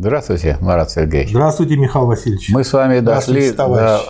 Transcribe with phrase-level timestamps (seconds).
[0.00, 1.28] Здравствуйте, Марат Сергеевич.
[1.28, 2.48] Здравствуйте, Михаил Васильевич.
[2.48, 4.00] Мы с вами дошли до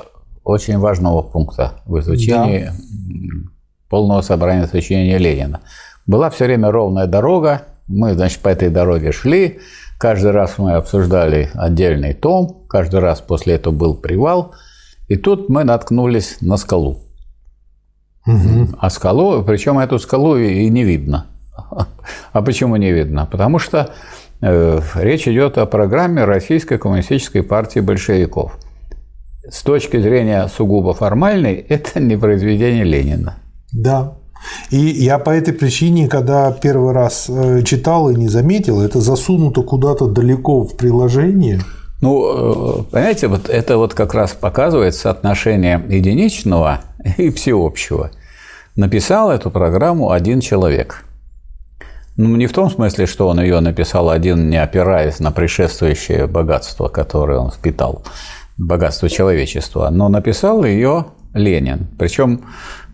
[0.44, 3.50] очень важного пункта в изучении да.
[3.88, 5.62] полного собрания сочинения Ленина.
[6.06, 9.58] Была все время ровная дорога, мы, значит, по этой дороге шли,
[9.98, 14.54] каждый раз мы обсуждали отдельный том, каждый раз после этого был привал,
[15.08, 17.00] и тут мы наткнулись на скалу.
[18.28, 18.76] Угу.
[18.78, 21.26] А скалу, причем эту скалу и не видно.
[22.32, 23.26] А почему не видно?
[23.26, 23.92] Потому что
[24.40, 28.58] речь идет о программе Российской коммунистической партии большевиков.
[29.48, 33.36] С точки зрения сугубо формальной, это не произведение Ленина.
[33.72, 34.14] Да.
[34.70, 39.62] И я по этой причине, когда первый раз э, читал и не заметил, это засунуто
[39.62, 41.60] куда-то далеко в приложение.
[42.00, 46.80] Ну, э, понимаете, вот это вот как раз показывает соотношение единичного
[47.18, 48.10] и всеобщего.
[48.76, 51.04] Написал эту программу один человек–
[52.20, 56.88] ну, не в том смысле, что он ее написал один, не опираясь на предшествующее богатство,
[56.88, 58.02] которое он впитал,
[58.58, 61.88] богатство человечества, но написал ее Ленин.
[61.98, 62.42] Причем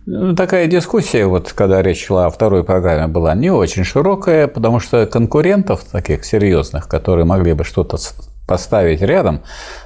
[0.06, 4.78] ну, такая дискуссия, вот когда речь шла о второй программе, была не очень широкая, потому
[4.78, 7.98] что конкурентов таких серьезных, которые могли бы что-то
[8.46, 9.42] поставить рядом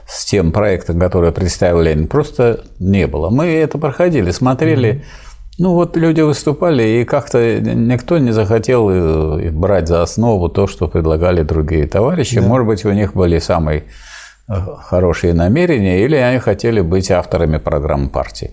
[0.07, 3.31] с тем проектом, который представил Ленин, просто не было.
[3.31, 4.97] Мы это проходили, смотрели.
[4.97, 5.30] Mm-hmm
[5.61, 10.89] ну вот люди выступали, и как-то никто не захотел э, брать за основу то, что
[10.89, 12.41] предлагали другие товарищи.
[12.41, 12.47] Да.
[12.47, 13.85] Может быть, у них были самые
[14.49, 18.53] э, хорошие намерения, или они хотели быть авторами программы партии.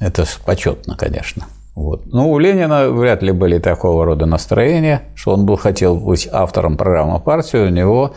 [0.00, 1.46] Это почетно, конечно.
[1.76, 2.06] Вот.
[2.06, 6.76] Ну, у Ленина вряд ли были такого рода настроения, что он был хотел быть автором
[6.76, 8.14] программы партии, у него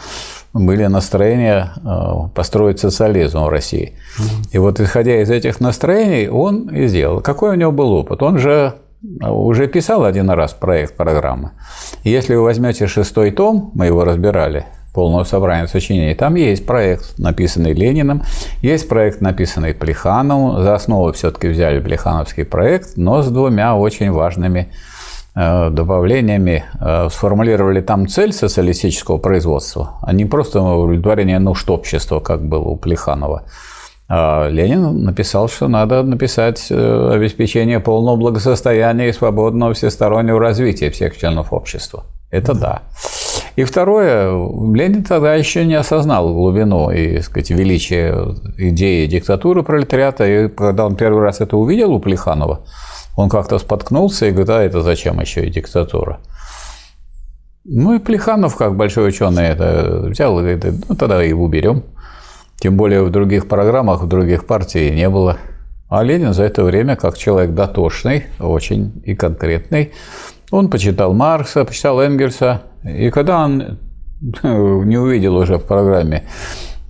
[0.54, 3.94] были настроения э, построить социализм в России.
[4.52, 7.22] И вот исходя из этих настроений, он и сделал.
[7.22, 8.22] Какой у него был опыт?
[8.22, 8.76] Он же
[9.22, 11.52] э, уже писал один раз проект программы.
[12.04, 17.73] если вы возьмете шестой том, мы его разбирали, полного собрания сочинений, там есть проект, написанный
[17.73, 18.22] Лениным,
[18.62, 20.64] есть проект, написанный Плехановым.
[20.64, 24.72] За основу все-таки взяли Плехановский проект, но с двумя очень важными
[25.36, 32.66] добавлениями э, сформулировали там цель социалистического производства, а не просто удовлетворение нужд общества, как было
[32.66, 33.44] у Плеханова.
[34.08, 41.17] А Ленин написал, что надо написать э, обеспечение полного благосостояния и свободного всестороннего развития всех
[41.17, 42.04] членов общества.
[42.30, 42.82] Это да.
[43.55, 44.30] И второе,
[44.73, 50.26] Ленин тогда еще не осознал глубину и сказать, величие идеи диктатуры пролетариата.
[50.26, 52.61] И когда он первый раз это увидел у Плеханова,
[53.16, 56.20] он как-то споткнулся и говорит, а это зачем еще и диктатура?
[57.66, 61.84] Ну и Плеханов, как большой ученый, это взял и говорит, ну тогда его уберем.
[62.58, 65.38] Тем более в других программах, в других партиях не было.
[65.90, 69.92] А Ленин за это время, как человек дотошный, очень и конкретный,
[70.50, 72.62] он почитал Маркса, почитал Энгельса.
[72.84, 73.80] И когда он
[74.44, 76.24] не увидел уже в программе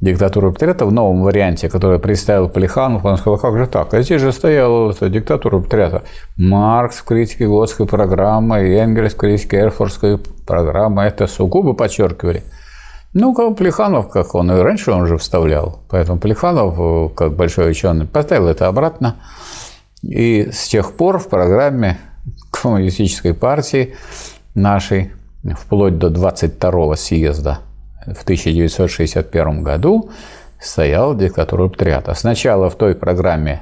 [0.04, 3.94] диктатуру пролетариата в новом варианте, который представил Плеханов, он сказал, как же так?
[3.94, 6.04] А здесь же стояла диктатура пролетариата.
[6.36, 11.04] Маркс в критике Готской программы, Энгельс в критике Эрфордской программы.
[11.04, 12.44] Это сугубо подчеркивали.
[13.14, 15.80] Ну, как Плеханов, как он и раньше он же вставлял.
[15.90, 19.16] Поэтому Плеханов, как большой ученый, поставил это обратно.
[20.02, 21.98] И с тех пор в программе
[22.52, 23.96] коммунистической партии
[24.54, 25.12] нашей,
[25.58, 27.60] вплоть до 22 съезда
[28.06, 30.10] в 1961 году
[30.60, 32.14] стояла диктатура пролетариата.
[32.14, 33.62] Сначала в той программе,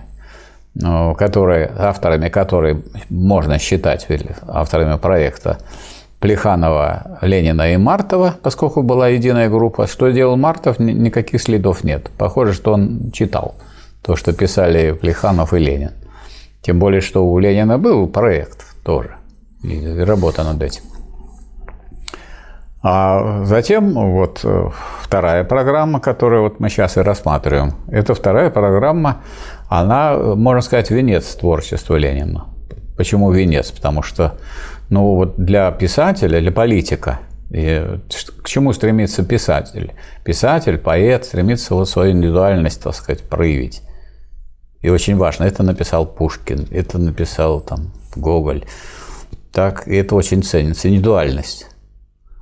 [0.75, 4.07] ну, которой, авторами которой можно считать
[4.47, 5.57] авторами проекта
[6.19, 9.88] Плеханова, Ленина и Мартова, поскольку была единая группа.
[9.88, 12.12] Что делал Мартов, никаких следов нет.
[12.18, 13.56] Похоже, что он читал
[14.03, 15.91] то, что писали Плеханов и Ленин.
[16.62, 19.16] Тем более, что у Ленина был проект тоже,
[19.63, 20.84] и работа над этим.
[22.84, 24.69] А затем вот э,
[25.02, 29.22] вторая программа, которую вот мы сейчас и рассматриваем, это вторая программа,
[29.69, 32.47] она, можно сказать, венец творчества Ленина.
[32.97, 33.72] Почему венец?
[33.72, 34.38] Потому что
[34.90, 37.19] ну, вот для писателя, для политика,
[37.52, 38.00] и
[38.42, 39.94] к чему стремится писатель?
[40.24, 43.83] Писатель, поэт стремится вот свою индивидуальность, так сказать, проявить.
[44.81, 48.66] И очень важно, это написал Пушкин, это написал там Гоголь.
[49.51, 51.70] Так, и это очень ценится, индивидуальность.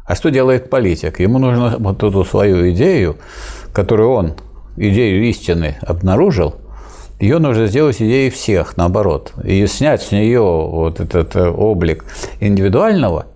[0.09, 1.19] А что делает политик?
[1.19, 3.17] Ему нужно вот эту свою идею,
[3.71, 4.33] которую он,
[4.75, 6.56] идею истины, обнаружил,
[7.19, 9.33] ее нужно сделать идеей всех, наоборот.
[9.44, 12.06] И снять с нее вот этот э, облик
[12.39, 13.27] индивидуального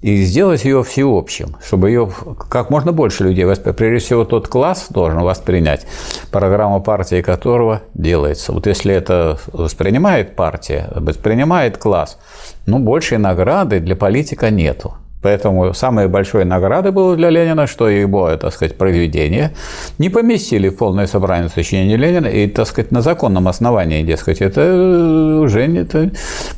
[0.00, 2.08] и сделать ее всеобщим, чтобы ее
[2.48, 3.76] как можно больше людей воспринять.
[3.76, 5.88] Прежде всего, тот класс должен воспринять,
[6.30, 8.52] программа партии которого делается.
[8.52, 12.16] Вот если это воспринимает партия, воспринимает класс,
[12.64, 14.94] ну, большей награды для политика нету.
[15.26, 19.50] Поэтому самой большой наградой было для Ленина, что его, так сказать, произведение
[19.98, 25.40] не поместили в полное собрание сочинений Ленина, и, так сказать, на законном основании, дескать, это
[25.42, 26.12] уже не, это,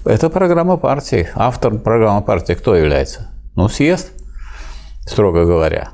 [0.05, 1.29] это программа партии.
[1.35, 3.31] Автор программы партии кто является?
[3.57, 4.11] Ну, съезд,
[5.07, 5.89] строго говоря.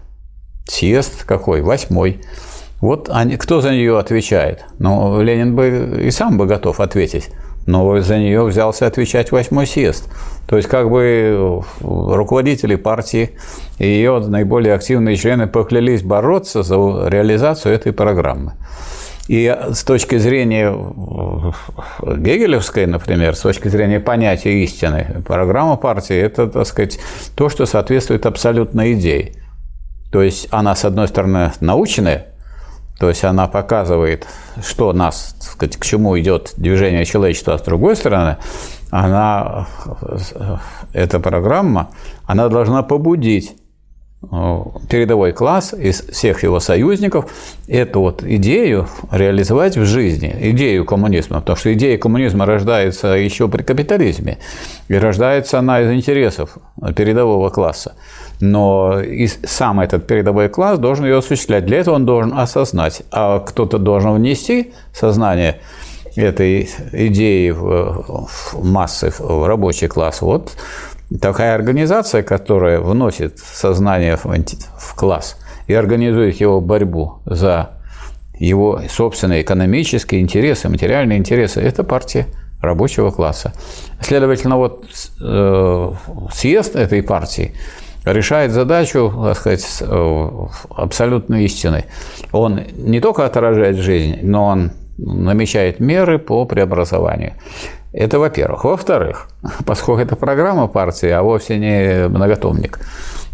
[0.67, 1.63] Съезд какой?
[1.63, 2.23] Восьмой.
[2.81, 4.65] Вот они, кто за нее отвечает?
[4.81, 7.31] Ну, Ленин бы и сам бы готов ответить
[7.67, 10.11] но за нее взялся отвечать восьмой съезд.
[10.47, 13.31] То есть как бы руководители партии
[13.79, 16.75] и ее наиболее активные члены поклялись бороться за
[17.09, 18.53] реализацию этой программы.
[19.27, 20.71] И с точки зрения
[22.03, 26.99] гегелевской, например, с точки зрения понятия истины, программа партии– это, так сказать,
[27.35, 29.33] то, что соответствует абсолютной идее.
[30.13, 32.34] То есть она, с одной стороны, научная,
[32.99, 34.27] то есть она показывает,
[34.63, 38.37] что нас, так сказать, к чему идет движение человечества, а с другой стороны,
[38.91, 39.67] она,
[40.93, 41.91] эта программа,
[42.25, 43.57] она должна побудить
[44.23, 47.29] э, передовой класс из всех его союзников
[47.67, 53.65] эту вот идею реализовать в жизни, идею коммунизма, потому что идея коммунизма рождается еще при
[53.65, 54.39] капитализме,
[54.87, 56.59] и рождается она из интересов
[56.95, 57.97] передового класса
[58.41, 61.67] но и сам этот передовой класс должен ее осуществлять.
[61.67, 65.61] Для этого он должен осознать, а кто-то должен внести сознание
[66.17, 68.29] этой идеи в
[68.63, 70.23] массы, в рабочий класс.
[70.23, 70.53] Вот
[71.21, 75.37] такая организация, которая вносит сознание в класс
[75.67, 77.71] и организует его борьбу за
[78.39, 82.27] его собственные экономические интересы, материальные интересы, это партия
[82.61, 83.53] рабочего класса.
[84.01, 84.85] Следовательно, вот
[85.21, 85.93] э,
[86.33, 87.55] съезд этой партии
[88.05, 90.31] решает задачу, так сказать, э,
[90.77, 91.85] абсолютной истины.
[92.33, 97.33] Он не только отражает жизнь, но он намечает меры по преобразованию.
[97.93, 98.65] Это во-первых.
[98.65, 99.29] Во-вторых,
[99.67, 102.81] поскольку это программа партии, а вовсе не многотомник,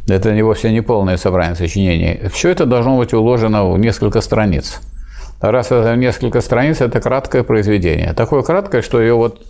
[0.09, 4.81] это не вовсе не полное собрание сочинений, все это должно быть уложено в несколько страниц.
[5.41, 8.13] Раз это несколько страниц, это краткое произведение.
[8.13, 9.41] Такое краткое, что ее вот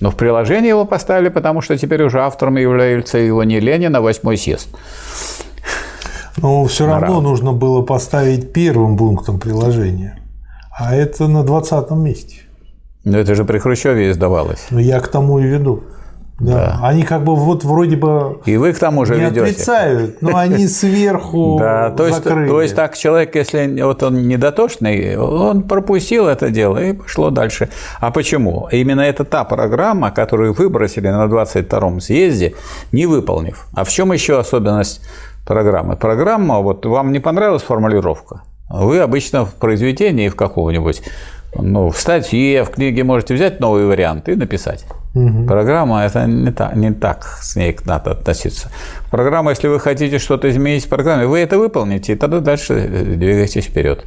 [0.00, 4.00] но в приложении его поставили, потому что теперь уже автором является его не Ленин, а
[4.00, 4.68] восьмой съезд.
[6.36, 7.22] Но все равно Морал.
[7.22, 10.18] нужно было поставить первым пунктом приложения.
[10.78, 12.42] А это на 20 месте.
[13.04, 14.66] Но это же при Хрущеве издавалось.
[14.70, 15.84] Ну, я к тому и веду.
[16.38, 16.52] Да.
[16.52, 16.80] да.
[16.82, 19.42] Они как бы вот вроде бы и вы к тому же не ведете.
[19.42, 22.48] отрицают, но они сверху да, то есть, закрыли.
[22.48, 27.70] То есть так человек, если вот он недотошный, он пропустил это дело и пошло дальше.
[28.00, 28.68] А почему?
[28.70, 32.54] Именно это та программа, которую выбросили на 22-м съезде,
[32.92, 33.66] не выполнив.
[33.74, 35.00] А в чем еще особенность
[35.46, 35.96] программы?
[35.96, 41.02] Программа, вот вам не понравилась формулировка, вы обычно в произведении в какого-нибудь
[41.62, 44.84] ну, в статье, в книге можете взять новый вариант и написать.
[45.14, 45.46] Угу.
[45.46, 48.70] Программа это не так, не так с ней надо относиться.
[49.10, 53.04] Программа, если вы хотите что-то изменить в программе, вы это выполните, и тогда дальше э,
[53.16, 54.04] двигайтесь вперед.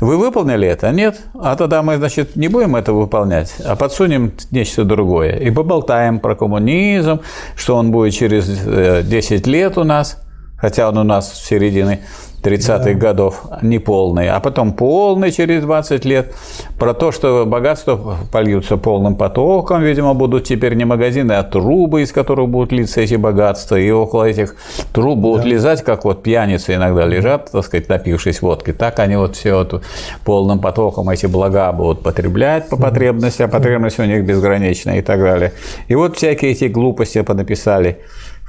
[0.00, 0.90] Вы выполнили это?
[0.90, 1.18] Нет?
[1.40, 5.36] А тогда мы, значит, не будем это выполнять, а подсунем нечто другое.
[5.36, 7.20] И поболтаем про коммунизм,
[7.56, 10.22] что он будет через 10 э, лет у нас,
[10.56, 12.00] хотя он у нас в середине
[12.46, 12.92] 30-х да.
[12.94, 16.34] годов, неполный, а потом полный через 20 лет,
[16.78, 22.12] про то, что богатства польются полным потоком, видимо, будут теперь не магазины, а трубы, из
[22.12, 24.54] которых будут литься эти богатства, и около этих
[24.92, 25.48] труб будут да.
[25.48, 29.82] лизать, как вот пьяницы иногда лежат, так сказать, напившись водки, так они вот все это
[30.24, 35.20] полным потоком эти блага будут потреблять по потребности, а потребность у них безграничная и так
[35.20, 35.52] далее.
[35.88, 37.98] И вот всякие эти глупости понаписали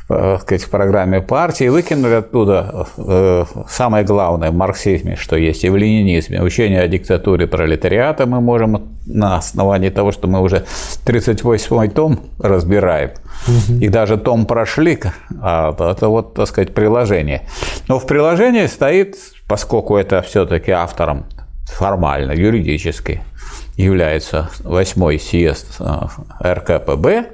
[0.10, 5.70] Э, сказать, в программе партии, выкинули оттуда э, самое главное в марксизме, что есть и
[5.70, 6.42] в ленинизме.
[6.42, 10.66] Учение о диктатуре пролетариата мы можем на основании того, что мы уже
[11.06, 13.12] 38-й том разбираем,
[13.48, 13.80] угу.
[13.82, 14.98] и даже том прошли,
[15.42, 17.42] а это вот, так сказать, приложение.
[17.90, 21.26] Но в приложении стоит, поскольку это все-таки автором
[21.66, 23.22] формально, юридически,
[23.76, 27.26] является восьмой съезд э, РКПБ,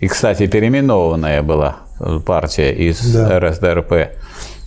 [0.00, 1.83] и, кстати, переименованная была
[2.24, 3.38] партия из да.
[3.40, 3.92] РСДРП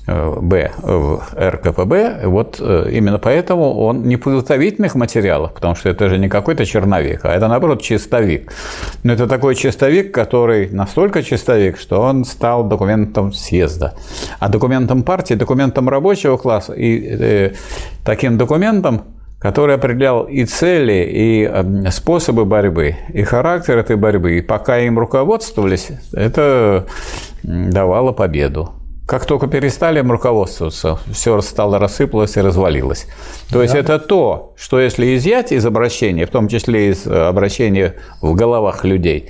[0.08, 6.10] э, Б в РКПБ, вот э, именно поэтому он не подготовительных материалов, потому что это
[6.10, 8.54] же не какой-то черновик, а это, наоборот, чистовик.
[9.04, 13.96] Но это такой чистовик, который настолько чистовик, что он стал документом съезда.
[14.40, 17.52] А документом партии, документом рабочего класса и э,
[18.06, 19.04] таким документом,
[19.40, 24.40] который определял и цели, и эм, способы борьбы, и характер этой борьбы.
[24.40, 26.88] И пока им руководствовались, это
[27.44, 28.72] давало победу.
[29.06, 33.08] Как только перестали им руководствоваться, все стало рассыпалось и развалилось.
[33.50, 33.64] То да.
[33.64, 38.36] есть это то, что если изъять из обращения, в том числе из э, обращения в
[38.36, 39.30] головах людей,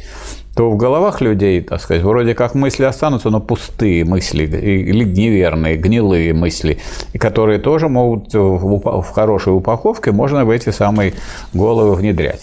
[0.58, 5.78] то в головах людей, так сказать, вроде как мысли останутся, но пустые мысли или неверные,
[5.78, 6.80] гнилые мысли,
[7.20, 11.14] которые тоже могут в хорошей упаковке можно в эти самые
[11.54, 12.42] головы внедрять.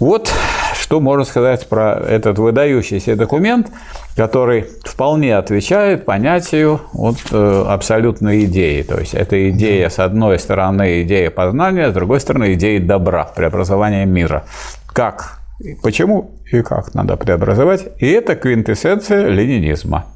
[0.00, 0.32] Вот
[0.74, 3.68] что можно сказать про этот выдающийся документ,
[4.16, 8.82] который вполне отвечает понятию вот, э, абсолютной идеи.
[8.82, 14.06] То есть это идея, с одной стороны, идея познания, с другой стороны, идея добра, преобразования
[14.06, 14.44] мира.
[14.92, 15.37] Как,
[15.82, 17.88] почему и как надо преобразовать.
[17.98, 20.06] И это квинтэссенция ленинизма.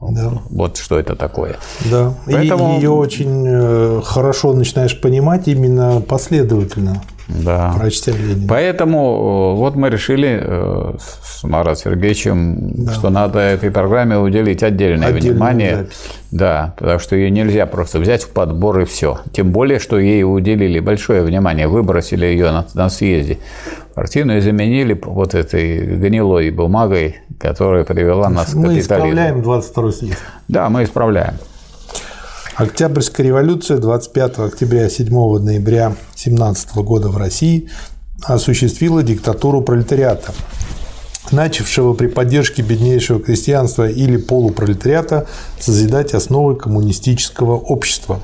[0.00, 0.42] Да.
[0.50, 1.56] Вот что это такое.
[1.90, 2.14] Да.
[2.26, 2.74] Поэтому...
[2.74, 7.02] И ее очень э, хорошо начинаешь понимать именно последовательно.
[7.28, 7.74] Да.
[7.76, 8.46] Прочтя Ленина.
[8.48, 12.92] Поэтому э, вот мы решили э, с Маратом Сергеевичем, да.
[12.92, 15.76] что надо этой программе уделить отдельное Отдельную внимание.
[15.76, 15.96] Запись.
[16.30, 19.20] Да, потому что ее нельзя просто взять в подбор и все.
[19.32, 23.38] Тем более, что ей уделили большое внимание, выбросили ее на, на съезде
[23.94, 28.72] партийную и заменили вот этой гнилой бумагой, которая привела нас мы к капитализму.
[28.72, 30.18] Мы исправляем 22 съезд.
[30.48, 31.34] Да, мы исправляем.
[32.56, 35.10] Октябрьская революция 25 октября 7
[35.40, 37.68] ноября 17 года в России
[38.24, 40.32] осуществила диктатуру пролетариата,
[41.30, 45.26] начавшего при поддержке беднейшего крестьянства или полупролетариата
[45.60, 48.22] созидать основы коммунистического общества.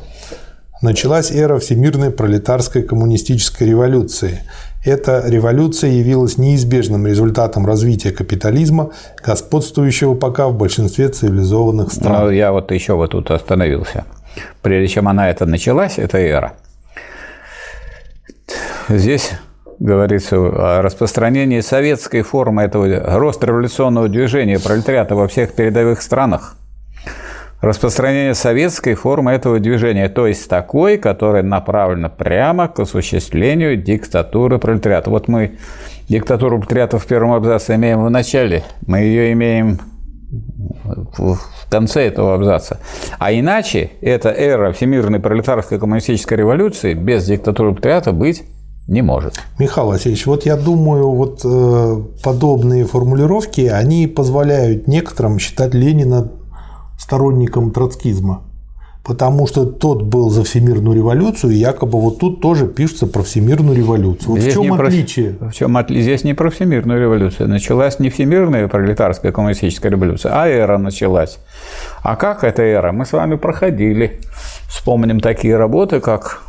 [0.80, 4.40] Началась эра всемирной пролетарской коммунистической революции.
[4.82, 12.24] Эта революция явилась неизбежным результатом развития капитализма, господствующего пока в большинстве цивилизованных стран.
[12.24, 14.06] Ну, я вот еще вот тут остановился
[14.62, 16.54] прежде чем она это началась, эта эра,
[18.88, 19.32] здесь
[19.78, 26.56] говорится о распространении советской формы этого роста революционного движения пролетариата во всех передовых странах.
[27.60, 35.10] Распространение советской формы этого движения, то есть такой, которая направлена прямо к осуществлению диктатуры пролетариата.
[35.10, 35.58] Вот мы
[36.08, 39.78] диктатуру пролетариата в первом абзаце имеем в начале, мы ее имеем
[40.84, 41.38] в
[41.70, 42.78] конце этого абзаца.
[43.18, 48.44] А иначе эта эра всемирной пролетарской коммунистической революции без диктатуры пролетариата быть
[48.88, 49.34] не может.
[49.58, 56.30] Михаил Васильевич, вот я думаю, вот э, подобные формулировки, они позволяют некоторым считать Ленина
[56.98, 58.42] сторонником троцкизма
[59.04, 63.76] потому что тот был за всемирную революцию, и якобы вот тут тоже пишется про всемирную
[63.76, 64.30] революцию.
[64.30, 65.30] Вот здесь в чем отличие?
[65.30, 66.02] Про, в чем отличие?
[66.02, 67.48] Здесь не про всемирную революцию.
[67.48, 71.38] Началась не всемирная пролетарская коммунистическая революция, а эра началась.
[72.02, 72.92] А как эта эра?
[72.92, 74.20] Мы с вами проходили.
[74.68, 76.42] Вспомним такие работы, как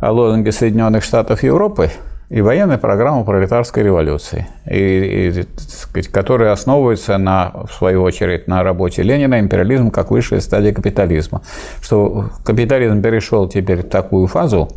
[0.00, 1.90] о лозунге Соединенных Штатов Европы–
[2.30, 8.62] и военная программа пролетарской революции, и, и, сказать, которая основывается, на, в свою очередь, на
[8.62, 11.40] работе Ленина «Империализм как высшая стадия капитализма».
[11.80, 14.68] Что капитализм перешел теперь в такую фазу,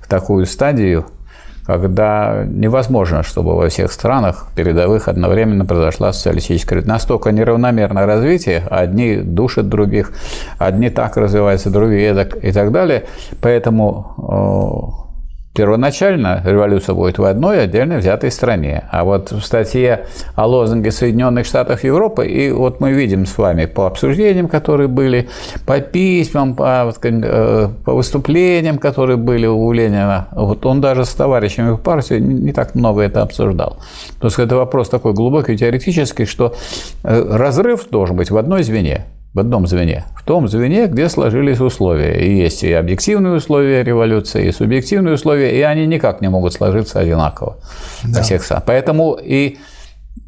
[0.00, 1.06] в такую стадию,
[1.64, 9.68] когда невозможно, чтобы во всех странах передовых одновременно произошла социалистическая Настолько неравномерное развитие, одни душат
[9.68, 10.12] других,
[10.58, 13.04] одни так развиваются, другие так и так далее.
[13.40, 15.05] Поэтому
[15.56, 18.84] Первоначально революция будет в одной отдельно взятой стране.
[18.90, 23.64] А вот в статье о лозунге Соединенных Штатов Европы, и вот мы видим с вами
[23.64, 25.30] по обсуждениям, которые были,
[25.64, 31.70] по письмам, по, э, по выступлениям, которые были у Ленина, вот он даже с товарищами
[31.70, 33.78] в партии не так много это обсуждал.
[34.20, 36.54] То есть это вопрос такой глубокий, теоретический, что
[37.02, 40.04] э, разрыв должен быть в одной звене в одном звене.
[40.16, 42.14] В том звене, где сложились условия.
[42.26, 47.00] И есть и объективные условия революции, и субъективные условия, и они никак не могут сложиться
[47.00, 47.56] одинаково
[48.04, 48.22] да.
[48.22, 48.64] всех странах.
[48.66, 49.58] Поэтому и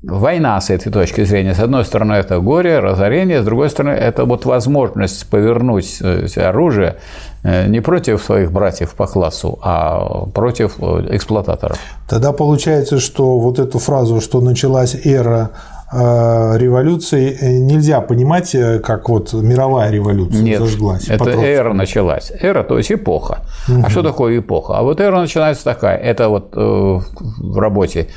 [0.02, 4.24] война с этой точки зрения, с одной стороны, это горе, разорение, с другой стороны, это
[4.24, 6.96] вот возможность повернуть э, оружие
[7.42, 11.78] э, не против своих братьев по классу, а против э, эксплуататоров.
[12.08, 15.50] Тогда получается, что вот эту фразу, что началась эра
[15.90, 21.08] революции э, нельзя понимать, э, как вот мировая революция Нет, зажглась.
[21.08, 22.30] Это эра началась.
[22.40, 23.40] Эра, то есть эпоха.
[23.68, 23.82] Угу.
[23.86, 24.74] А что такое эпоха?
[24.78, 25.96] А вот эра начинается такая.
[25.96, 28.08] Это вот в работе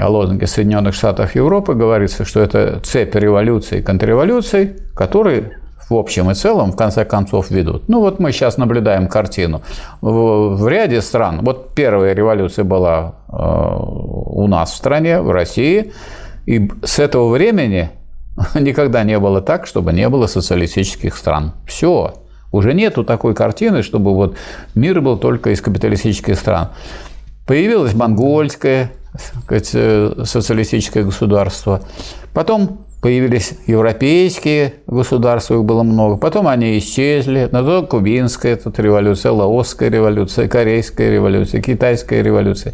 [0.00, 5.52] о лозунге Соединенных Штатов Европы говорится, что это цепь революций и контрреволюций, которые
[5.88, 7.88] в общем и целом, в конце концов, ведут.
[7.88, 9.62] Ну вот мы сейчас наблюдаем картину.
[10.00, 15.92] В, в ряде стран, вот первая революция была э, у нас в стране, в России,
[16.48, 17.90] и с этого времени
[18.54, 21.52] никогда не было так, чтобы не было социалистических стран.
[21.66, 22.14] Все.
[22.52, 24.34] Уже нету такой картины, чтобы вот
[24.74, 26.68] мир был только из капиталистических стран.
[27.46, 28.92] Появилось монгольское
[29.50, 31.82] э, социалистическое государство.
[32.32, 39.32] Потом появились европейские государства, их было много, потом они исчезли, но то кубинская тут революция,
[39.32, 42.72] лаосская революция, корейская революция, китайская революция.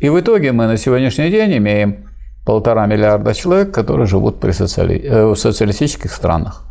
[0.00, 2.08] И в итоге мы на сегодняшний день имеем
[2.44, 5.00] полтора миллиарда человек, которые живут при социали...
[5.02, 6.64] э, в социалистических странах.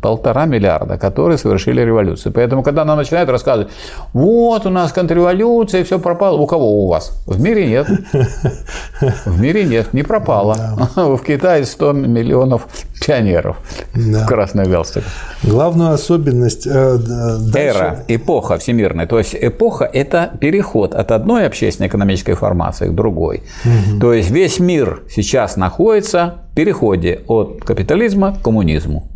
[0.00, 2.32] Полтора миллиарда, которые совершили революцию.
[2.32, 3.68] Поэтому, когда нам начинают рассказывать,
[4.12, 6.38] вот у нас контрреволюция, все пропало.
[6.38, 7.22] У кого у вас?
[7.26, 7.88] В мире нет.
[9.26, 10.56] В мире нет, не пропало.
[10.96, 12.68] В Китае 100 миллионов
[13.04, 13.56] пионеров
[13.94, 14.24] да.
[14.24, 15.10] в красных галстуках.
[15.42, 16.66] Главную особенность...
[16.66, 17.78] Э, дальше...
[17.78, 19.06] Эра, эпоха всемирная.
[19.06, 23.42] То есть эпоха– это переход от одной общественно-экономической формации к другой.
[23.64, 24.00] Угу.
[24.00, 29.10] То есть весь мир сейчас находится в переходе от капитализма к коммунизму.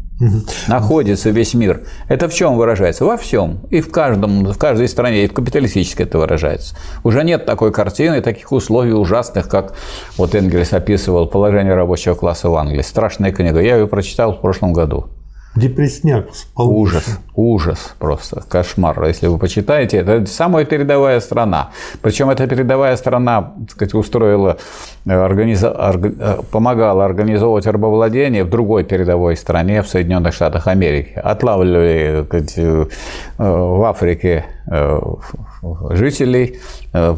[0.68, 1.82] Находится весь мир.
[2.08, 3.04] Это в чем выражается?
[3.04, 3.60] Во всем.
[3.70, 6.76] И в, каждом, в каждой стране, и в капиталистической это выражается.
[7.04, 9.74] Уже нет такой картины, таких условий ужасных, как
[10.18, 12.82] вот Энгельс описывал положение рабочего класса в Англии.
[12.82, 13.60] Страшная книга.
[13.60, 15.06] Я ее прочитал в прошлом году.
[15.56, 16.28] Депресняк.
[16.56, 19.02] Ужас, ужас просто, кошмар.
[19.04, 21.70] Если вы почитаете, это самая передовая страна.
[22.02, 24.58] Причем эта передовая страна, так сказать, устроила,
[25.06, 25.70] организа...
[25.70, 26.14] орг...
[26.52, 31.14] помогала организовывать рабовладение в другой передовой стране, в Соединенных Штатах Америки.
[31.16, 32.86] Отлавливали сказать, э,
[33.38, 35.00] в Африке э,
[35.90, 36.60] жителей,
[36.92, 37.16] э,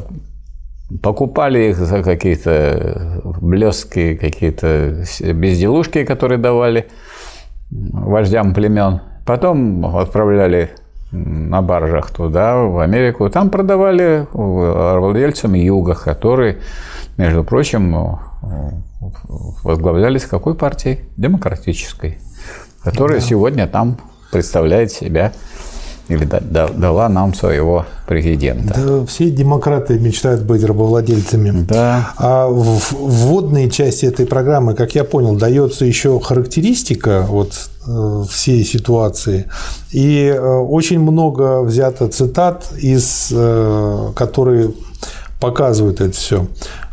[1.03, 6.87] покупали их за какие-то блестки, какие-то безделушки, которые давали
[7.73, 9.01] вождям племен.
[9.25, 10.71] Потом отправляли
[11.11, 13.29] на баржах туда, в Америку.
[13.31, 16.59] Там продавали владельцам юга, которые,
[17.19, 18.19] между прочим,
[19.63, 21.01] возглавлялись какой партией?
[21.17, 22.19] Демократической,
[22.83, 23.27] которая да.
[23.27, 23.99] сегодня там
[24.31, 25.33] представляет себя
[26.13, 28.75] или дала нам своего президента.
[28.75, 31.65] Да, все демократы мечтают быть рабовладельцами.
[31.69, 32.13] Да.
[32.17, 37.53] А в вводной части этой программы, как я понял, дается еще характеристика вот
[37.87, 39.47] э, всей ситуации.
[39.91, 44.73] И э, очень много взято цитат, из, э, которые
[45.43, 46.47] показывают это все.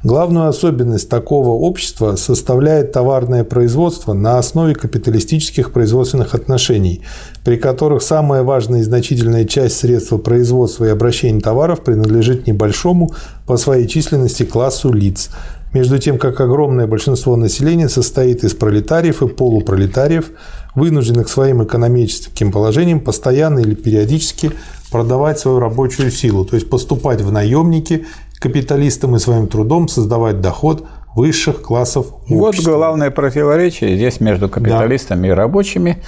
[0.03, 7.03] Главную особенность такого общества составляет товарное производство на основе капиталистических производственных отношений,
[7.44, 13.12] при которых самая важная и значительная часть средства производства и обращения товаров принадлежит небольшому
[13.46, 15.29] по своей численности классу лиц,
[15.72, 20.31] между тем как огромное большинство населения состоит из пролетариев и полупролетариев,
[20.74, 24.51] вынужденных своим экономическим положением постоянно или периодически
[24.92, 28.05] продавать свою рабочую силу, то есть поступать в наемники
[28.40, 32.72] капиталистам и своим трудом создавать доход высших классов общества.
[32.72, 35.28] Вот главное противоречие здесь между капиталистами да.
[35.28, 36.04] и рабочими,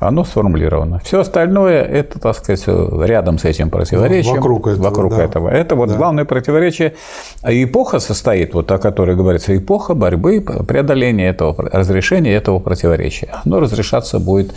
[0.00, 1.00] оно сформулировано.
[1.04, 4.36] Все остальное это, так сказать, рядом с этим противоречием.
[4.36, 4.82] Вокруг этого.
[4.82, 5.24] Вокруг да.
[5.24, 5.48] этого.
[5.48, 5.96] Это вот да.
[5.96, 6.94] главное противоречие.
[7.42, 13.28] А эпоха состоит, вот о которой говорится, эпоха борьбы, преодоления этого, разрешения этого противоречия.
[13.44, 14.52] Оно разрешаться будет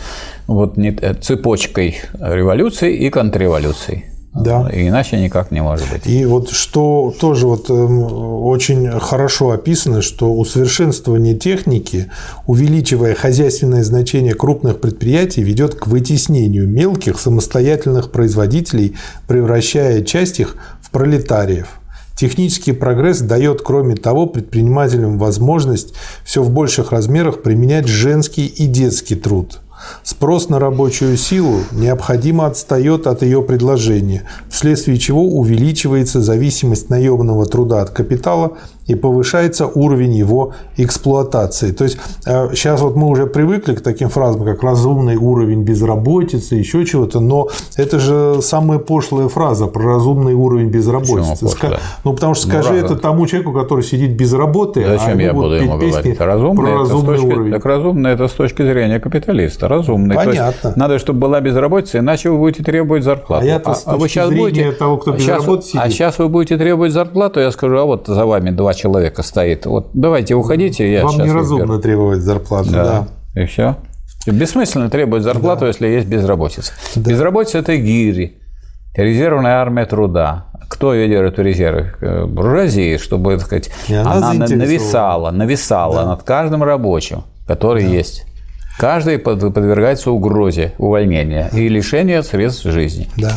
[0.46, 4.06] вот не, цепочкой революций и контрреволюций.
[4.34, 4.68] Да.
[4.72, 6.06] Иначе никак не может быть.
[6.06, 8.04] И вот что тоже вот эм,
[8.44, 12.10] очень хорошо описано, что усовершенствование техники,
[12.46, 18.94] увеличивая хозяйственное значение крупных предприятий, ведет к вытеснению мелких самостоятельных производителей,
[19.26, 21.80] превращая часть их в пролетариев.
[22.16, 29.16] Технический прогресс дает, кроме того, предпринимателям возможность все в больших размерах применять женский и детский
[29.16, 29.60] труд–
[30.02, 37.82] Спрос на рабочую силу необходимо отстает от ее предложения, вследствие чего увеличивается зависимость наемного труда
[37.82, 41.72] от капитала и повышается уровень его эксплуатации.
[41.72, 46.56] То есть сейчас э, вот мы уже привыкли к таким фразам, как разумный уровень безработицы,
[46.56, 51.48] еще чего-то, но это же самая пошлая фраза про разумный уровень безработицы.
[51.48, 51.78] Ска...
[52.04, 55.22] Ну, потому что ну, скажи ну, это тому человеку, который сидит без работы, Зачем а
[55.22, 56.20] я буду ему говорить?
[56.20, 57.52] Разумный, про разумный точки, уровень.
[57.52, 59.68] Так разумный это с точки зрения капиталиста.
[59.68, 60.16] Разумный.
[60.16, 60.72] Понятно.
[60.76, 63.46] надо, чтобы была безработица, иначе вы будете требовать зарплату.
[63.48, 65.80] А, а, а вы сейчас будете того, кто без сейчас, работы сидит.
[65.82, 69.66] А сейчас вы будете требовать зарплату, я скажу, а вот за вами два человека стоит.
[69.66, 71.82] Вот давайте уходите, я Вам сейчас неразумно выберу.
[71.82, 73.06] требовать зарплату, да.
[73.34, 73.42] да.
[73.42, 73.76] И все.
[74.26, 75.68] Бессмысленно требовать зарплату, да.
[75.68, 76.72] если есть безработица.
[76.96, 77.10] Да.
[77.10, 78.38] Безработица– это гири,
[78.94, 80.46] резервная армия труда.
[80.68, 81.94] Кто ее держит в резерве?
[82.00, 86.06] Э, буржуазия, чтобы, так сказать, она, она нависала, нависала да.
[86.06, 87.90] над каждым рабочим, который да.
[87.90, 88.26] есть.
[88.78, 93.08] Каждый подвергается угрозе увольнения и лишения средств жизни.
[93.16, 93.32] Да.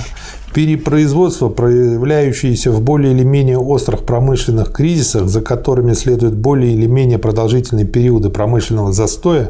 [0.53, 7.17] Перепроизводство, проявляющееся в более или менее острых промышленных кризисах, за которыми следуют более или менее
[7.17, 9.49] продолжительные периоды промышленного застоя,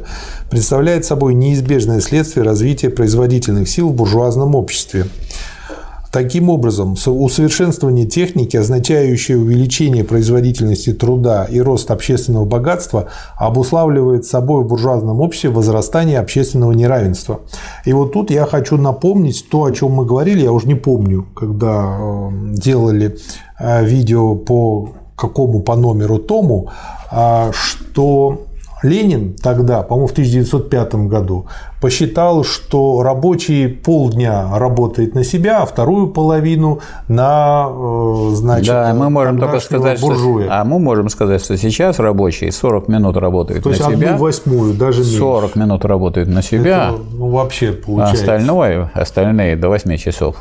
[0.50, 5.08] представляет собой неизбежное следствие развития производительных сил в буржуазном обществе.
[6.14, 14.68] Таким образом, усовершенствование техники, означающее увеличение производительности труда и рост общественного богатства, обуславливает собой в
[14.68, 17.40] буржуазном обществе возрастание общественного неравенства.
[17.86, 21.26] И вот тут я хочу напомнить то, о чем мы говорили, я уже не помню,
[21.36, 23.18] когда э, делали
[23.60, 26.70] э, видео по какому по номеру тому,
[27.10, 28.44] а, что
[28.84, 31.48] Ленин тогда, по-моему, в 1905 году,
[31.82, 39.10] посчитал, что рабочий полдня работает на себя, а вторую половину на, э, значит, да, мы
[39.10, 40.46] можем только сказать, буржуя.
[40.46, 44.10] Что, а мы можем сказать, что сейчас рабочий 40 минут работает То на есть себя.
[44.12, 45.18] одну восьмую, даже меньше.
[45.18, 46.90] 40 минут работает на себя.
[46.90, 48.16] Это, ну, вообще получается.
[48.16, 50.36] А остальное, остальные до 8 часов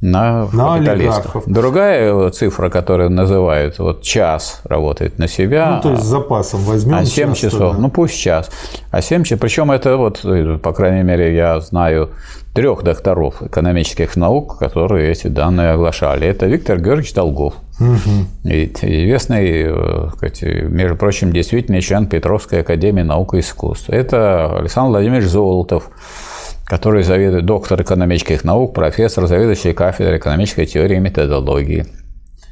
[0.00, 1.44] на, на капиталистов.
[1.46, 5.76] Другая цифра, которую называют, вот час работает на себя.
[5.76, 6.96] Ну, то есть с запасом возьмем.
[6.96, 7.78] А 7 час, часов, да.
[7.78, 8.50] ну пусть час.
[8.90, 10.22] А 7 часов, причем это вот,
[10.62, 12.10] по крайней мере, я знаю
[12.54, 16.26] трех докторов экономических наук, которые эти данные оглашали.
[16.26, 17.54] Это Виктор Георгиевич Долгов.
[17.78, 18.44] Угу.
[18.44, 23.90] Известный, э, сказать, между прочим, действительно член Петровской академии наук и искусств.
[23.90, 25.90] Это Александр Владимирович Золотов
[26.66, 31.86] который заведует доктор экономических наук, профессор, заведующий кафедрой экономической теории и методологии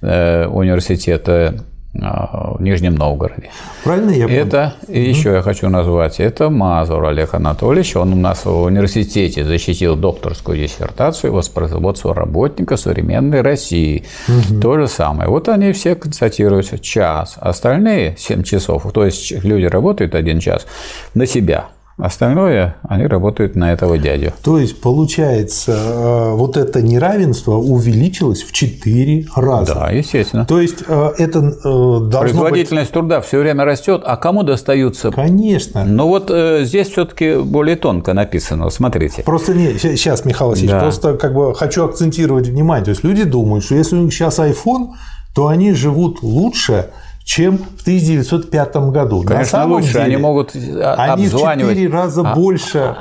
[0.03, 1.65] э, университета
[2.01, 3.51] а, в Нижнем Новгороде.
[3.83, 4.47] Правильно я понял?
[4.47, 5.09] Это, и угу.
[5.09, 7.97] еще я хочу назвать, это Мазур Олег Анатольевич.
[7.97, 14.05] Он у нас в университете защитил докторскую диссертацию «Воспроизводство работника современной России».
[14.29, 14.61] Угу.
[14.61, 15.29] То же самое.
[15.29, 17.35] Вот они все констатируются час.
[17.41, 20.67] Остальные 7 часов, то есть люди работают один час
[21.15, 24.33] на себя– Остальное они работают на этого дядю.
[24.43, 29.75] То есть, получается, э, вот это неравенство увеличилось в 4 раза.
[29.75, 30.45] Да, естественно.
[30.45, 32.95] То есть, э, это э, должно Производительность быть...
[32.95, 35.13] труда все время растет, а кому достаются?
[35.13, 35.85] Конечно.
[35.85, 39.23] Но вот здесь все-таки более тонко написано, смотрите.
[39.23, 40.81] Просто не, сейчас, Михаил Васильевич, да.
[40.81, 42.85] просто как бы хочу акцентировать внимание.
[42.85, 44.95] То есть, люди думают, что если у них сейчас iPhone,
[45.35, 46.91] то они живут лучше,
[47.25, 49.23] чем в 1905 году.
[49.23, 49.93] Конечно, На самом лучше.
[49.93, 52.97] Деле, они могут они в 4 раза а, больше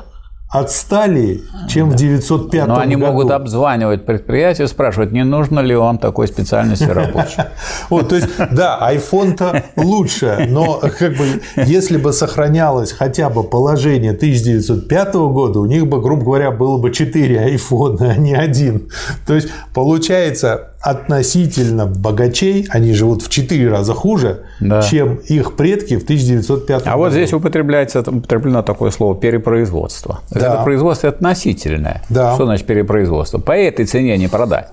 [0.53, 3.07] отстали, чем в 905 Но они году.
[3.07, 7.41] могут обзванивать предприятие, спрашивать, не нужно ли вам такой специальности рабочей.
[7.89, 14.11] Вот, то есть, да, iPhone-то лучше, но как бы, если бы сохранялось хотя бы положение
[14.11, 18.89] 1905 года, у них бы, грубо говоря, было бы 4 iPhone, а не один.
[19.25, 24.81] То есть, получается, относительно богачей, они живут в 4 раза хуже, да.
[24.81, 26.91] чем их предки в 1905 году.
[26.93, 30.19] А вот здесь употребляется употреблено такое слово перепроизводство.
[30.29, 30.39] Да.
[30.39, 32.03] Это производство относительное.
[32.09, 32.35] Да.
[32.35, 33.37] Что значит перепроизводство?
[33.37, 34.67] По этой цене не продать.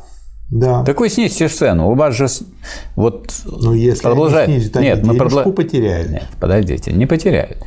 [0.50, 0.82] Да.
[0.82, 1.90] Так вы снизьте цену.
[1.90, 2.26] У вас же
[2.96, 4.48] вот Но если продолжает...
[4.48, 5.44] они снизят, Нет, мы продла...
[5.44, 6.10] потеряют.
[6.10, 7.58] Нет, подождите, не потеряют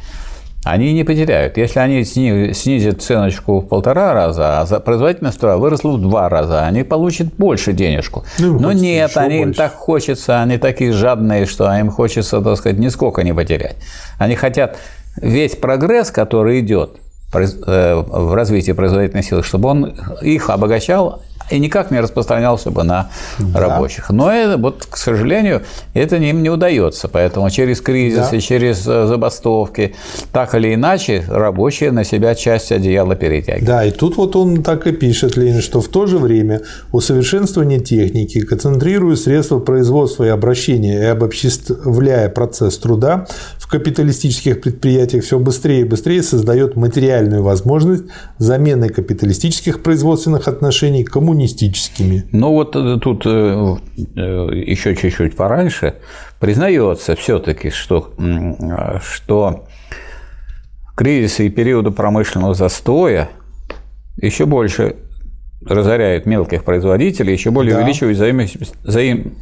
[0.64, 1.58] они не потеряют.
[1.58, 6.84] Если они снизят ценочку в полтора раза, а производительность труда выросла в два раза, они
[6.84, 8.24] получат больше денежку.
[8.40, 12.80] Ну, Но нет, они, им так хочется, они такие жадные, что им хочется, так сказать,
[12.80, 13.76] нисколько не потерять.
[14.18, 14.78] Они хотят
[15.18, 16.98] весь прогресс, который идет
[17.34, 23.10] э, в развитии производительной силы, чтобы он их обогащал и никак не распространялся бы на
[23.40, 23.60] да.
[23.60, 24.10] рабочих.
[24.10, 27.08] Но это, вот, к сожалению, это им не удается.
[27.08, 28.40] Поэтому через кризисы, да.
[28.40, 29.96] через э, забастовки,
[30.32, 33.66] так или иначе, рабочие на себя часть одеяла перетягивают.
[33.66, 37.80] Да, и тут вот он так и пишет, Ленин, что в то же время усовершенствование
[37.80, 43.28] техники, концентрируя средства производства и обращения и обобществляя процесс труда
[43.58, 48.04] в капиталистических предприятиях все быстрее и быстрее создает материальную возможность
[48.38, 52.26] замены капиталистических производственных отношений коммунизмом коммунистическими.
[52.32, 53.76] Ну вот э, тут э,
[54.16, 55.96] э, еще чуть-чуть пораньше
[56.40, 58.14] признается все-таки, что,
[59.02, 59.66] что
[60.96, 63.30] кризисы и периоды промышленного застоя
[64.18, 64.98] еще больше
[65.68, 67.82] разоряют мелких производителей, еще более да.
[67.82, 68.74] увеличивают зависимость,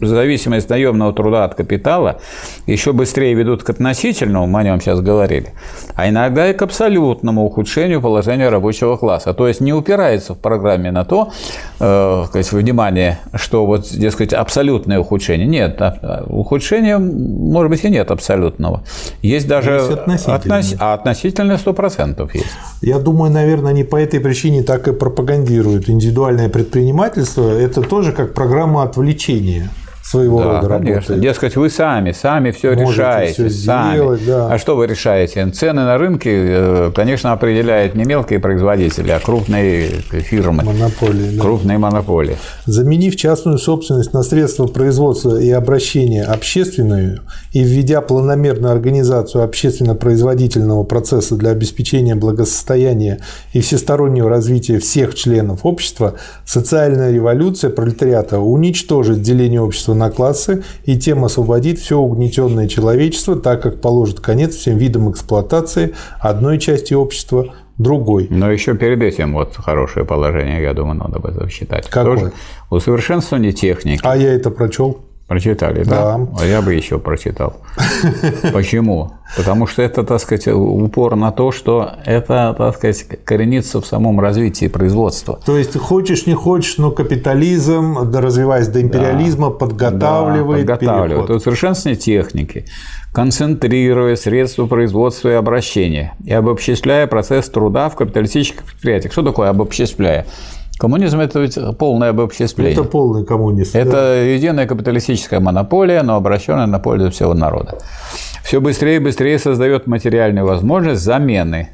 [0.02, 2.20] зависимость наемного труда от капитала,
[2.66, 5.54] еще быстрее ведут к относительному, мы о нем сейчас говорили,
[5.96, 9.34] а иногда и к абсолютному ухудшению положения рабочего класса.
[9.34, 11.32] То есть не упирается в программе на то,
[11.80, 15.48] э, сказать, внимание, что вот, дескать, абсолютное ухудшение.
[15.48, 18.84] Нет, а, а, ухудшения, может быть, и нет абсолютного.
[19.22, 20.64] Есть даже есть относительное.
[20.80, 22.46] а относительное 100% есть.
[22.82, 28.34] Я думаю, наверное, они по этой причине так и пропагандируют индивидуальное предпринимательство– это тоже как
[28.34, 29.70] программа отвлечения.
[30.04, 30.94] Своего Да, рода конечно.
[30.96, 31.20] работает.
[31.22, 33.34] Дескать, вы сами, сами все Можете решаете.
[33.34, 33.94] всё сами.
[33.96, 34.48] сделать, да.
[34.52, 35.48] А что вы решаете?
[35.52, 41.42] Цены на рынке, э, конечно, определяют не мелкие производители, а крупные фирмы, Монополии, да.
[41.42, 42.38] крупные монополии.
[42.66, 51.36] Заменив частную собственность на средства производства и обращения общественную и введя планомерную организацию общественно-производительного процесса
[51.36, 53.20] для обеспечения благосостояния
[53.54, 60.98] и всестороннего развития всех членов общества, социальная революция пролетариата уничтожит деление общества на классы и
[60.98, 67.54] тем освободит все угнетенное человечество, так как положит конец всем видам эксплуатации одной части общества
[67.78, 68.28] другой.
[68.30, 71.88] Но еще перед этим вот хорошее положение, я думаю, надо бы засчитать.
[71.90, 72.16] Какое?
[72.16, 72.34] Тоже
[72.70, 74.02] усовершенствование техники.
[74.04, 75.02] А я это прочел.
[75.32, 76.18] Прочитали, да?
[76.18, 76.28] Да.
[76.42, 77.54] А я бы еще прочитал.
[78.54, 79.14] Почему?
[79.38, 84.20] Потому что это, так сказать, упор на то, что это, так сказать, коренится в самом
[84.20, 85.40] развитии производства.
[85.46, 91.28] То есть хочешь не хочешь, но капитализм, да, развиваясь до империализма, подготавливает, Да, подготавливает.
[91.28, 91.38] переход.
[91.38, 92.66] Усовершенствование техники,
[93.14, 99.14] концентрируя средства производства и обращения и обобществляя процесс труда в капиталистических предприятиях.
[99.14, 100.26] Что такое обобществляя?
[100.82, 102.74] Коммунизм– это ведь полное обобществление.
[102.74, 103.78] Это полный коммунизм.
[103.78, 107.78] Это единая капиталистическая монополия, но обращенная на пользу всего народа.
[108.44, 111.70] Все быстрее и быстрее создает материальную возможность замены.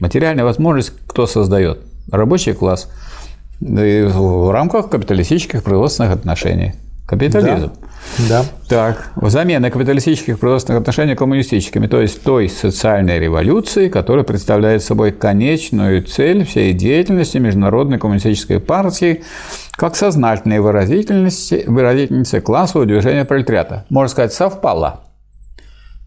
[0.00, 1.78] Материальная возможность кто создает?
[2.10, 2.90] Рабочий класс.
[3.60, 6.74] И в рамках капиталистических производственных отношений.
[7.08, 7.72] Капитализм.
[8.28, 8.44] Да.
[8.68, 16.04] Так, замена капиталистических производственных отношений коммунистическими, то есть той социальной революции, которая представляет собой конечную
[16.04, 19.22] цель всей деятельности Международной коммунистической партии
[19.72, 23.86] как сознательной выразительности, выразительницы классового движения пролетариата.
[23.88, 25.04] Можно сказать, совпало.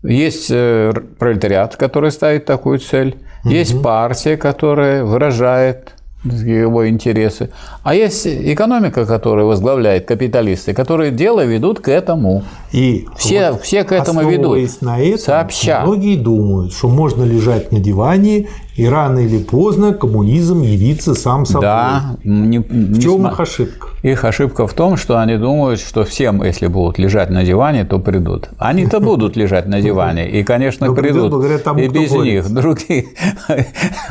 [0.04, 7.50] Есть э, пролетариат, который ставит такую цель, есть партия, которая выражает его интересы,
[7.84, 12.44] а есть экономика, которая возглавляет капиталисты, которые дело ведут к этому.
[12.72, 14.82] И Все- все к этому ведут.
[14.82, 15.82] на этом, Сообща.
[15.84, 21.62] многие думают, что можно лежать на диване, и рано или поздно коммунизм явится сам собой.
[21.62, 23.88] Да, не, В чем их ошибка?
[24.02, 28.00] Их ошибка в том, что они думают, что всем, если будут лежать на диване, то
[28.00, 28.50] придут.
[28.58, 31.32] Они-то будут лежать на диване, и, конечно, Но придут придут.
[31.32, 32.50] благодаря тому, и без борется.
[32.50, 33.06] них, другие,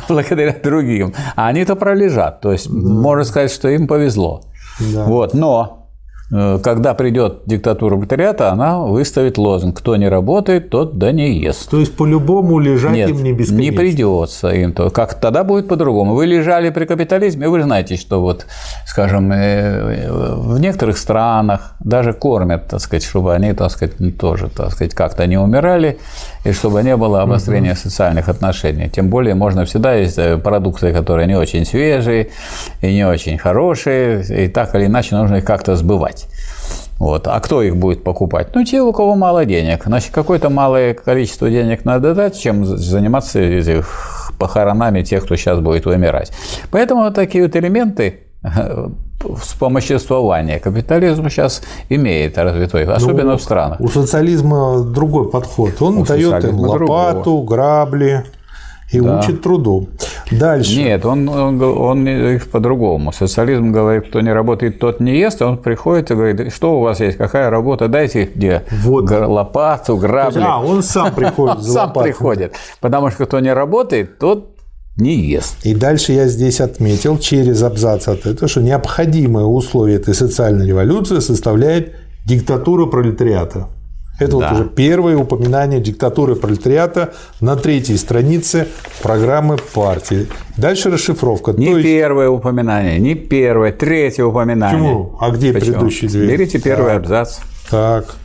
[0.09, 1.15] благодаря другим.
[1.37, 2.41] А они-то пролежат.
[2.41, 4.43] То есть, можно сказать, что им повезло.
[4.79, 5.05] Да.
[5.05, 5.80] Вот, но
[6.31, 11.69] когда придет диктатура пролетариата, она выставит лозунг «Кто не работает, тот да не ест».
[11.71, 13.71] То есть по-любому лежать Нет, им не бесконечно.
[13.71, 14.91] не придется им то.
[14.91, 16.15] Как тогда будет по-другому.
[16.15, 18.47] Вы лежали при капитализме, вы знаете, что вот,
[18.87, 24.73] скажем, э, в некоторых странах даже кормят, так сказать, чтобы они, так сказать, тоже, так
[24.73, 25.99] сказать, как-то не умирали,
[26.45, 28.89] и чтобы не было обострения социальных отношений.
[28.89, 32.29] Тем более можно всегда есть э, продукты, которые не очень свежие
[32.83, 36.20] и не очень хорошие, и так или иначе нужно их как-то сбывать.
[36.99, 37.27] Вот.
[37.27, 38.55] А кто их будет покупать?
[38.55, 39.85] Ну, те, у кого мало денег.
[39.87, 45.87] Значит, какое-то малое количество денег надо дать, чем заниматься этих похоронами тех, кто сейчас будет
[45.87, 46.33] вымирать.
[46.71, 48.89] Поэтому вот такие вот элементы э,
[49.43, 53.81] вспомоществования капитализм сейчас имеет развитой, особенно Ну, в странах.
[53.81, 55.81] У социализма другой подход.
[55.81, 58.25] Он У дает им лопату, грабли
[58.93, 59.89] и учит труду.
[60.31, 60.77] Дальше.
[60.77, 63.13] Нет, он, он, он их по-другому.
[63.13, 65.43] Социализм говорит, кто не работает, тот не ест.
[65.43, 69.11] Он приходит и говорит, что у вас есть, какая работа, дайте где Вот.
[69.11, 70.43] лопату, грабли.
[70.45, 72.55] А, он сам приходит за Сам приходит.
[72.81, 74.57] Потому что кто не работает, тот
[74.97, 75.57] не ест.
[75.65, 81.21] И дальше я здесь отметил через абзац от этого, что необходимое условие этой социальной революции
[81.21, 81.95] составляет
[82.27, 83.69] диктатура пролетариата.
[84.21, 84.53] Это вот Да.
[84.53, 88.69] уже первое упоминание диктатуры пролетариата на третьей странице
[89.03, 90.29] программы партии.
[90.57, 91.53] Дальше расшифровка.
[91.53, 94.79] Не То есть- первое упоминание, не первое, третье упоминание.
[94.79, 95.17] Почему?
[95.21, 95.73] А где Почему?
[95.73, 96.27] предыдущие две?
[96.29, 96.97] Берите первый Так.
[96.99, 97.39] абзац.
[97.71, 98.17] Так.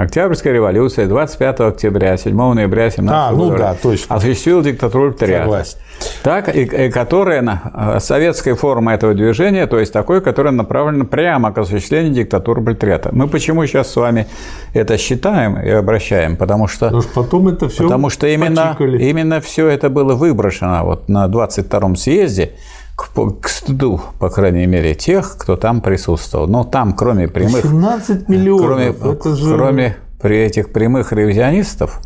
[0.00, 4.16] Октябрьская революция 25 октября, 7 ноября 17 А, ну года да, точно.
[4.16, 5.44] осуществила диктатуру пролетариата.
[5.44, 5.78] Согласен.
[6.22, 7.60] Так, и, и которая на-
[7.96, 13.10] э, советская форма этого движения, то есть такой, которая направлена прямо к осуществлению диктатуры пролетариата.
[13.12, 14.26] Мы почему сейчас с вами
[14.72, 16.36] это считаем и обращаем?
[16.38, 20.82] Потому что Потому что потом это все Потому что именно, именно все это было выброшено
[20.82, 22.52] вот на 22-м съезде
[23.00, 26.46] к, к стыду, по крайней мере, тех, кто там присутствовал.
[26.46, 28.98] Но там, кроме прямых, 17 миллионов.
[28.98, 29.54] кроме, это же...
[29.54, 32.00] кроме при этих прямых ревизионистов,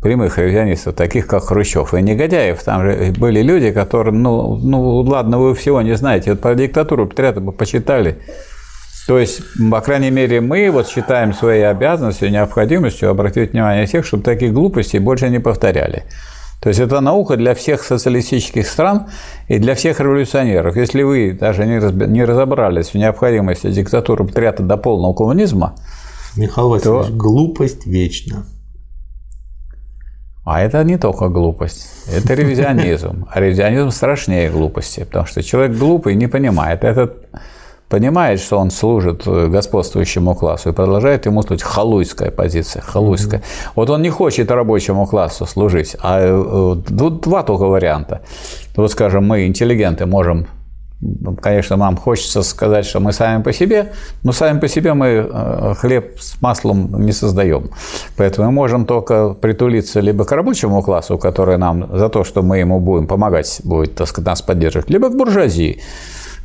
[0.00, 5.38] прямых ревизионистов, таких как Хрущев и негодяев, там же были люди, которые, ну, ну ладно,
[5.38, 8.18] вы всего не знаете, вот про диктатуру пролетариата бы почитали.
[9.06, 14.22] То есть, по крайней мере, мы вот считаем своей обязанностью, необходимостью обратить внимание тех, чтобы
[14.22, 16.04] таких глупостей больше не повторяли.
[16.64, 19.08] То есть это наука для всех социалистических стран
[19.48, 20.76] и для всех революционеров.
[20.76, 25.74] Если вы даже не разобрались в необходимости диктатуры пролетариата до полного коммунизма,
[26.38, 27.12] Михаил Васильевич, то...
[27.12, 28.46] глупость вечна.
[30.46, 33.26] А это не только глупость, это ревизионизм.
[33.30, 36.82] А ревизионизм страшнее глупости, потому что человек глупый не понимает.
[36.82, 37.28] Этот
[37.94, 43.38] понимает, что он служит господствующему классу и продолжает ему служить халуйская позиция, халуйская.
[43.40, 43.70] Mm-hmm.
[43.76, 48.20] Вот он не хочет рабочему классу служить, а э, тут два только варианта.
[48.74, 50.46] Вот, скажем, мы, интеллигенты, можем
[51.42, 55.74] Конечно, нам хочется сказать, что мы сами по себе, но сами по себе мы э,
[55.76, 57.70] хлеб с маслом не создаем.
[58.16, 62.58] Поэтому мы можем только притулиться либо к рабочему классу, который нам за то, что мы
[62.58, 65.80] ему будем помогать, будет так сказать, нас поддерживать, либо к буржуазии,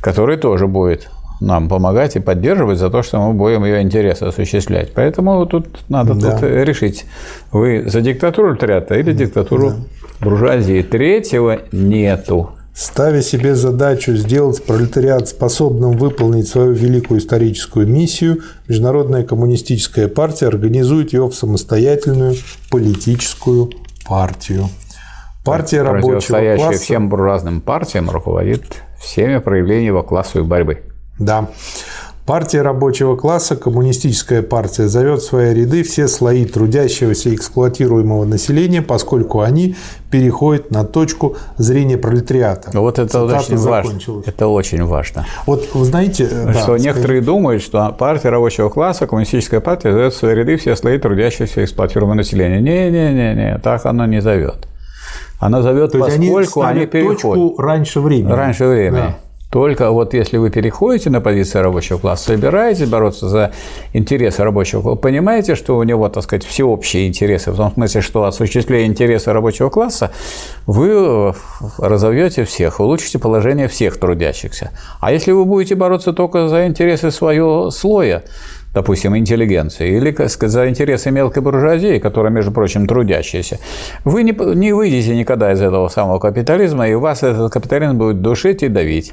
[0.00, 1.08] который тоже будет
[1.40, 4.92] нам помогать и поддерживать за то, что мы будем ее интересы осуществлять.
[4.94, 6.32] Поэтому тут надо да.
[6.32, 7.06] тут решить,
[7.50, 9.76] вы за диктатуру пролетариата или диктатуру да.
[10.20, 10.82] буржуазии.
[10.82, 12.50] Третьего нету.
[12.72, 21.12] Ставя себе задачу сделать пролетариат способным выполнить свою великую историческую миссию, Международная коммунистическая партия организует
[21.12, 22.36] его в самостоятельную
[22.70, 23.70] политическую
[24.06, 24.68] партию.
[25.44, 26.78] Партия рабочего класса...
[26.78, 28.62] всем буржуазным партиям руководит
[29.00, 30.89] всеми проявлениями его классовой борьбы.
[31.20, 31.48] Да.
[32.26, 38.82] Партия рабочего класса, коммунистическая партия, зовет в свои ряды все слои трудящегося и эксплуатируемого населения,
[38.82, 39.74] поскольку они
[40.12, 42.70] переходят на точку зрения пролетариата.
[42.78, 44.22] Вот это Цитата очень важно.
[44.26, 45.26] Это очень важно.
[45.46, 50.16] Вот вы знаете, что да, некоторые думают, что партия рабочего класса, коммунистическая партия, зовет в
[50.16, 52.60] свои ряды все слои трудящегося и эксплуатируемого населения.
[52.60, 54.68] Не-не-не, так оно не зовет.
[55.40, 57.22] Она зовет, поскольку они, они переходят.
[57.22, 58.30] точку раньше времени.
[58.30, 59.00] Раньше времени.
[59.00, 59.16] Да.
[59.50, 63.52] Только вот если вы переходите на позицию рабочего класса, собираетесь бороться за
[63.92, 68.24] интересы рабочего класса, понимаете, что у него, так сказать, всеобщие интересы, в том смысле, что
[68.24, 70.12] осуществляя интересы рабочего класса,
[70.66, 71.32] вы э,
[71.78, 74.70] разовьете всех, улучшите положение всех трудящихся.
[75.00, 78.22] А если вы будете бороться только за интересы своего слоя,
[78.72, 80.14] допустим, интеллигенции, или
[80.46, 83.58] за интересы мелкой буржуазии, которая, между прочим, трудящаяся,
[84.04, 88.62] вы не, не выйдете никогда из этого самого капитализма, и вас этот капитализм будет душить
[88.62, 89.12] и давить.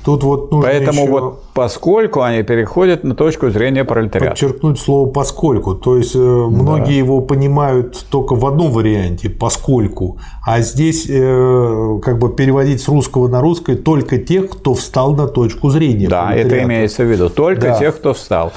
[0.03, 1.11] Тут вот Поэтому еще...
[1.11, 4.31] вот поскольку они переходят на точку зрения пролетариата.
[4.31, 5.75] Подчеркнуть слово поскольку.
[5.75, 6.91] То есть э, многие да.
[6.93, 13.27] его понимают только в одном варианте поскольку, а здесь э, как бы переводить с русского
[13.27, 16.07] на русский только тех, кто встал на точку зрения.
[16.07, 17.79] Да, это имеется в виду только да.
[17.79, 18.53] тех, кто встал.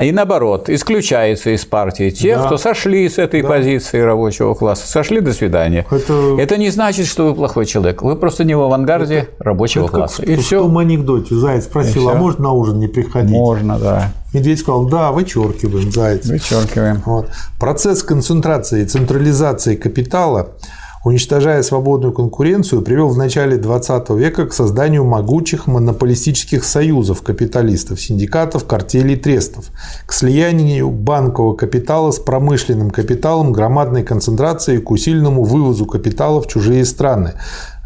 [0.00, 2.46] И наоборот, исключается из партии тех, да.
[2.46, 3.48] кто сошли с этой да.
[3.48, 5.86] позиции рабочего класса, сошли до свидания.
[5.90, 6.36] Это...
[6.38, 8.02] это не значит, что вы плохой человек.
[8.02, 9.44] Вы просто не в авангарде это...
[9.44, 10.22] рабочего это класса.
[10.22, 13.32] И все анекдоте Заяц спросил, а можно на ужин не приходить?
[13.32, 14.12] Можно, да.
[14.32, 16.26] Медведь сказал, да, вычеркиваем, Заяц.
[16.26, 17.02] Вычеркиваем.
[17.04, 17.28] Вот.
[17.58, 20.50] Процесс концентрации и централизации капитала
[21.04, 28.64] уничтожая свободную конкуренцию, привел в начале 20 века к созданию могучих монополистических союзов капиталистов, синдикатов,
[28.66, 29.66] картелей трестов,
[30.06, 36.46] к слиянию банкового капитала с промышленным капиталом, громадной концентрации и к усиленному вывозу капитала в
[36.46, 37.34] чужие страны,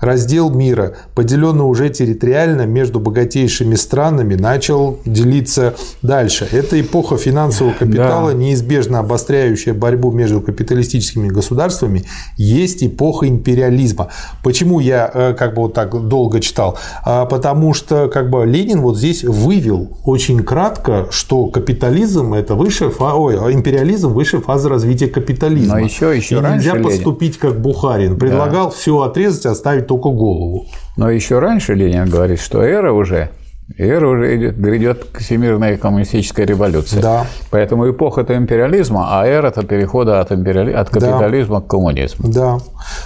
[0.01, 6.47] Раздел мира, поделенный уже территориально между богатейшими странами, начал делиться дальше.
[6.51, 8.37] Это эпоха финансового капитала, да.
[8.37, 12.05] неизбежно обостряющая борьбу между капиталистическими государствами,
[12.37, 14.09] есть эпоха империализма.
[14.43, 16.79] Почему я э, как бы вот так долго читал?
[17.05, 23.17] А, потому что как бы Ленин вот здесь вывел очень кратко, что капитализм это фаза,
[23.17, 25.79] ой, империализм высшая фаза развития капитализма.
[25.79, 26.85] Но еще, еще И нельзя Ленин.
[26.85, 28.19] поступить как Бухарин.
[28.19, 28.71] Предлагал да.
[28.71, 30.67] все отрезать, оставить только голову.
[30.97, 33.31] Но еще раньше Ленин говорит, что эра уже
[33.77, 37.01] Эра уже идет, грядет к всемирной коммунистической революции.
[37.01, 37.27] Да.
[37.51, 40.73] Поэтому эпоха это империализма, а эра это перехода от, империали...
[40.73, 41.67] от капитализма да.
[41.67, 42.33] к коммунизму.
[42.33, 42.59] Да.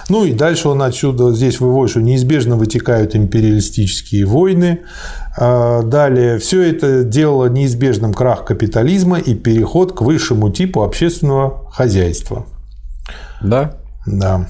[0.07, 4.81] Ну и дальше он отсюда здесь выводит, что неизбежно вытекают империалистические войны.
[5.35, 12.45] А, далее все это делало неизбежным крах капитализма и переход к высшему типу общественного хозяйства.
[13.41, 13.73] Да.
[14.05, 14.47] Да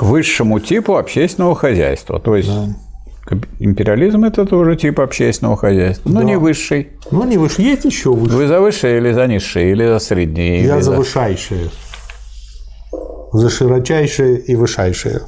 [0.00, 2.18] к высшему типу общественного хозяйства.
[2.18, 3.36] То есть да.
[3.58, 6.24] империализм это тоже тип общественного хозяйства, но да.
[6.24, 6.88] не высший.
[7.10, 8.34] Ну, не высший, есть еще выше.
[8.34, 10.64] Вы за высшее или за низшее, или за среднее?
[10.64, 11.68] Я за высшайшее.
[13.34, 15.20] За широчайшее и высшайшее.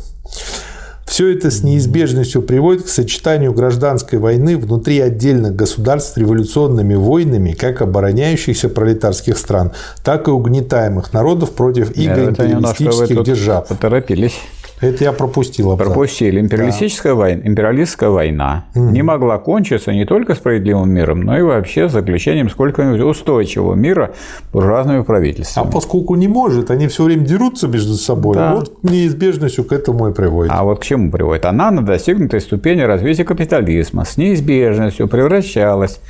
[1.04, 7.52] Все это с неизбежностью приводит к сочетанию гражданской войны внутри отдельных государств с революционными войнами
[7.52, 13.68] как обороняющихся пролетарских стран, так и угнетаемых народов против иго империалистических держав.
[13.68, 14.40] Поторопились.
[14.82, 15.70] Это я пропустил.
[15.70, 15.86] Абзац.
[15.86, 16.40] Пропустили.
[16.40, 17.18] Империалистическая, да.
[17.18, 18.90] война, империалистская война угу.
[18.90, 24.12] не могла кончиться не только справедливым миром, но и вообще заключением сколько-нибудь устойчивого мира
[24.52, 25.68] буржуазными правительствами.
[25.68, 28.54] А поскольку не может, они все время дерутся между собой, да.
[28.56, 30.52] вот неизбежностью к этому и приводит.
[30.52, 31.44] А вот к чему приводит?
[31.44, 36.00] Она на достигнутой ступени развития капитализма с неизбежностью превращалась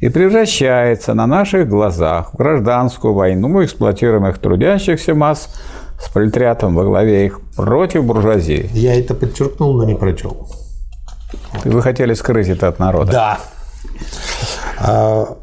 [0.00, 5.48] и превращается на наших глазах в гражданскую войну эксплуатируемых трудящихся масс
[6.00, 8.70] с пролетариатом во главе их против буржуазии.
[8.72, 10.48] Я это подчеркнул, но не прочел.
[11.64, 13.12] Вы хотели скрыть это от народа.
[13.12, 13.40] Да.
[14.78, 15.38] А,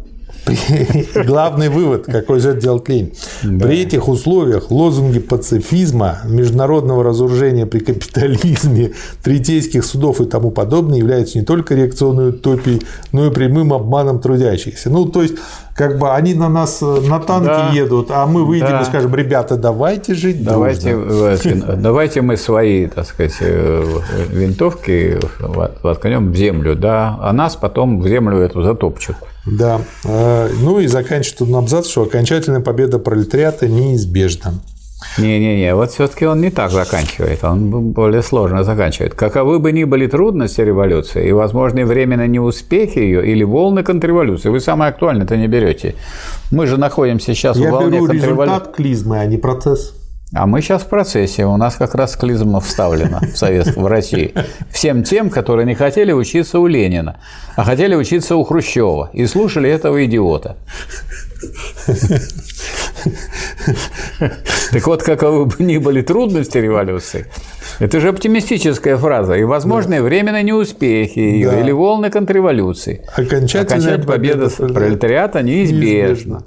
[1.26, 3.14] Главный вывод, какой же делать лень.
[3.44, 3.66] Да.
[3.66, 8.94] При этих условиях лозунги пацифизма, международного разоружения при капитализме,
[9.24, 12.82] третейских судов и тому подобное являются не только реакционной утопией,
[13.12, 14.90] но и прямым обманом трудящихся.
[14.90, 15.36] Ну, то есть,
[15.76, 17.70] как бы они на нас э, на танке да.
[17.74, 18.82] едут, а мы выйдем да.
[18.82, 21.76] и скажем, ребята, давайте жить давайте, дружно.
[21.76, 23.86] Давайте мы свои, так сказать, э,
[24.30, 25.20] винтовки
[25.84, 29.18] воткнем в землю, да, а нас потом в землю эту затопчут.
[29.46, 29.82] Да.
[30.06, 34.54] Э, ну и заканчивает он абзац, что окончательная победа пролетариата неизбежна.
[35.18, 39.14] Не-не-не, вот все-таки он не так заканчивает, он более сложно заканчивает.
[39.14, 44.60] Каковы бы ни были трудности революции и возможные временные неуспехи ее или волны контрреволюции, вы
[44.60, 45.96] самое актуальное-то не берете.
[46.52, 49.94] Мы же находимся сейчас Я в волне беру результат клизмы, а не процесс.
[50.34, 51.46] А мы сейчас в процессе.
[51.46, 54.34] У нас как раз клизма вставлена в Совет в России.
[54.72, 57.20] Всем тем, которые не хотели учиться у Ленина,
[57.56, 60.58] а хотели учиться у Хрущева и слушали этого идиота.
[64.72, 67.28] Так вот, каковы бы ни были трудности революции,
[67.80, 69.36] это же оптимистическая фраза.
[69.36, 70.06] И возможные да.
[70.06, 71.60] временные неуспехи ее, да.
[71.62, 73.06] или волны контрреволюции.
[73.16, 75.84] Окончательная, Окончательная победа, победа пролетариата неизбежна.
[75.86, 76.44] неизбежна.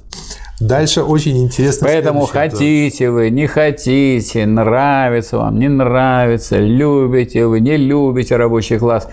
[0.60, 1.86] Дальше очень интересно.
[1.86, 9.08] Поэтому хотите вы, не хотите, нравится вам, не нравится, любите вы, не любите рабочий класс.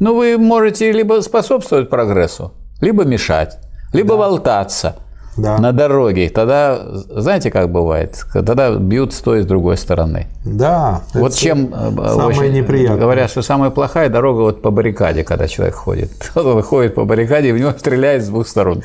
[0.00, 3.58] Ну, вы можете либо способствовать прогрессу, либо мешать,
[3.92, 4.16] либо да.
[4.16, 4.96] болтаться–
[5.38, 5.58] да.
[5.58, 10.26] на дороге, тогда, знаете, как бывает, тогда бьют с той и с другой стороны.
[10.44, 11.02] Да.
[11.14, 12.98] Вот чем э, самое очень, неприятное.
[12.98, 16.10] Говорят, что самая плохая дорога вот по баррикаде, когда человек ходит.
[16.34, 18.82] Он выходит по баррикаде, и в него стреляет с двух сторон.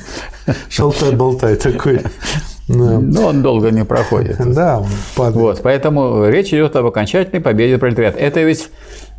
[0.68, 2.00] Шалтай-болтай такой.
[2.66, 4.38] Но ну, он долго не проходит.
[4.54, 4.86] Да, он
[5.16, 5.36] падает.
[5.36, 8.18] Вот, поэтому речь идет об окончательной победе пролетариата.
[8.18, 8.70] Это ведь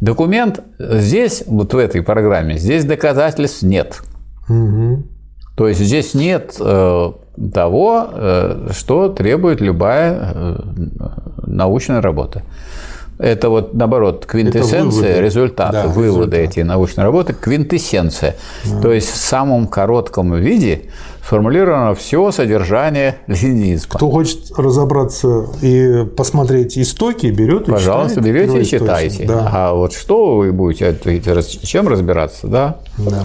[0.01, 4.01] документ здесь, вот в этой программе, здесь доказательств нет.
[4.49, 5.03] Угу.
[5.55, 7.11] То есть здесь нет э,
[7.53, 10.55] того, э, что требует любая э,
[11.45, 12.41] научная работа.
[13.17, 15.21] Это вот, наоборот, квинтэссенция выводы.
[15.21, 16.57] результата, да, выводы результат.
[16.57, 18.35] эти научной работы, квинтэссенция.
[18.65, 18.81] Да.
[18.81, 20.89] То есть в самом коротком виде
[21.25, 23.95] сформулировано все содержание ленинизма.
[23.95, 29.25] Кто хочет разобраться и посмотреть истоки, берет и Пожалуйста, читает, берете и читайте.
[29.25, 29.49] Да.
[29.51, 30.95] А вот что вы будете,
[31.63, 32.77] чем разбираться, да?
[32.97, 33.23] да.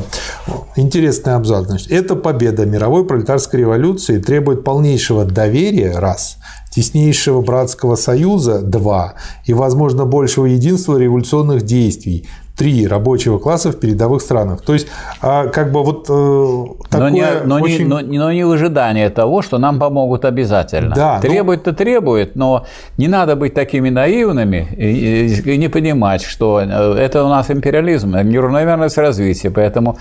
[0.76, 1.66] Интересный абзац.
[1.66, 6.38] Значит, эта победа мировой пролетарской революции требует полнейшего доверия, раз,
[6.70, 9.14] теснейшего братского союза, два,
[9.44, 12.26] и, возможно, большего единства революционных действий,
[12.56, 14.60] три рабочего класса в передовых странах.
[14.60, 14.86] То есть,
[15.22, 17.78] а, как бы вот э, такое но не, но, очень...
[17.78, 20.94] не, но, но не в ожидании того, что нам помогут обязательно.
[20.94, 21.76] Да, Требует-то но...
[21.76, 22.66] требует, но
[22.98, 28.14] не надо быть такими наивными и, и не понимать, что э, это у нас империализм,
[28.16, 29.96] неравномерность развития, поэтому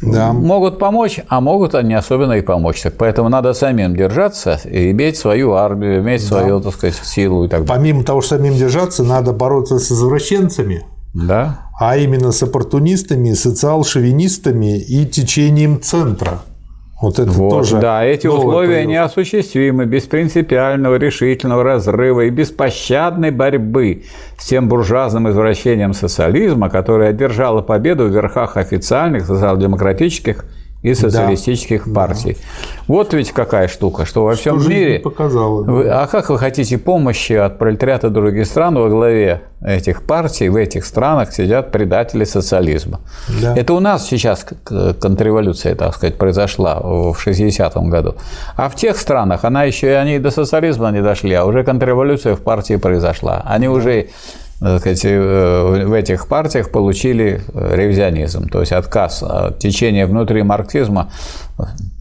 [0.00, 0.32] да.
[0.32, 2.80] могут помочь, а могут не особенно и помочь.
[2.82, 6.38] Так поэтому надо самим держаться и иметь свою армию, иметь да.
[6.38, 7.76] свою, так сказать, силу и так далее.
[7.76, 10.84] Помимо того, что самим держаться, надо бороться с извращенцами,
[11.14, 11.63] да.
[11.78, 16.42] А именно с оппортунистами, социал-шовинистами и течением центра.
[17.00, 17.80] Вот это вот, тоже.
[17.80, 18.92] Да, эти условия появилось.
[18.92, 24.04] неосуществимы без принципиального, решительного разрыва и беспощадной борьбы
[24.38, 30.46] с тем буржуазным извращением социализма, которое одержало победу в верхах официальных социал-демократических
[30.84, 32.34] и социалистических да, партий.
[32.34, 32.68] Да.
[32.88, 34.98] Вот ведь какая штука, что во всем мире...
[34.98, 40.50] Показала, вы, а как вы хотите помощи от пролетариата других стран во главе этих партий,
[40.50, 43.00] в этих странах сидят предатели социализма.
[43.40, 43.56] Да.
[43.56, 44.44] Это у нас сейчас
[45.00, 48.16] контрреволюция, так сказать, произошла в 60-м году.
[48.54, 52.36] А в тех странах она еще и они до социализма не дошли, а уже контрреволюция
[52.36, 53.42] в партии произошла.
[53.46, 53.72] Они да.
[53.72, 54.08] уже
[54.78, 61.10] сказать, э, в этих партиях получили э, ревизионизм, то есть отказ от течения внутри марксизма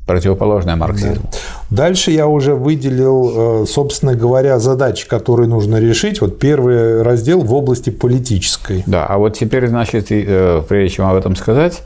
[0.05, 1.30] противоположное марксизму.
[1.70, 1.84] Да.
[1.86, 6.22] Дальше я уже выделил, э, собственно говоря, задачи, которые нужно решить.
[6.22, 8.84] Вот первый раздел в области политической.
[8.86, 11.84] Да, а вот теперь, значит, прежде чем об этом сказать,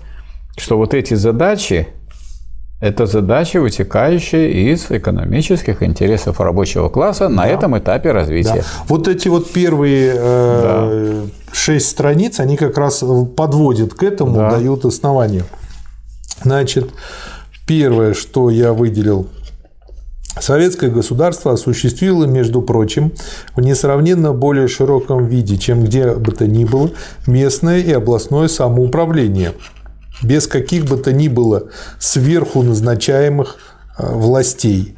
[0.57, 1.87] что вот эти задачи
[2.79, 8.57] Это задача, вытекающая из экономических интересов рабочего класса на этом этапе развития.
[8.57, 8.83] Да.
[8.87, 13.03] Вот эти вот первые э, шесть страниц, они как раз
[13.35, 14.51] подводят к этому, Да.
[14.51, 15.43] дают основание.
[16.43, 16.91] Значит,
[17.65, 19.27] первое, что я выделил,
[20.39, 23.11] Советское государство осуществило, между прочим,
[23.55, 26.91] в несравненно более широком виде, чем где бы то ни было,
[27.25, 29.53] местное и областное самоуправление,
[30.21, 31.63] без каких бы то ни было
[31.99, 33.57] сверху назначаемых
[33.97, 34.97] э, властей.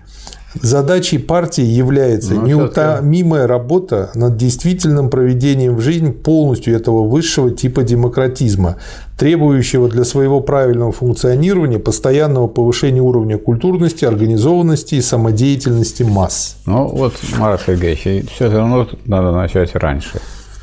[0.55, 7.83] Задачей партии является Ну, неутомимая работа над действительным проведением в жизнь полностью этого высшего типа
[7.83, 8.77] демократизма,
[9.17, 16.57] требующего для своего правильного функционирования постоянного повышения уровня культурности, организованности и самодеятельности масс.
[16.65, 20.19] Ну вот, Марат Сергеевич, все равно надо начать раньше.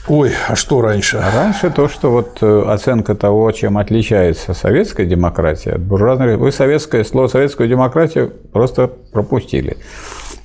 [0.08, 1.16] Ой, а что раньше?
[1.18, 6.52] А раньше то, что вот э, оценка того, чем отличается советская демократия от буржуазной, вы
[6.52, 9.76] советское слово советскую демократию просто пропустили.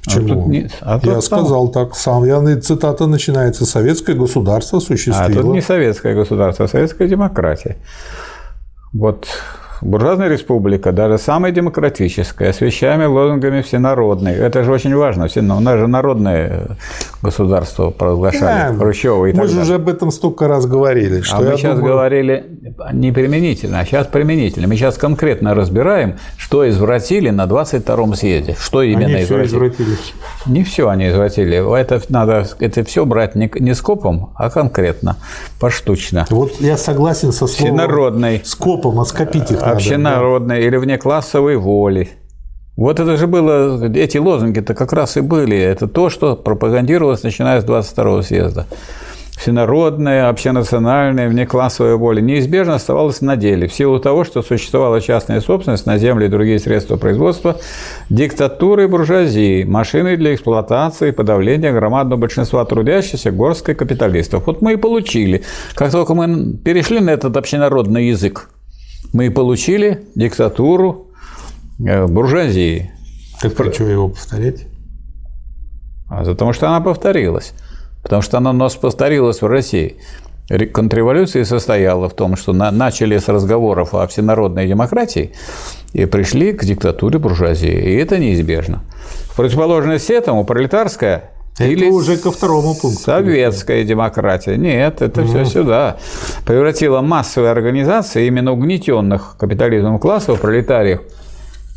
[0.08, 0.28] А Почему?
[0.30, 2.24] тут не- а тут Я там- сказал так сам.
[2.24, 3.66] Я, цитата начинается.
[3.68, 5.44] Советское государство А осуществило.
[5.44, 7.78] тут не советское государство, а советская демократия.
[8.94, 9.28] Вот
[9.82, 14.34] буржуазная республика, даже самая демократическая, освещаемая лозунгами всенародной.
[14.34, 15.28] Это же очень важно.
[15.28, 16.78] Все, ну, у нас же народное
[17.22, 19.64] государство провозглашали, Да, Хрущева и Мы так же далее.
[19.64, 21.22] уже об этом столько раз говорили.
[21.22, 22.46] Что А мы сейчас думаю, говорили
[22.94, 24.68] не применительно, а сейчас применительно.
[24.68, 28.56] Мы сейчас конкретно разбираем, что извратили на 22-м съезде.
[28.60, 29.84] Что именно они все извратили.
[29.84, 29.98] извратили.
[30.46, 31.80] Не все они извратили.
[31.80, 35.18] Это надо это все брать не, не скопом, а конкретно,
[35.60, 36.26] поштучно.
[36.30, 39.74] Вот я согласен со словом Всенародной, скопом, а скопить их надо.
[39.74, 42.10] общенародной или внеклассовой воли.
[42.78, 45.58] Вот это же было, эти лозунги-то как раз и были.
[45.58, 48.66] Это то, что пропагандировалось, начиная с 22-го съезда.
[49.38, 55.86] Всенародная, общенациональная, внеклассовая воля неизбежно оставалась на деле в силу того, что существовала частная собственность
[55.88, 57.58] на земли и другие средства производства,
[58.10, 64.46] диктатуры буржуазии, машины для эксплуатации и подавления громадного большинства трудящихся горсткой капиталистов.
[64.46, 65.42] Вот мы и получили.
[65.74, 68.50] Как только мы перешли на этот общенародный язык,
[69.12, 71.08] мы и получили диктатуру
[71.80, 72.92] э, буржуазии.
[73.42, 74.68] Так про что его повторять?
[76.10, 77.54] А потому что она повторилась.
[78.04, 79.98] Потому что она у нас повторилась в России.
[80.50, 85.32] Ре- Контрреволюция состояла в том, что на- начали с разговоров о всенародной демократии
[85.94, 87.72] и пришли к диктатуре буржуазии.
[87.72, 88.84] И это неизбежно.
[89.32, 93.02] В противоположность этому пролетарская Это или уже ко второму пункту.
[93.04, 94.58] Советская демократия.
[94.58, 95.98] Нет, это все сюда.
[96.46, 101.02] Превратила массовые организации именно угнетенных капитализмом классов, пролетариев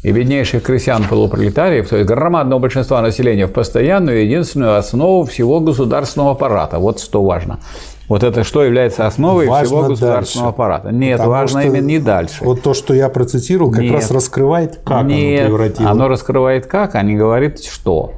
[0.05, 6.33] и беднейших крестьян полупролетариев, то есть громадного большинства населения, в постоянную единственную основу всего государственного
[6.33, 6.79] аппарата.
[6.79, 7.59] Вот что важно.
[8.07, 10.55] Вот это что является основой Важно всего государственного дальше.
[10.55, 10.91] аппарата.
[10.93, 12.45] Нет, Потому важно что именно не дальше.
[12.45, 13.93] Вот то, что я процитировал, как Нет.
[13.95, 15.91] раз раскрывает, как Нет, оно превратило.
[15.91, 18.13] оно раскрывает как, а не говорит что.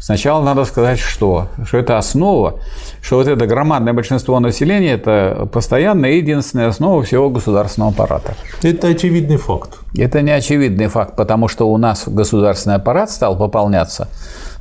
[0.00, 1.48] Сначала надо сказать, что.
[1.64, 2.60] Что это основа,
[3.02, 8.34] что вот это громадное большинство населения– это постоянная единственная основа всего государственного аппарата.
[8.62, 9.78] Это очевидный факт.
[9.96, 14.08] Это не очевидный факт, потому что у нас государственный аппарат стал пополняться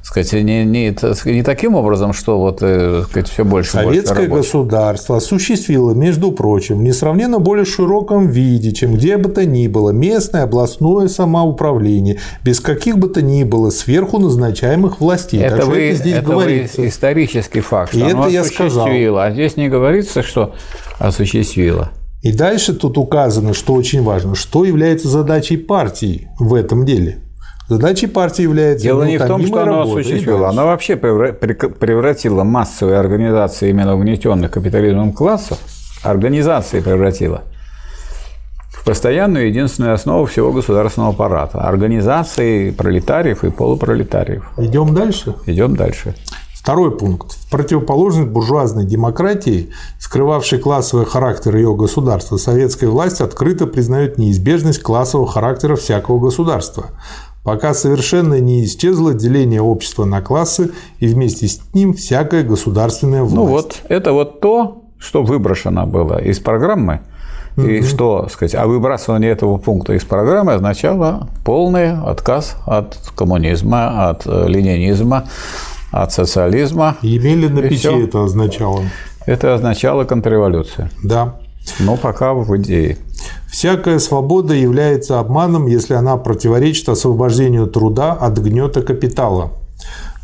[0.08, 3.84] сказать, не, не, так не таким образом, что вот, э, так сказать, все больше и
[3.84, 4.45] больше Советское рабочих.
[4.45, 9.89] государство осуществило, между прочим, в несравненно более широком виде, чем где бы то ни было,
[9.89, 15.39] местное областное самоуправление, без каких бы то ни было сверху назначаемых властей.
[15.41, 16.82] Так Это, что вы, это здесь это говорится.
[16.82, 18.88] вы исторический факт, И что оно это я сказал.
[19.18, 20.53] а здесь не говорится, что
[20.99, 21.91] осуществило.
[22.22, 27.20] И дальше тут указано, что очень важно, что является задачей партии в этом деле.
[27.68, 30.39] Задачей партии является Дело не в том, что осуществило.
[30.41, 30.59] дальше.
[30.59, 35.57] Оно вообще превра- прек- превратило массовые организации именно угнетенных капитализмом классов,
[36.03, 37.41] организации превратило
[38.70, 41.59] в постоянную единственную основу всего государственного аппарата.
[41.61, 44.47] Организации пролетариев и полупролетариев.
[44.57, 45.34] Идем дальше.
[45.47, 46.13] Идем дальше.
[46.53, 47.32] Второй пункт.
[47.32, 55.28] В противоположность буржуазной демократии, скрывавшей классовый характер ее государства, советская власть открыто признает неизбежность классового
[55.28, 56.86] характера всякого государства,
[57.46, 63.36] пока совершенно не исчезло деление общества на классы и вместе с ним всякая государственная власть.
[63.36, 67.02] Ну вот, это вот то, что выброшено было из программы,
[67.56, 74.24] и что, сказать, а выбрасывание этого пункта из программы означало полный отказ от коммунизма, от
[74.26, 75.30] э, ленинизма,
[75.91, 76.98] от социализма.
[77.02, 78.82] Емеля на печи это означало.
[79.26, 80.89] Это означало контрреволюцию.
[81.02, 81.36] Да.
[81.80, 82.98] Но пока в идее.
[83.47, 89.51] Всякая свобода является обманом, если она противоречит освобождению труда от гнета капитала.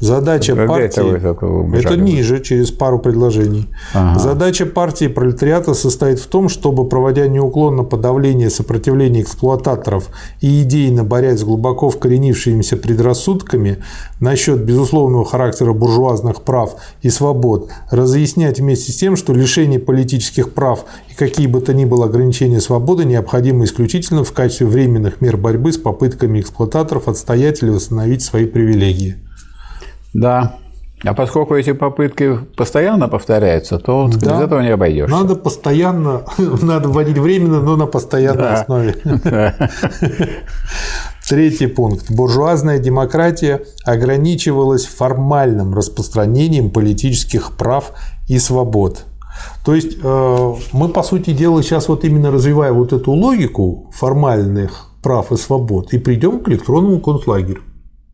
[0.02, 1.80] Задача Когда партии...
[1.80, 3.68] это ниже, через пару предложений.
[3.94, 4.20] Ага.
[4.20, 10.10] Задача партии пролетариата состоит в том, чтобы, проводя неуклонно подавление сопротивления эксплуататоров
[10.42, 13.78] и идейно борясь с глубоко вкоренившимися предрассудками
[14.20, 20.86] насчет безусловного характера буржуазных прав и свобод, разъяснять вместе с тем, что лишение политических прав
[21.12, 25.72] и какие бы то ни было ограничения свободы необходимы исключительно в качестве временных мер борьбы
[25.72, 29.18] с попытками эксплуататоров отстоять или восстановить свои привилегии.
[30.14, 30.58] Да.
[31.04, 34.18] А поскольку эти попытки постоянно повторяются, то Да.
[34.18, 35.16] без этого не обойдешься.
[35.16, 38.54] Надо постоянно, надо вводить временно, но на постоянной Да.
[38.62, 38.96] основе.
[41.28, 42.12] Третий пункт.
[42.12, 47.94] Буржуазная демократия ограничивалась формальным распространением политических прав
[48.28, 49.06] и свобод.
[49.66, 54.90] То есть э, мы, по сути дела, сейчас вот именно развивая вот эту логику формальных
[55.02, 57.62] прав и свобод и придем к электронному концлагерю,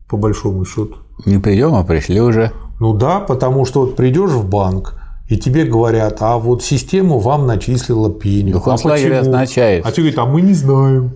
[0.08, 0.94] по большому счету.
[1.26, 2.52] Не придем, а пришли уже.
[2.80, 4.94] Ну да, потому что вот придешь в банк,
[5.28, 8.52] и тебе говорят, а вот система вам начислила пеню.
[8.54, 9.20] Ну, а концлагерь почему?
[9.20, 11.10] означает- А тебе говорят, а мы не знаем.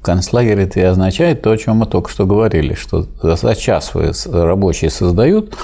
[0.00, 4.12] Концлагерь это и означает то, о чем мы только что говорили, что за час вы
[4.32, 5.54] рабочие создают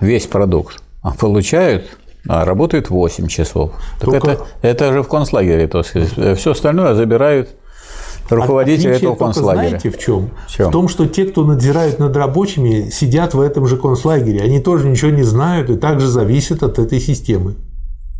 [0.00, 1.84] весь продукт, а получают,
[2.28, 3.72] а работают 8 часов.
[4.00, 5.68] Так Только- это, это же в концлагере.
[5.68, 7.50] То есть все остальное забирают
[8.36, 9.68] руководители Отличие этого концлагеря.
[9.68, 10.30] знаете в чем?
[10.46, 10.70] В чем?
[10.70, 14.40] том, что те, кто надзирают над рабочими, сидят в этом же концлагере.
[14.40, 17.54] Они тоже ничего не знают и также зависят от этой системы.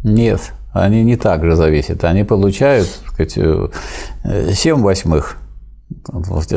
[0.05, 2.05] Нет, они не так же зависят.
[2.05, 3.75] Они получают так сказать,
[4.57, 5.37] 7 восьмых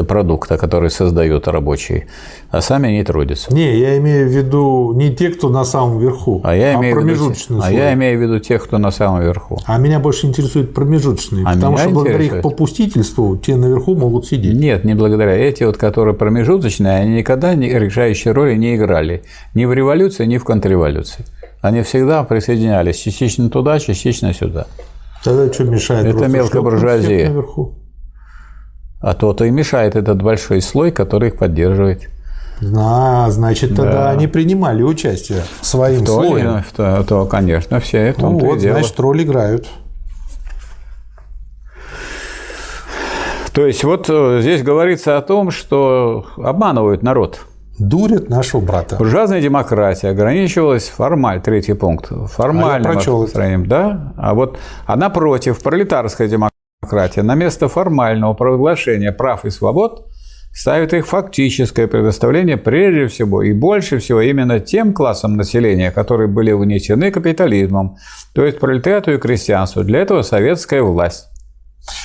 [0.07, 2.07] продукта, который создают рабочие,
[2.51, 3.53] а сами не трудятся.
[3.53, 7.05] Не, я имею в виду не те, кто на самом верху, А я имею, в
[7.05, 9.59] виду, а я имею в виду тех, кто на самом верху.
[9.65, 12.43] А меня больше интересуют промежуточные, А потому что благодаря их интересует.
[12.43, 14.55] попустительству те наверху могут сидеть.
[14.55, 15.33] Нет, не благодаря.
[15.33, 19.23] Эти вот, которые промежуточные, они никогда не, решающей роли не играли.
[19.53, 21.25] Ни в революции, ни в контрреволюции.
[21.61, 24.67] Они всегда присоединялись частично туда, частично сюда.
[25.23, 26.05] Тогда что мешает?
[26.05, 27.17] Это просто мелкая шлепнуть буржуазия.
[27.17, 27.73] всех наверху?
[29.05, 32.09] А то-то и мешает этот большой слой, который их поддерживает.
[32.75, 36.63] А, значит, тогда они принимали участие своим То, слоем.
[36.75, 38.79] то, то, конечно, все это Ну вот, дело.
[38.79, 39.67] значит, роль играют.
[43.53, 47.41] То есть вот э, здесь говорится о том, что обманывают народ.
[47.77, 48.95] Дурят нашего брата.
[48.95, 53.29] Буржуазная демократия ограничивалась формаль, третий пункт, формальным А прочел
[53.67, 54.13] да?
[54.17, 56.27] А вот а напротив, пролетарская
[56.86, 60.07] демократия на место формального провозглашения прав и свобод
[60.53, 66.53] ставит их фактическое предоставление прежде всего и больше всего именно тем классам населения, которые были
[66.53, 67.97] внесены капитализмом,
[68.33, 69.83] то есть пролетариату и крестьянству.
[69.83, 71.27] Для этого советская власть.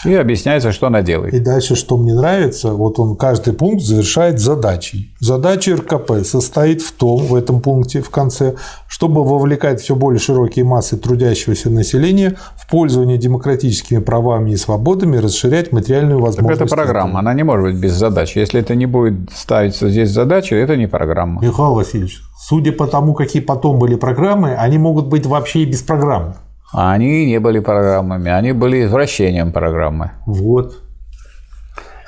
[0.04, 1.34] И объясняется, что она делает.
[1.34, 5.14] И дальше, что мне нравится, вот он каждый пункт завершает задачей.
[5.20, 8.54] Задача РКП состоит в том, в этом пункте в конце,
[8.88, 15.72] чтобы вовлекать все более широкие массы трудящегося населения в пользование демократическими правами и свободами, расширять
[15.72, 16.62] материальную Так возможность.
[16.62, 18.38] это программа, она не может быть без задачи.
[18.38, 21.42] Если это не будет ставиться здесь задача, это не программа.
[21.42, 25.82] Михаил Васильевич, судя по тому, какие потом были программы, они могут быть вообще и без
[25.82, 26.36] программ.
[26.72, 30.12] А они не были программами, они были извращением программы.
[30.26, 30.74] Вот.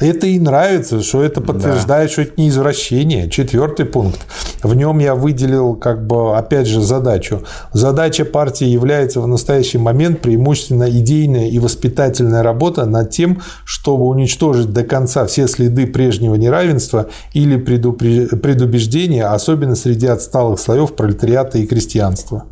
[0.03, 3.31] Это и нравится, что это подтверждает, что это не извращение.
[3.31, 4.19] Четвертый пункт.
[4.61, 7.43] В нем я выделил, как бы, опять же, задачу.
[7.73, 14.73] Задача партии является в настоящий момент преимущественно идейная и воспитательная работа над тем, чтобы уничтожить
[14.73, 21.67] до конца все следы прежнего неравенства или предупре- предубеждения, особенно среди отсталых слоев пролетариата и
[21.67, 22.47] крестьянства.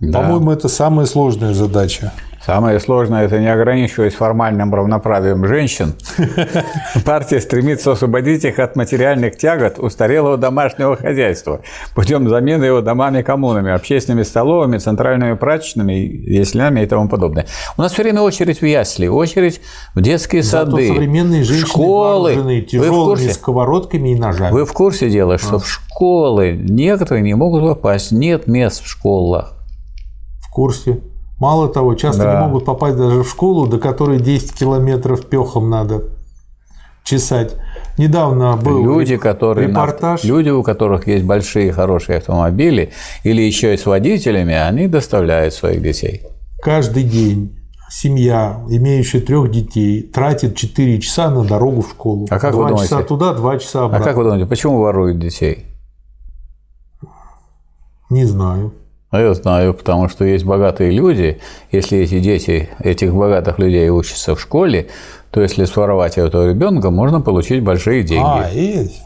[0.00, 0.20] Да.
[0.20, 2.12] По-моему, это самая сложная задача.
[2.44, 5.92] Самое сложное– это не ограничиваясь формальным равноправием женщин.
[7.04, 11.60] Партия стремится освободить их от материальных тягот устарелого домашнего хозяйства
[11.94, 17.44] путем замены его домами-коммунами, общественными столовыми, центральными прачечными, яслями и тому подобное.
[17.76, 19.60] У нас все время очередь в ясли, очередь
[19.94, 22.30] в детские Зато сады, современные женщины школы.
[22.30, 23.34] вооружены Вы в тяжелыми курсе?
[23.34, 24.50] сковородками и ножами.
[24.50, 25.58] Вы в курсе дела, что А.
[25.58, 29.59] в школы некоторые не могут попасть, нет мест в школах.
[30.50, 30.98] В курсе.
[31.38, 32.34] Мало того, часто Да.
[32.40, 36.02] не могут попасть даже в школу, до которой 10 километров пехом надо
[37.04, 37.54] чесать.
[37.96, 40.24] Недавно был Люди, которые на- репортаж.
[40.24, 42.90] люди, у которых есть большие хорошие автомобили,
[43.22, 46.22] или еще и с водителями, они доставляют своих детей.
[46.60, 47.56] Каждый день
[47.90, 52.26] семья, имеющая трех детей, тратит 4 часа на дорогу в школу.
[52.28, 53.08] А как вы Два часа думаете?
[53.08, 54.04] туда, два часа А обратно.
[54.04, 55.66] как вы думаете, почему воруют детей?
[58.10, 58.72] Не знаю.
[59.10, 61.40] А я знаю, потому что есть богатые люди.
[61.72, 64.88] Если эти дети этих богатых людей учатся в школе,
[65.32, 68.24] то если своровать этого ребенка, можно получить большие деньги.
[68.24, 69.02] А, есть.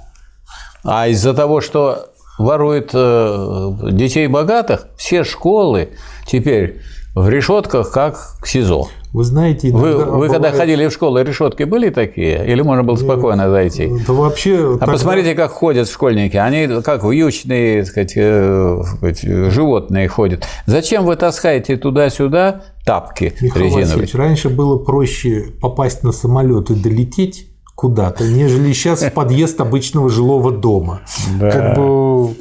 [0.84, 5.90] А из-за того, что ворует э, детей богатых, все школы
[6.26, 6.82] теперь
[7.14, 8.88] в решетках, как в СИЗО.
[9.15, 12.45] Вы знаете, Вы, иногда вы когда бывает- ходили в школу, решетки были такие?
[12.49, 13.89] Или можно было спокойно зайти?
[14.09, 14.75] Да вообще...
[14.75, 16.37] А тогда- посмотрите, как ходят школьники.
[16.37, 20.45] Они как вьючные э, так сказать, животные ходят.
[20.67, 23.85] Зачем вы таскаете туда-сюда тапки Михаил резиновые?
[23.87, 27.47] Васильевич, раньше было проще попасть на самолет и долететь
[27.77, 31.03] куда-то, нежели сейчас в подъезд обычного жилого дома.
[31.39, 31.51] Да.
[31.53, 32.35] Как бы...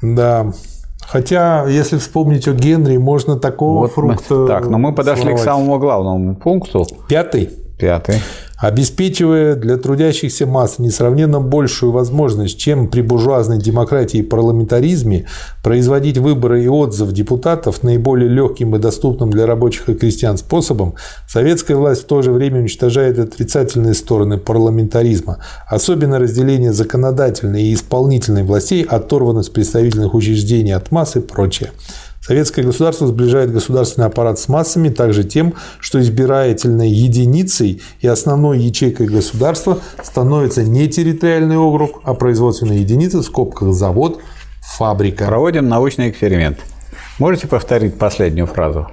[0.00, 0.50] Да.
[1.08, 4.46] Хотя, если вспомнить о Генри, можно такого Вот мы- фрукта...
[4.46, 5.44] так, но мы подошли к своровать.
[5.44, 6.84] самому главному пункту.
[7.08, 7.50] Пятый.
[7.78, 8.22] Пятый.
[8.58, 15.26] обеспечивая для трудящихся масс несравненно большую возможность, чем при буржуазной демократии и парламентаризме,
[15.62, 20.94] производить выборы и отзыв депутатов наиболее легким и доступным для рабочих и крестьян способом,
[21.28, 28.44] советская власть в то же время уничтожает отрицательные стороны парламентаризма, особенно разделение законодательной и исполнительной
[28.44, 31.72] властей, оторванность представительных учреждений от масс и прочее.
[32.26, 39.06] Советское государство сближает государственный аппарат с массами также тем, что избирательной единицей и основной ячейкой
[39.06, 44.18] государства становится не территориальный округ, а производственная единица, в скобках завод,
[44.60, 45.26] фабрика.
[45.26, 46.58] Проводим научный эксперимент.
[47.20, 48.88] Можете повторить последнюю фразу?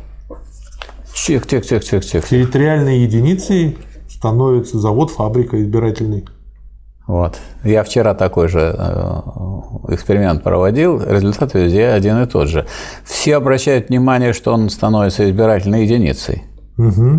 [1.15, 2.29] Чих, чих, чих, чих, чих.
[2.29, 3.79] Территориальной единицей
[4.11, 6.27] становится завод, фабрика избирательный.
[7.07, 7.37] Вот.
[7.63, 12.65] Я вчера такой же э, эксперимент проводил, результат везде один и тот же.
[13.03, 16.43] Все обращают внимание, что он становится избирательной единицей.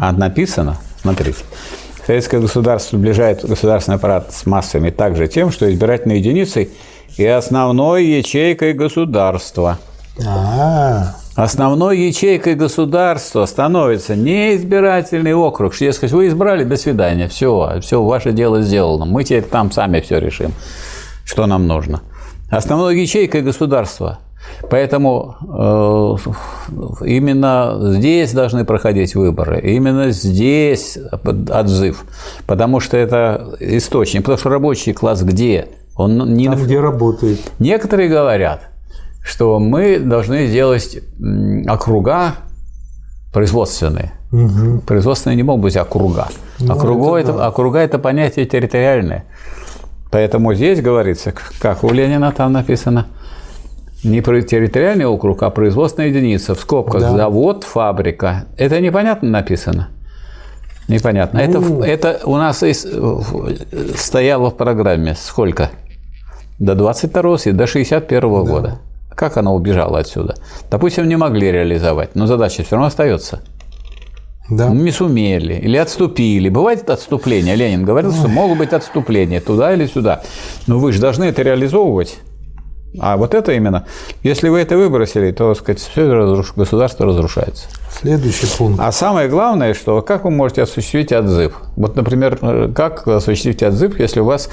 [0.01, 1.45] А написано, смотрите,
[2.07, 6.70] советское государство сближает государственный аппарат с массами также тем, что избирательной единицей
[7.16, 9.78] и основной ячейкой государства.
[10.26, 15.74] А, Основной ячейкой государства становится не избирательный округ.
[15.74, 19.05] что, Дескать, вы избрали, до свидания, все, все, ваше дело сделано.
[19.05, 20.53] Мы теперь там сами все решим,
[21.24, 22.03] что нам нужно.
[22.51, 24.20] Основной ячейкой государства.
[24.70, 30.99] Поэтому э, именно здесь должны проходить выборы, именно здесь
[31.51, 32.05] отзыв,
[32.47, 35.68] потому что это источник, потому что рабочий класс где?
[35.97, 37.41] Он не там, на где работает.
[37.59, 38.68] Некоторые говорят,
[39.25, 40.99] что мы должны сделать
[41.66, 42.35] округа
[43.33, 44.12] производственные.
[44.87, 46.29] Производственные не могут быть округа.
[46.68, 49.25] Округа это это, округа это понятие территориальное.
[50.11, 53.07] Поэтому здесь говорится, как у Ленина там написано,
[54.05, 56.55] не территориальный округ, а производственная единица.
[56.55, 57.16] В скобках Да.
[57.16, 58.45] завод, фабрика.
[58.59, 59.89] Это непонятно написано.
[60.87, 61.39] Непонятно.
[61.39, 61.83] Это, Ну.
[61.83, 65.70] это у нас в- стояло в программе сколько?
[66.59, 68.79] До 22 и до 61 года.
[69.15, 70.35] Как оно убежало отсюда?
[70.71, 73.43] Допустим, не могли реализовать, но задача все равно остается.
[74.51, 74.69] Да.
[74.69, 76.49] Не сумели или отступили.
[76.51, 77.57] Бывает отступление.
[77.57, 80.23] Ленин говорил, что могут быть отступления туда или сюда.
[80.67, 82.19] Но вы же должны это реализовывать.
[83.01, 83.87] А вот это именно,
[84.23, 87.67] если вы это выбросили, то, так сказать, все государство разрушается.
[87.91, 88.81] Следующий пункт.
[88.81, 91.61] А самое главное, что как вы можете осуществить отзыв?
[91.77, 94.49] Вот, например, как осуществить отзыв, если у вас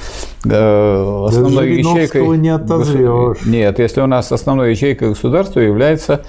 [0.46, 2.38] э, основной Жириновского ячейкой...
[2.38, 3.46] не отозовешь.
[3.46, 6.22] Нет, если у нас основной ячейкой государства является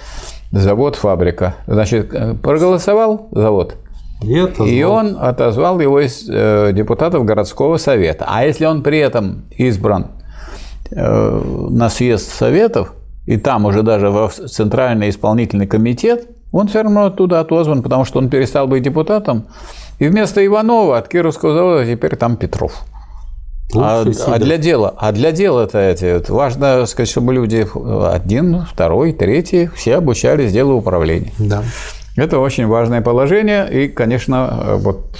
[0.51, 1.55] завод, фабрика.
[1.67, 3.75] Значит, э, проголосовал завод,
[4.21, 8.25] Нет, и он отозвал его из э, депутатов городского совета.
[8.27, 10.07] А если он при этом избран
[10.95, 12.93] на съезд советов,
[13.25, 18.19] и там уже даже в Центральный исполнительный комитет, он все равно оттуда отозван, потому что
[18.19, 19.45] он перестал быть депутатом.
[19.99, 22.85] И вместо Иванова от Кировского завода теперь там Петров.
[23.75, 27.67] А, а для дела, а для дела-то эти, важно сказать, чтобы люди
[28.13, 31.31] один, второй, третий все обучались делу управления.
[31.39, 31.63] Да.
[32.15, 35.17] Это очень важное положение, и, конечно, э, вот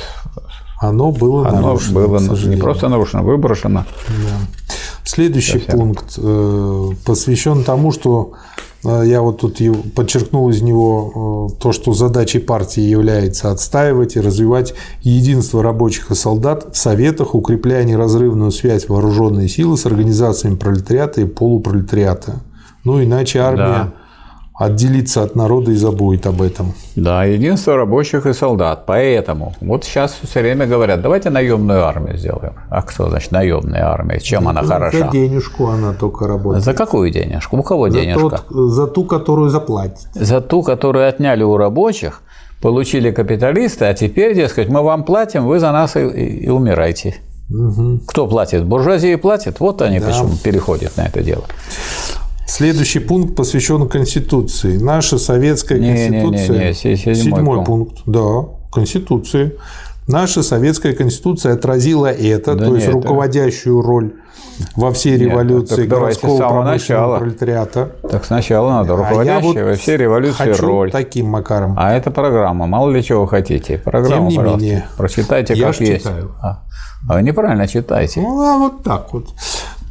[0.79, 3.85] Оно было оно нарушено, было не просто нарушено, выброшено.
[5.03, 5.79] Следующий Совсем.
[5.79, 8.33] пункт э, посвящен тому, что
[8.83, 9.59] э, я вот тут
[9.93, 16.15] подчеркнул из него э, то, что задачей партии является отстаивать и развивать единство рабочих и
[16.15, 22.41] солдат в советах, укрепляя неразрывную связь вооруженной силы с организациями пролетариата и полупролетариата.
[22.85, 23.93] Ну, иначе армия
[24.55, 26.73] отделится от народа и забудет об этом.
[26.95, 28.85] Да, единство рабочих и солдат.
[28.85, 32.53] Поэтому вот сейчас все время говорят, давайте наемную армию сделаем.
[32.69, 34.19] А кто, значит, наемная армия?
[34.19, 35.09] Чем она За хороша?
[35.11, 36.63] денежку она только работает.
[36.63, 37.57] За какую денежку?
[37.57, 38.29] У кого За, денежка?
[38.47, 40.07] тот- за ту, которую заплатит.
[40.13, 42.21] За ту, которую отняли у рабочих,
[42.61, 47.15] получили капиталисты, а теперь, дескать, мы вам платим, вы за нас и, и- и умирайте.
[48.07, 48.63] Кто платит?
[48.65, 50.07] Буржуазия платит, вот они Да.
[50.07, 51.43] почему переходят на это дело.
[52.45, 54.77] Следующий пункт посвящен Конституции.
[54.77, 56.73] Наша советская Не-не-не-не, Конституция.
[56.73, 57.65] се- седьмой пункт.
[57.67, 57.97] пункт.
[58.05, 59.53] Да, Конституции.
[60.07, 64.13] Наша советская конституция отразила это, Да то есть нет, руководящую роль
[64.75, 67.19] во всей Нет, революции городского самого начала.
[67.19, 67.91] пролетариата.
[68.11, 70.91] Так сначала надо А я руководящая вот во всей революции хочу роль.
[70.91, 71.75] таким макаром.
[71.79, 72.67] А это программа.
[72.67, 73.77] Мало ли чего вы хотите.
[73.77, 74.61] Программа, Тем не пожалуйста.
[74.65, 74.85] менее.
[74.97, 76.03] Прочитайте, Я как есть.
[76.03, 76.35] читаю.
[76.41, 76.63] А,
[77.07, 78.19] а вы неправильно читаете.
[78.19, 79.27] Ну, а вот так вот.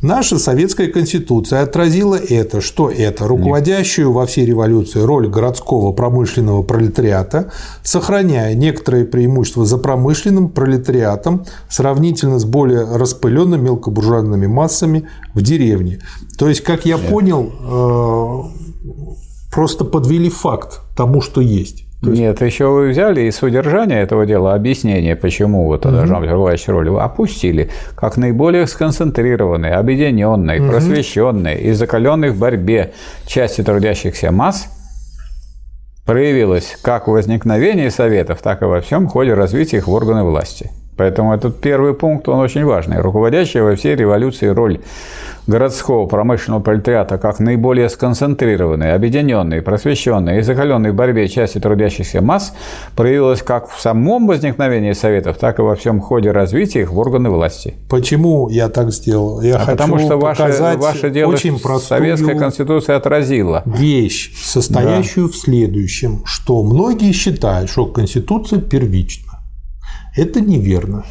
[0.02, 7.52] Наша советская конституция отразила это, что это руководящую во всей революции роль городского промышленного пролетариата,
[7.84, 16.00] сохраняя некоторые преимущества за промышленным пролетариатом сравнительно с более распыленными мелкобуржуазными массами в деревне.
[16.36, 21.84] То есть, как я понял, э, просто подвели факт тому, что есть.
[22.02, 26.30] То есть, Нет, еще вы взяли из содержания этого дела объяснение, почему вот должна быть
[26.30, 32.92] руководящая роль, вы опустили как наиболее сконцентрированные, объединенные, просвещенные и закаленные в борьбе
[33.24, 34.66] части трудящихся масс
[36.04, 40.70] проявилось как в возникновении советов, так и во всем ходе развития их в органы власти.
[41.02, 43.00] Поэтому этот первый пункт, он очень важный.
[43.00, 44.78] Руководящая во всей революции роль
[45.48, 52.54] городского промышленного пролетариата как наиболее сконцентрированной, объединенной, просвещенной и закаленной в борьбе части трудящихся масс
[52.94, 57.30] проявилась как в самом возникновении Советов, так и во всем ходе развития их в органы
[57.30, 57.74] власти.
[57.90, 59.40] Почему я так сделал?
[59.40, 63.64] Я А хочу потому что ваше, ваше дело очень Советская Конституция отразила.
[63.66, 69.31] вещь, состоящую в следующем, что многие считают, что Конституция первична.
[70.16, 71.04] Это неверно.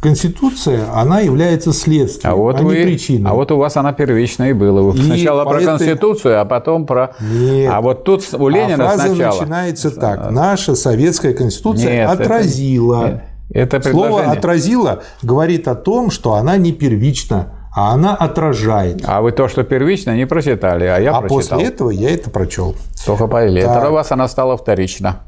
[0.00, 3.30] Конституция, она является следствием, А вот, а вы, не причиной.
[3.30, 4.82] а вот у вас она первичная и была.
[4.82, 7.14] Вы И сначала про Конституцию, а потом про...
[7.20, 7.70] Нет.
[7.72, 9.40] А вот тут у Ленина а фраза сначала...
[9.40, 10.30] начинается так.
[10.32, 13.22] Наша советская конституция Нет, это- отразила.
[13.54, 14.32] Это Слово предложение.
[14.38, 19.02] отразила говорит о том, что она не первична, а она отражает.
[19.06, 21.58] А вы то, что первично, не прочитали, а я А прочитал.
[21.58, 22.74] после этого я это прочел.
[23.06, 23.28] Только.
[23.28, 23.42] Так.
[23.44, 25.20] Это у вас она стала вторично,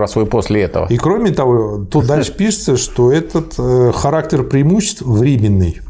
[0.00, 0.86] раз вы после этого.
[0.88, 5.80] И кроме того, тут дальше пишется, что этот э, характер преимуществ временный.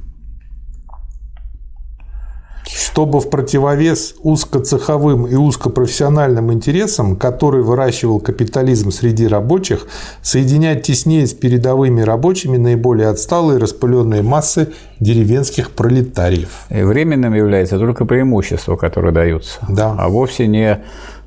[2.64, 9.86] Чтобы в противовес узкоцеховым и узкопрофессиональным интересам, который выращивал капитализм среди рабочих,
[10.22, 16.66] соединять теснее с передовыми рабочими наиболее отсталые распыленные массы деревенских пролетариев.
[16.70, 19.94] И временным является только преимущества, которые даются, Да.
[19.98, 20.82] а вовсе не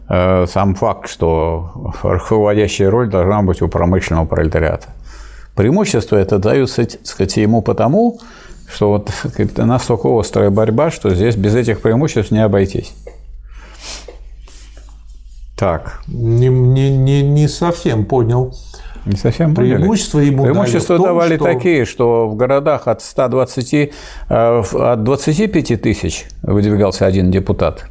[0.08, 4.88] сам факт, что руководящая роль должна быть у промышленного пролетариата.
[5.56, 8.20] Преимущества это даются, сказать, ему потому,
[8.72, 12.93] что вот это настолько острая борьба, что здесь без этих преимуществ не обойтись.
[15.58, 18.53] Так, Не, не, не, не совсем понял.
[19.06, 19.76] не совсем поняли?
[19.78, 23.93] Преимущества ему дали Преимущества в том, давали что- такие, что в городах от 120,
[24.30, 27.86] э, от 25 тысяч выдвигался один депутат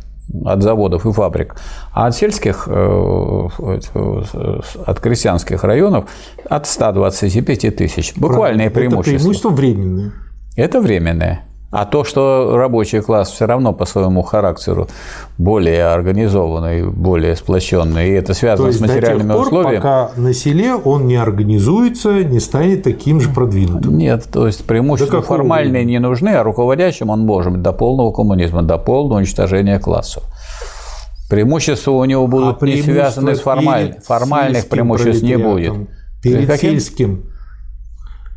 [0.45, 1.57] от заводов и фабрик,
[1.93, 6.09] а от сельских, э, э, от крестьянских районов
[6.49, 8.15] от 125 тысяч.
[8.17, 9.17] Буквальные Это преимущества.
[9.17, 10.13] преимущества временные.
[10.57, 11.45] Это временное.
[11.75, 14.87] А то, что рабочий класс все равно по своему характеру
[15.39, 19.77] более организованный, более сплоченный, и это То связано есть с до тех материальными пор, условиями.
[19.79, 23.99] пока на селе он не организуется, не станет таким же продвинутым.
[23.99, 25.91] Нет, то есть преимущества формальные времени?
[25.91, 30.23] не нужны, а руководящим он может быть до полного коммунизма, до полного уничтожения классов.
[31.29, 33.89] Преимущества у него будут не преимущества связаны с формаль...
[33.89, 35.73] перед формальных преимуществ не будет.
[36.23, 36.71] Перед Каким?
[36.71, 37.34] сельским.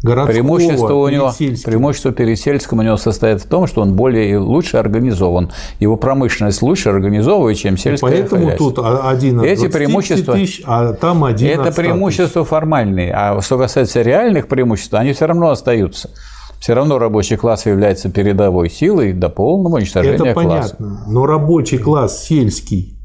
[0.04, 1.32] Городского, Преимущество у него,
[1.66, 5.50] преимущество перед сельским у него состоит в том, что он более и лучше организован.
[5.80, 8.72] Его промышленность лучше организовывает, чем сельское Поэтому хозяйство.
[8.74, 11.90] тут один от Эти 25 преимущества- тысяч, а там один Это от 100 тысяч.
[11.92, 13.12] преимущества формальные.
[13.14, 16.12] А что касается реальных преимуществ, они все равно остаются.
[16.60, 20.76] Все равно рабочий класс является передовой силой до полного уничтожения Это класса.
[20.78, 21.04] понятно.
[21.08, 22.97] Но рабочий класс сельский,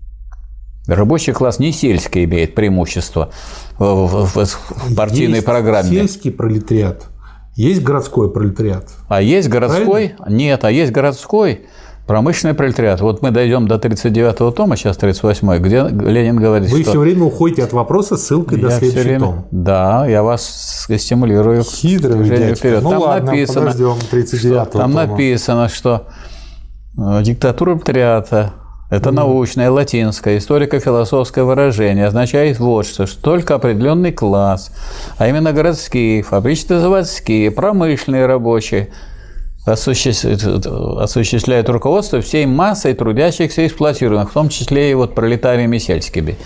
[0.87, 3.31] Рабочий класс не сельский имеет преимущество
[3.79, 5.89] в, в- в- партийной есть программе.
[5.89, 7.07] сельский пролетариат,
[7.55, 8.89] есть городской пролетариат.
[9.09, 10.15] А есть городской?
[10.29, 11.67] Нет, а есть городской
[12.07, 13.01] промышленный пролетариат.
[13.01, 16.91] Вот мы дойдем до 39-го тома, сейчас 38-й, где Ленин говорит, Вы что...
[16.91, 19.47] все время уходите от вопроса ссылкой на я следующий время- том.
[19.53, 21.63] Да, я вас стимулирую.
[21.63, 22.55] Хитрый дядька.
[22.57, 22.83] вперед.
[22.83, 25.07] Ну Там ладно, написано, подождем 39-го что, там тома.
[25.07, 26.09] написано, что
[26.99, 28.53] э, диктатура пролетариата
[28.93, 34.71] это научное, латинское, историко-философское выражение, означает вот что, что только определенный класс,
[35.17, 38.91] а именно городские, фабрично-заводские, промышленные рабочие,
[39.65, 46.37] осуществляют, осуществляют руководство всей массой трудящихся и эксплуатируемых, в том числе и вот пролетариями сельскими,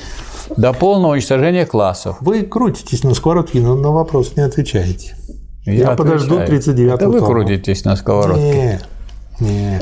[0.57, 2.18] до полного уничтожения классов.
[2.20, 5.16] Вы крутитесь на сковородке, но на вопрос не отвечаете.
[5.64, 6.61] Я, подожду отвечаю.
[6.61, 7.26] 39-го Это вы тома.
[7.26, 8.80] крутитесь на сковородке.
[9.40, 9.80] Не, не.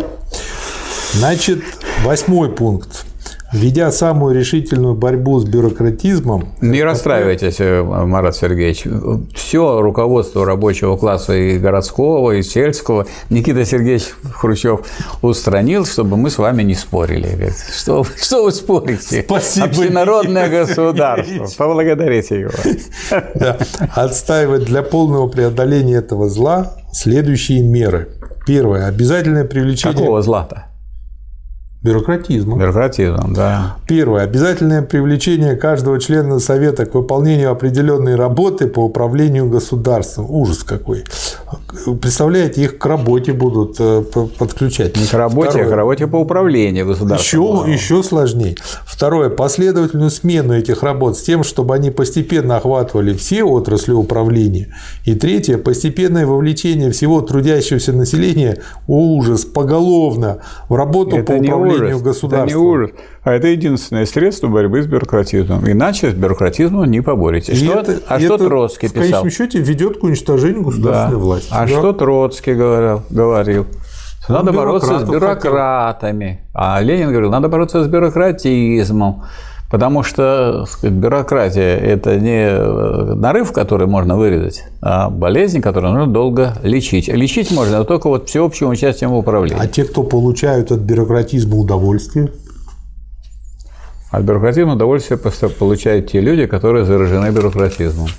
[1.12, 1.62] Значит,
[2.03, 3.07] восьмой пункт.
[3.53, 6.49] Ведя самую решительную борьбу с бюрократизмом...
[6.61, 8.85] Не расстраивайтесь, э, Марат Сергеевич.
[9.33, 14.81] Все руководство рабочего класса и городского, и сельского Никита Сергеевич Хрущев
[15.23, 17.53] устранил, чтобы мы с вами не спорили.
[17.73, 19.23] Что, что вы спорите?
[19.23, 21.47] Спасибо, Общенародное государство.
[21.57, 22.53] Поблагодарите его.
[23.37, 23.57] Да.
[23.95, 28.09] Отстаивать для полного преодоления этого зла следующие меры.
[28.47, 28.89] Первое.
[28.89, 29.97] Обязательное привлечение...
[29.97, 30.74] Какого зла-то?
[31.85, 32.57] Бюрократизма.
[32.57, 33.76] Бюрократизм, да.
[33.87, 34.22] Первое.
[34.22, 40.30] Обязательное привлечение каждого члена Совета к выполнению определенной работы по управлению государством.
[40.30, 41.05] Ужас какой.
[42.01, 44.03] Представляете, их к работе будут э,
[44.39, 44.97] подключать.
[44.97, 45.66] Не к работе, Второе.
[45.66, 47.68] а к работе по управлению государством.
[47.68, 48.57] Еще, еще сложнее.
[48.87, 49.28] Второе.
[49.28, 54.74] Последовательную смену этих работ с тем, чтобы они постепенно охватывали все отрасли управления.
[55.05, 55.59] И третье.
[55.59, 58.57] Постепенное вовлечение всего трудящегося населения,
[58.87, 60.39] ужас, поголовно
[60.70, 62.49] в работу Это по управлению ужас, государством.
[62.49, 62.91] Это не ужас,
[63.22, 65.70] а это единственное средство борьбы с бюрократизмом.
[65.70, 67.61] Иначе с бюрократизмом не поборетесь.
[67.61, 69.03] И Что, это, а что это, Троцкий в писал?
[69.22, 71.25] конечном счете ведет к уничтожению государственной Да.
[71.25, 71.49] власти.
[71.51, 71.68] А Да.
[71.68, 73.03] что Троцкий говорил?
[73.11, 73.66] говорил?
[74.29, 76.41] Надо Он бороться с бюрократами.
[76.55, 79.25] А Ленин говорил, надо бороться с бюрократизмом.
[79.75, 86.12] Потому что сказать, бюрократия– это не э, нарыв, который можно вырезать, а болезнь, которую нужно
[86.12, 87.09] долго лечить.
[87.09, 89.61] Лечить можно только вот всеобщим участием в управлении.
[89.61, 92.31] А те, кто получают от бюрократизма удовольствие,
[94.12, 98.11] От бюрократизма удовольствие получают те люди, которые заражены бюрократизмом.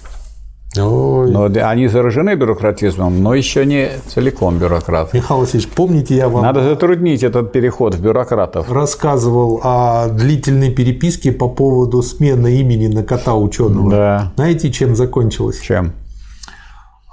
[0.77, 5.17] Ой, Но они заражены бюрократизмом, но еще не целиком бюрократы.
[5.17, 8.71] Михаил Васильевич, помните, я вам Надо затруднить этот переход в бюрократов.
[8.71, 13.91] рассказывал о длительной переписке по поводу смены имени на кота ученого.
[13.91, 14.31] Да.
[14.35, 15.59] Знаете, чем закончилось?
[15.61, 15.93] Чем?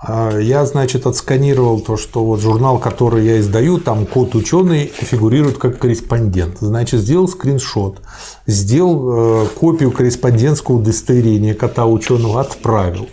[0.04, 5.58] А, Я, значит, отсканировал то, что вот журнал, который я издаю, там кот ученый фигурирует
[5.58, 6.56] как корреспондент.
[6.60, 8.00] Значит, сделал скриншот,
[8.46, 13.06] сделал э, копию корреспондентского удостоверения кота ученого, отправил.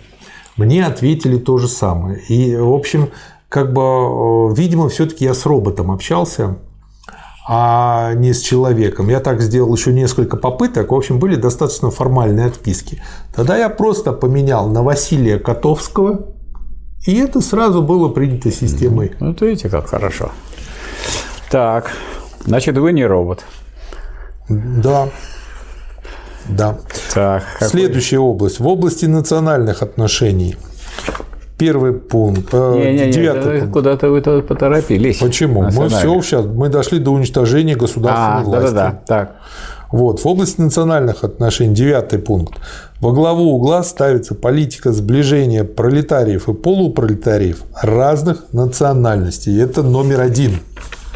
[0.60, 2.20] Мне ответили то же самое.
[2.28, 3.08] И, в общем,
[3.48, 6.58] как бы, э, видимо, все-таки я с роботом общался,
[7.48, 9.08] а не с человеком.
[9.08, 10.92] Я так сделал еще несколько попыток.
[10.92, 13.02] В общем, были достаточно формальные отписки.
[13.34, 16.26] Тогда я просто поменял на Василия Котовского,
[17.06, 19.12] и это сразу было принято системой.
[19.18, 20.30] Вот видите, как хорошо.
[21.50, 21.90] Так,
[22.44, 23.46] значит, вы не робот.
[24.50, 25.08] Да.
[26.56, 26.78] Да.
[27.14, 28.60] Так, какой- Следующая область.
[28.60, 30.56] В области национальных отношений.
[31.58, 32.48] Первый пункт.
[32.52, 33.72] э, Не-не-не, девятый это пункт.
[33.74, 35.18] куда-то вы тут поторопились.
[35.18, 35.62] Почему?
[35.62, 38.74] Мы все сейчас, мы дошли до уничтожения государственной А, власти.
[38.74, 39.00] да-да-да.
[39.06, 39.36] Так.
[39.92, 40.20] Вот.
[40.20, 42.54] В области национальных отношений, девятый пункт.
[43.00, 49.60] Во главу угла ставится политика сближения пролетариев и полупролетариев разных национальностей.
[49.60, 50.60] Это номер один.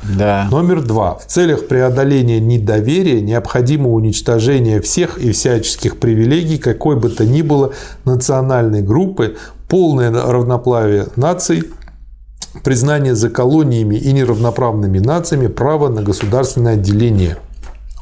[0.08, 0.48] Да.
[0.50, 1.14] Номер два.
[1.14, 7.72] В целях преодоления недоверия необходимо уничтожение всех и всяческих привилегий какой бы то ни было
[8.04, 9.36] национальной группы,
[9.68, 11.64] полное равноправие наций,
[12.62, 17.38] признание за колониями и неравноправными нациями права на государственное отделение.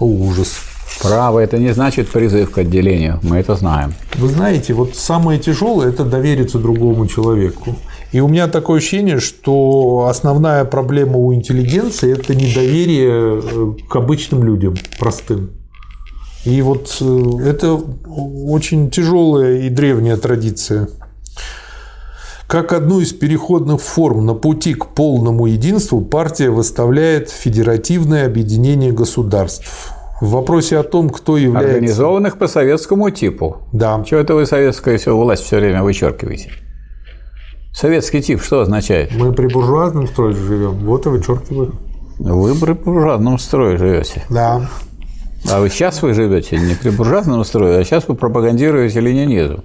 [0.01, 0.57] О, ужас.
[1.01, 3.19] Право– это не значит призыв к отделению.
[3.23, 3.95] Мы это знаем.
[4.17, 7.75] Вы знаете, вот самое тяжелое– это довериться другому человеку.
[8.13, 14.45] И у меня такое ощущение, что основная проблема у интеллигенции– это недоверие э, к обычным
[14.45, 15.51] людям, простым.
[16.45, 20.89] И вот э, это очень тяжелая и древняя традиция.
[22.47, 29.95] Как одну из переходных форм на пути к полному единству партия выставляет федеративное объединение государств.
[30.21, 31.77] В вопросе о том, кто является...
[31.77, 33.63] Организованных по советскому типу.
[33.73, 36.51] Да, Чего это вы советскую власть все время вычеркиваете?
[37.73, 39.15] Советский тип что означает?
[39.15, 41.75] мы при буржуазном строе живем, вот и вычеркиваю.
[42.19, 44.25] Вы при буржуазном строе живете.
[44.29, 44.69] Да.
[45.51, 49.65] А вы сейчас вы живете не при буржуазном строе, а сейчас вы пропагандируете ленинизм.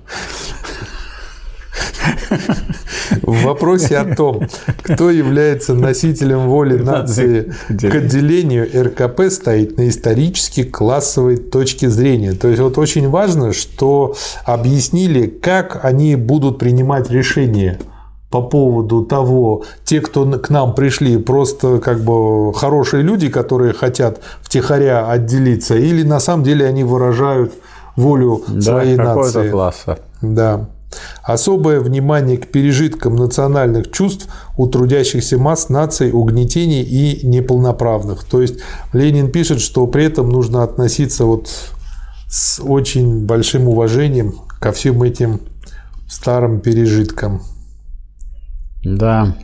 [3.21, 4.47] В вопросе о том,
[4.83, 12.33] кто является носителем воли нации к отделению, РКП стоит на исторически классовой точке зрения.
[12.33, 17.79] То есть вот очень важно, что объяснили, как они будут принимать решения
[18.29, 24.19] по поводу того, те, кто к нам пришли, просто как бы хорошие люди, которые хотят
[24.41, 27.53] втихаря отделиться, или на самом деле они выражают
[27.95, 29.51] волю своей да, какого-то нации.
[29.51, 29.99] класса.
[30.21, 30.69] Да.
[31.23, 38.23] Особое внимание к пережиткам национальных чувств у трудящихся масс наций, угнетений и неполноправных.
[38.23, 38.59] То есть
[38.93, 41.49] Ленин пишет, что при этом нужно относиться вот
[42.29, 45.41] с очень большим уважением ко всем этим
[46.07, 47.41] старым пережиткам.
[48.95, 49.35] Да.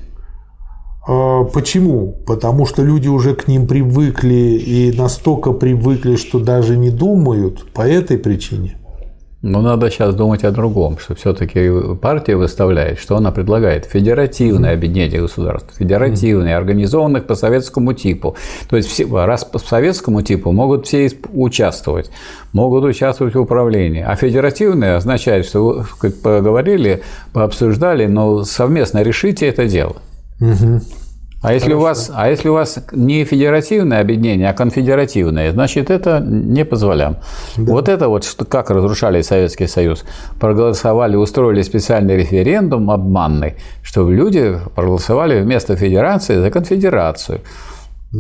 [1.06, 2.16] А, почему?
[2.26, 7.82] Потому что люди уже к ним привыкли и настолько привыкли, что даже не думают по
[7.82, 8.78] этой причине.
[9.44, 11.70] Но надо сейчас думать о другом, что все-таки
[12.02, 18.38] партия выставляет, что она предлагает федеративное объединение государств, федеративное, организованных по советскому типу.
[18.70, 22.10] То есть все, раз по советскому типу могут все участвовать,
[22.54, 24.02] могут участвовать в управлении.
[24.02, 29.98] А федеративное означает, что вы как поговорили, пообсуждали, но совместно решите это дело.
[30.40, 30.80] Угу.
[31.44, 36.22] А если, у вас, а если у вас не федеративное объединение, а конфедеративное, значит, это
[36.22, 37.18] не позволяем.
[37.58, 37.74] Да.
[37.74, 40.06] Вот это вот, что, как разрушали Советский Союз.
[40.40, 47.42] Проголосовали, устроили специальный референдум обманный, чтобы люди проголосовали вместо федерации за конфедерацию.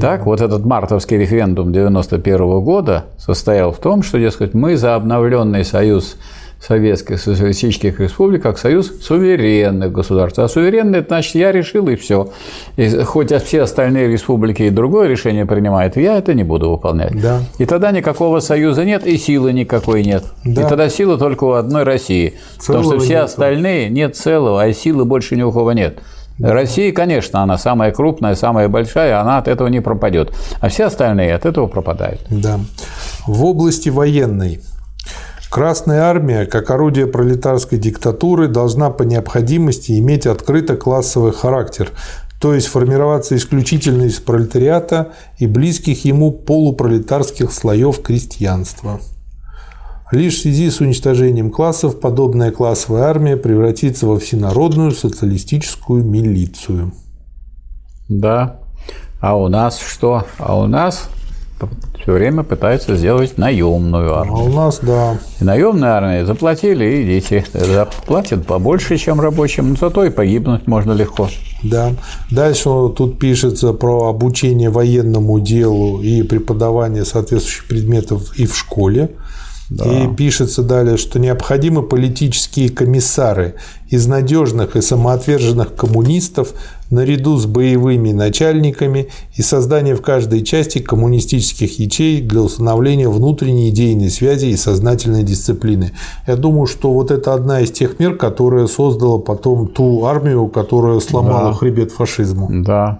[0.01, 5.63] Так, вот этот мартовский референдум 91 года состоял в том, что, дескать, мы за обновленный
[5.63, 6.17] союз
[6.65, 10.39] Советских Социалистических Республик как союз суверенных государств.
[10.39, 12.29] А суверенный, это значит, я решил и все.
[12.77, 17.19] И хоть все остальные республики и другое решение принимают, я это не буду выполнять.
[17.21, 17.41] Да.
[17.57, 20.23] И тогда никакого союза нет, и силы никакой нет.
[20.45, 20.61] Да.
[20.61, 22.35] И тогда сила только у одной России.
[22.59, 23.23] Целого потому что все нет.
[23.25, 25.99] остальные нет целого, а силы больше ни у кого нет.
[26.37, 26.53] Да.
[26.53, 30.33] Россия, конечно, она самая крупная, самая большая, она от этого не пропадет.
[30.61, 32.21] А все остальные от этого пропадают.
[32.29, 32.59] Да.
[33.27, 34.61] В области военной
[35.53, 41.91] Красная армия, как орудие пролетарской диктатуры, должна по необходимости иметь открыто классовый характер,
[42.41, 48.99] то есть формироваться исключительно из пролетариата и близких ему полупролетарских слоев крестьянства.
[50.11, 56.93] Лишь в связи с уничтожением классов подобная классовая армия превратится во всенародную социалистическую милицию.
[58.09, 58.59] Да.
[59.21, 60.25] А у нас что?
[60.39, 61.09] А у нас
[62.01, 64.35] все время пытаются сделать наемную армию.
[64.35, 65.17] А у нас, да.
[65.39, 67.45] И наемная армия заплатили, и идите.
[67.53, 71.29] Заплатят побольше, чем рабочим, но зато и погибнуть можно легко.
[71.63, 71.91] Да.
[72.29, 72.63] Дальше
[72.95, 79.11] тут пишется про обучение военному делу и преподавание соответствующих предметов и в школе.
[79.69, 79.85] Да.
[79.85, 83.55] И пишется далее, что необходимы политические комиссары
[83.87, 86.53] из надежных и самоотверженных коммунистов
[86.89, 94.09] наряду с боевыми начальниками и создание в каждой части коммунистических ячеек для установления внутренней идейной
[94.09, 95.91] связи и сознательной дисциплины.
[96.27, 100.99] Я думаю, что вот это одна из тех мер, которая создала потом ту армию, которая
[100.99, 101.53] сломала да.
[101.53, 102.49] хребет фашизму.
[102.63, 102.99] Да,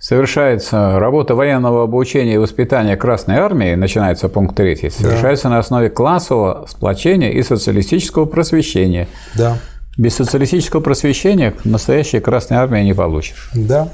[0.00, 5.50] Совершается работа военного обучения и воспитания Красной Армии, начинается пункт 3, совершается да.
[5.50, 9.08] на основе классового сплочения и социалистического просвещения.
[9.34, 9.58] Да.
[9.96, 13.50] Без социалистического просвещения настоящей Красной Армии не получишь.
[13.52, 13.88] Да.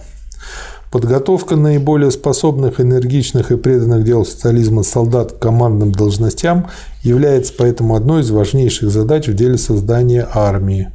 [0.92, 6.68] Подготовка наиболее способных, энергичных и преданных дел социализма солдат к командным должностям
[7.02, 10.92] является поэтому одной из важнейших задач в деле создания армии.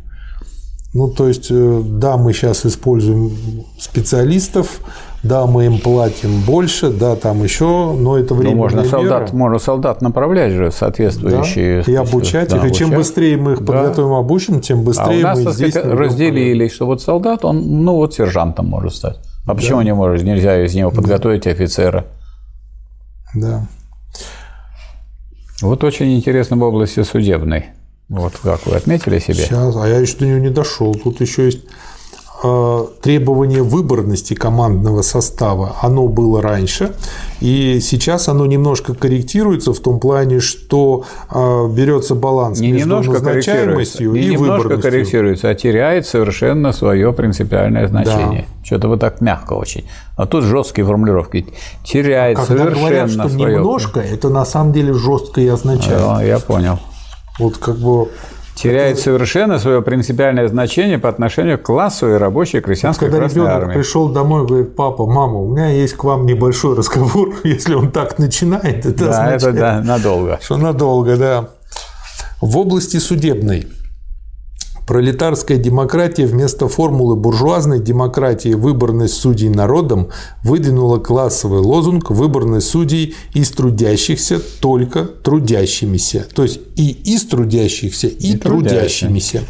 [0.94, 3.32] Ну, то есть, э, да, мы сейчас используем
[3.78, 4.82] специалистов,
[5.22, 8.56] да, мы им платим больше, да, там еще, но это время.
[8.56, 11.84] Ну, можно солдат, можно солдат направлять же соответствующие.
[11.84, 12.72] Да, и обучать да, их.
[12.72, 14.18] И чем быстрее мы их подготовим, да.
[14.18, 18.16] обучим, тем быстрее а у нас, мы здесь разделили, что вот солдат, он, ну вот
[18.16, 19.20] сержантом может стать.
[19.46, 19.84] А почему да.
[19.84, 20.24] не может?
[20.24, 21.52] Нельзя из него подготовить да.
[21.52, 22.06] офицера.
[23.36, 23.68] Да.
[25.62, 27.66] Вот очень интересно в области судебной.
[28.10, 29.36] Вот как вы отметили себе?
[29.36, 30.93] Сейчас, а я еще до нее не дошел.
[30.95, 31.60] Тут еще есть
[32.41, 36.93] Э, требование выборности командного состава, оно было раньше,
[37.41, 44.14] и сейчас оно немножко корректируется в том плане, что э, берется баланс не между назначаемостью
[44.14, 44.91] не и немножко выборностью.
[44.91, 48.45] корректируется, а теряет совершенно свое принципиальное значение.
[48.47, 48.66] Да.
[48.66, 49.84] Что-то вы так мягко очень.
[50.16, 51.45] А тут жесткие формулировки.
[51.84, 53.55] Теряет а Когда совершенно говорят, что свое...
[53.57, 56.01] немножко, это на самом деле жестко и означает.
[56.05, 56.80] А, я понял.
[57.40, 58.10] Вот как бы
[58.56, 63.44] теряет совершенно свое принципиальное значение по отношению к классу и рабочей крестьянской вот, когда Красной
[63.44, 63.74] ребенок армии.
[63.76, 67.92] пришел домой и говорит, папа, мама, у меня есть к вам небольшой разговор, если он
[67.92, 70.40] так начинает, это да, означает, это да, надолго.
[70.42, 71.50] Что надолго, да.
[72.42, 73.68] В области судебной
[74.90, 80.10] Пролетарская демократия вместо формулы буржуазной демократии «выборность судей народом»
[80.44, 86.26] выдвинула классовый лозунг «выборность судей из трудящихся только трудящимися».
[86.34, 89.44] То есть и из трудящихся, и, и трудящимися.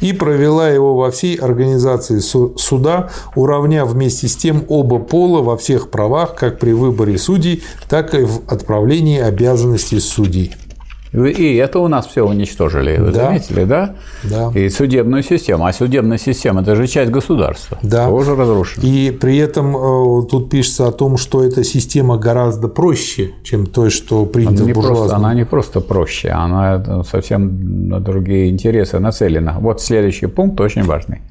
[0.00, 5.90] И провела его во всей организации суда, уравняв вместе с тем оба пола во всех
[5.90, 10.54] правах, как при выборе судей, так и в отправлении обязанностей судей.
[11.12, 13.26] И это у нас все уничтожили, вы да.
[13.26, 13.94] заметили, да?
[14.24, 14.50] Да.
[14.54, 15.66] И судебную систему.
[15.66, 17.78] А судебная система– это же часть государства.
[17.82, 18.08] Да.
[18.08, 18.84] Тоже разрушена.
[18.84, 23.90] И при этом э, тут пишется о том, что эта система гораздо проще, чем то,
[23.90, 25.24] что принято она буржуазном.
[25.24, 29.56] Она не просто проще, она совсем на другие интересы нацелена.
[29.60, 31.22] Вот следующий пункт очень важный.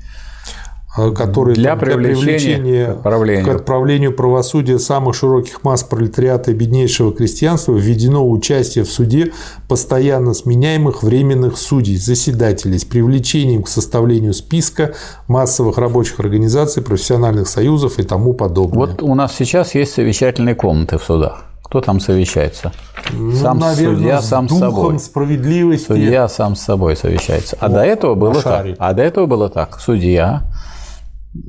[0.98, 3.46] Э, который Для там, привлечения к отправлению.
[3.46, 9.32] к отправлению правосудия самых широких масс пролетариата и беднейшего крестьянства введено участие в суде
[9.68, 14.94] постоянно сменяемых временных судей, заседателей с привлечением к составлению списка
[15.28, 18.88] массовых рабочих организаций, профессиональных союзов и тому подобное.
[18.88, 21.44] Вот у нас сейчас есть совещательные комнаты в судах.
[21.64, 22.72] Кто там совещается?
[23.12, 25.00] Ну, сам наверное, судья с сам с собой.
[25.00, 25.88] справедливости.
[25.88, 27.58] Судья сам с собой совещается.
[27.60, 28.70] А до этого было Машари.
[28.72, 28.78] так.
[28.80, 29.78] А до этого было так.
[29.82, 30.44] Судья.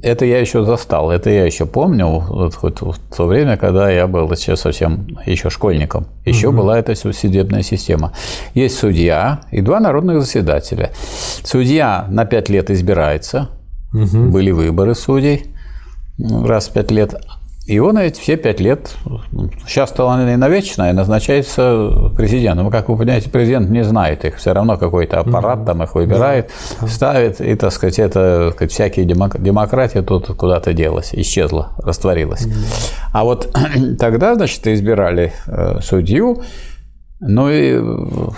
[0.02, 4.06] Это я еще застал, это я еще помню, вот, хоть в то время, когда я
[4.06, 6.06] был еще совсем еще школьником.
[6.24, 8.12] Еще была эта судебная система.
[8.54, 10.90] Есть судья и два народных заседателя.
[11.42, 13.48] Судья на пять лет избирается,
[13.92, 15.54] были выборы судей
[16.18, 17.14] раз в пять лет.
[17.68, 18.96] И он эти все пять лет,
[19.66, 22.64] сейчас-то он и навечно, и назначается президентом.
[22.64, 26.50] Ну, как вы понимаете, президент не знает их, все равно какой-то аппарат там их выбирает,
[26.88, 32.46] ставит, и, так сказать, это, так сказать, всякие демок- демократия тут куда-то делась, исчезла, растворилась.
[33.12, 33.54] А вот
[33.98, 36.40] тогда, значит, избирали э, судью,
[37.20, 38.28] ну и э,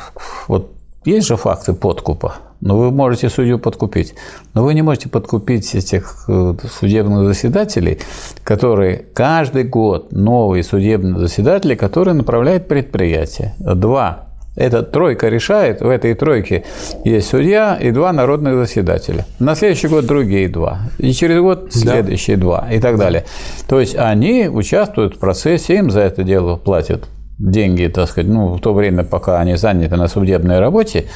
[0.48, 0.72] вот
[1.04, 2.34] есть же факты подкупа.
[2.60, 4.14] Но вы можете судью подкупить.
[4.54, 7.98] Но вы не можете подкупить этих э, судебных заседателей,
[8.44, 13.54] которые каждый год новые судебные заседатели, которые направляют предприятие.
[13.58, 14.26] Два.
[14.56, 16.64] Эта тройка решает, в этой тройке
[17.04, 19.24] есть судья и два народных заседателя.
[19.38, 20.80] На следующий год другие два.
[20.98, 22.68] И через год следующие два.
[22.70, 23.24] И так далее.
[23.68, 27.08] То есть они участвуют в процессе, им за это дело платят
[27.40, 31.06] деньги, так сказать, ну, в то время, пока они заняты на судебной работе,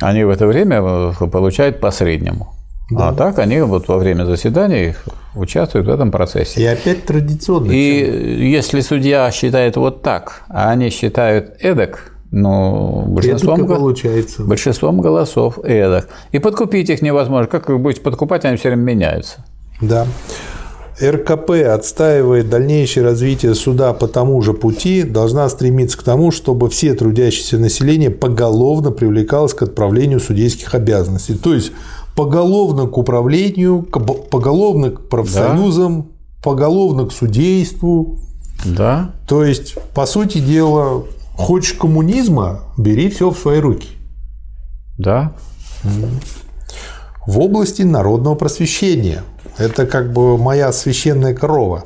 [0.00, 0.80] они в это время
[1.20, 2.54] э, получают по среднему.
[2.96, 4.94] А так они вот во время заседаний
[5.34, 6.60] участвуют в этом процессе.
[6.60, 7.72] И опять традиционно.
[7.72, 14.44] И если судья считает вот так, а они считают эдак, ну, большинством, го- получается.
[14.44, 16.08] большинством голосов эдак.
[16.32, 17.46] И подкупить их невозможно.
[17.46, 19.44] Как их будете подкупать, они все время меняются.
[19.80, 20.06] Да.
[21.02, 26.94] РКП отстаивает дальнейшее развитие суда по тому же пути, должна стремиться к тому, чтобы все
[26.94, 31.34] трудящиеся население поголовно привлекалось к отправлению судейских обязанностей.
[31.34, 31.72] То есть
[32.14, 36.12] поголовно к управлению, поголовно к профсоюзам,
[36.42, 38.18] поголовно к судейству.
[38.64, 39.10] Да.
[39.26, 41.04] То есть, по сути дела,
[41.36, 43.88] хочешь коммунизма, бери все в свои руки.
[44.96, 45.32] Да.
[47.26, 49.22] в области народного просвещения.
[49.58, 51.84] Это как бы моя священная корова.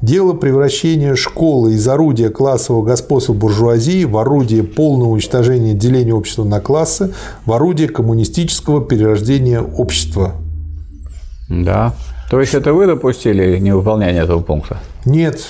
[0.00, 6.60] Дело превращения школы из орудия классового господства буржуазии в орудие полного уничтожения деления общества на
[6.60, 7.12] классы,
[7.44, 10.34] в орудие коммунистического перерождения общества.
[11.48, 11.94] Да.
[12.30, 14.78] То есть это вы допустили невыполнение этого пункта?
[15.04, 15.40] Нет,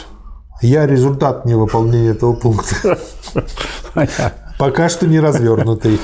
[0.62, 2.98] я результат невыполнения этого пункта.
[4.58, 6.00] Пока что не развернутый.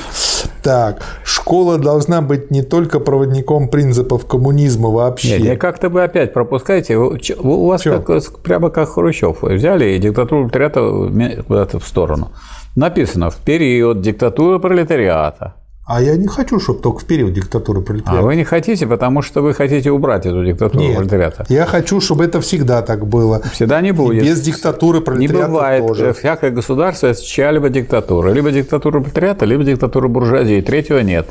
[0.64, 5.38] Так, школа должна быть не только проводником принципов коммунизма вообще.
[5.38, 6.96] Нет, не как-то вы опять пропускаете.
[6.96, 8.00] Вы- У вас Чё?
[8.00, 9.42] как, прямо как Хрущев.
[9.42, 12.32] Вы взяли и диктатуру пролетариата куда-то в сторону.
[12.76, 15.52] Написано в период диктатуры пролетариата.
[15.86, 18.24] А я не хочу, чтобы только в период диктатуры А пролетариата.
[18.24, 21.44] вы не хотите, потому что вы хотите убрать эту диктатуру Нет, пролетариата.
[21.50, 23.42] я хочу, чтобы это всегда так было.
[23.52, 24.24] Всегда не И будет.
[24.24, 25.86] без диктатуры Не пролетариата бывает.
[25.86, 26.12] тоже.
[26.14, 28.30] Всякое государство– это чья-либо диктатура.
[28.30, 30.62] Либо диктатура пролетариата, либо диктатура буржуазии.
[30.62, 31.28] Третьего нет.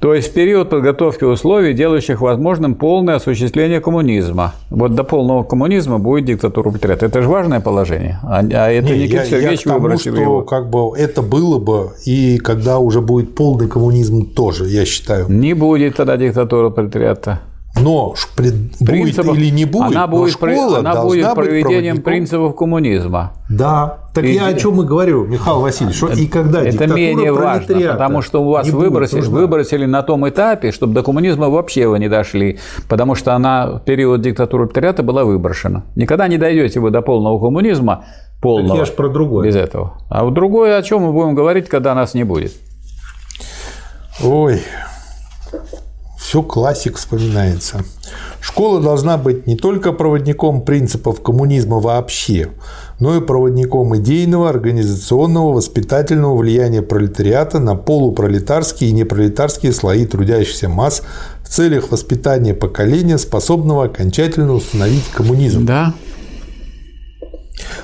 [0.00, 4.54] То есть в период подготовки условий, делающих возможным полное осуществление коммунизма.
[4.70, 7.04] Вот до полного коммунизма будет диктатура пролетариата.
[7.04, 8.18] Это же важное положение.
[8.22, 10.42] А, а это Не, Никита я, я Сергеевич к тому, что его.
[10.42, 15.26] как бы это было бы, и когда уже будет полный коммунизм тоже, я считаю.
[15.28, 17.40] Не будет тогда диктатуры пролетариата.
[17.76, 22.02] Но пред- будет Принципов- или не будет, она будет, школа она будет быть проведением проводником.
[22.02, 23.32] принципов коммунизма.
[23.48, 23.98] Да.
[24.12, 27.92] Так И- я о чем и говорю, Михаил Васильевич, что и когда Это менее важно,
[27.92, 31.86] потому что у вас не будет выбросили, выбросили на том этапе, чтобы до коммунизма вообще
[31.86, 35.84] вы не дошли, потому что она в период диктатуры пролетариата была выброшена.
[35.94, 38.04] Никогда не дойдете вы до полного коммунизма,
[38.42, 39.46] полного, я ж про другое.
[39.46, 39.94] без этого.
[40.08, 42.52] А вот другое, о чем мы будем говорить, когда нас не будет.
[44.24, 44.60] Ой,
[46.30, 47.82] все классик вспоминается.
[48.40, 52.50] Школа должна быть не только проводником принципов коммунизма вообще,
[53.00, 61.02] но и проводником идейного, организационного, воспитательного влияния пролетариата на полупролетарские и непролетарские слои трудящихся масс
[61.42, 65.66] в целях воспитания поколения, способного окончательно установить коммунизм.
[65.66, 65.94] Да.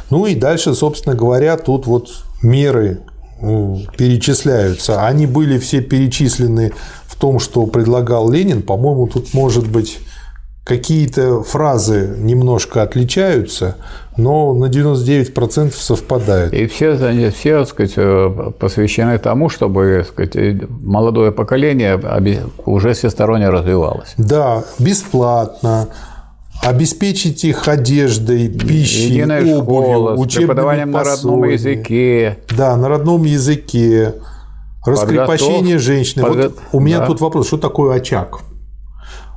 [0.08, 2.10] Ну и дальше, собственно говоря, тут вот
[2.42, 3.00] меры
[3.96, 5.06] перечисляются.
[5.06, 6.72] Они были все перечислены
[7.06, 8.62] в том, что предлагал Ленин.
[8.62, 9.98] По-моему, тут может быть
[10.64, 13.76] какие-то фразы немножко отличаются,
[14.16, 16.52] но на 99% совпадают.
[16.52, 17.94] И все, они все так сказать,
[18.58, 22.00] посвящены тому, чтобы так сказать, молодое поколение
[22.64, 24.14] уже всесторонне развивалось.
[24.16, 25.88] Да, бесплатно,
[26.62, 29.62] обеспечить их одеждой, пищей, Единая обувью,
[29.92, 32.38] школа, учебными на родном языке.
[32.56, 34.14] Да, на родном языке.
[34.84, 36.22] Раскрепощение Подготов- женщины.
[36.22, 37.06] подго- Вот у меня да.
[37.06, 38.40] тут вопрос, что такое очаг?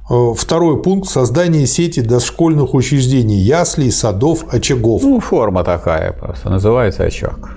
[0.10, 5.02] Э, Второй пункт– создание сети дошкольных учреждений, яслей, садов, очагов.
[5.04, 7.56] Ну, форма такая просто, называется очаг.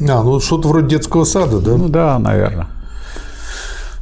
[0.00, 1.76] А, ну что-то вроде детского сада, да?
[1.76, 2.66] Ну да, наверное.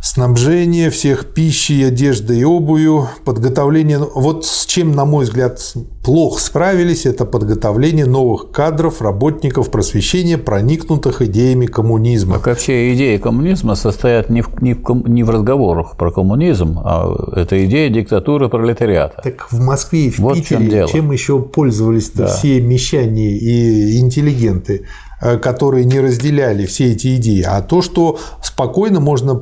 [0.03, 3.99] Снабжение всех пищей, одеждой и обувью, подготовление...
[3.99, 5.61] Вот с чем, на мой взгляд,
[6.03, 12.37] плохо справились, это подготовление новых кадров, работников просвещения, проникнутых идеями коммунизма.
[12.37, 16.79] Так вообще идеи коммунизма состоят не в, не, в, ком- не в разговорах про коммунизм,
[16.83, 19.21] а это идея диктатуры пролетариата.
[19.23, 20.89] Так в Москве и в Вот чем Питере дело.
[20.89, 24.87] чем еще пользовались-то все мещане и интеллигенты,
[25.21, 29.35] э, которые не разделяли все эти идеи, а то, что спокойно можно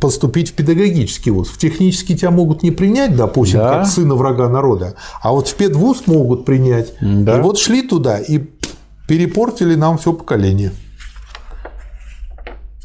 [0.00, 1.48] поступить в педагогический вуз.
[1.48, 3.78] В технический тебя могут не принять, допустим, Да.
[3.78, 6.94] как сына врага народа, а вот в педвуз могут принять.
[7.00, 7.38] Да.
[7.38, 8.38] И вот шли туда и
[9.06, 10.72] перепортили нам все поколение.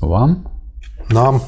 [0.01, 0.47] Вам?
[1.09, 1.41] Нам.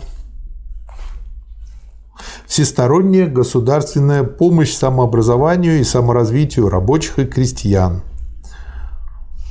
[2.47, 8.01] Всесторонняя государственная помощь самообразованию и саморазвитию рабочих и крестьян.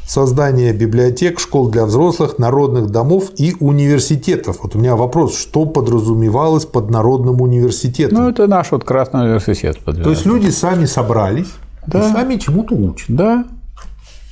[0.06, 4.58] Создание библиотек, школ для взрослых, народных домов и университетов.
[4.62, 8.18] Вот у меня вопрос, что подразумевалось под народным университетом?
[8.18, 9.78] Ну, это наш вот Красный университет.
[9.84, 11.48] То есть люди сами собрались
[11.88, 12.08] Да.
[12.08, 13.06] и сами чему-то учат.
[13.08, 13.46] Да.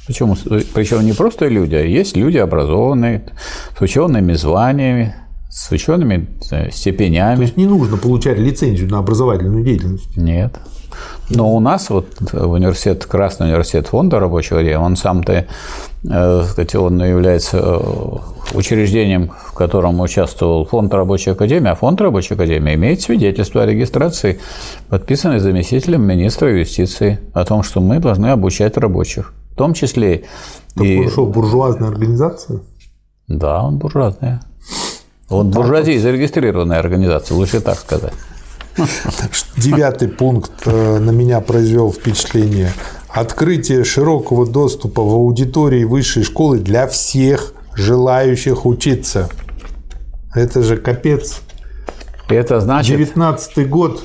[0.07, 0.37] Причем,
[0.75, 3.33] причем не просто люди, а есть люди образованные,
[3.77, 5.15] с учеными званиями,
[5.51, 7.43] с учеными э, То степенями.
[7.43, 10.17] есть не нужно получать лицензию на образовательную деятельность.
[10.17, 10.55] Нет.
[11.31, 15.47] Но у нас вот в университет, Красный университет фонда рабочего дня, он сам-то,
[16.05, 17.79] э, сказать, он является э,
[18.53, 24.39] учреждением, в котором участвовал фонд рабочей академии, а фонд рабочей академии имеет свидетельство о регистрации,
[24.89, 29.33] подписанное заместителем министра юстиции, о том, что мы должны обучать рабочих.
[29.53, 30.25] В том числе
[30.75, 31.09] Так и...
[31.09, 32.61] что, буржуазная организация?
[33.29, 34.43] Да, он буржуазная.
[35.31, 38.13] Он буржуазия зарегистрированная организация, лучше так сказать.
[39.57, 42.73] Девятый пункт э, на меня произвел впечатление.
[43.09, 49.29] Открытие широкого доступа в аудитории высшей школы для всех желающих учиться.
[50.35, 51.41] Это же капец.
[52.29, 54.03] Это значит, 19 год,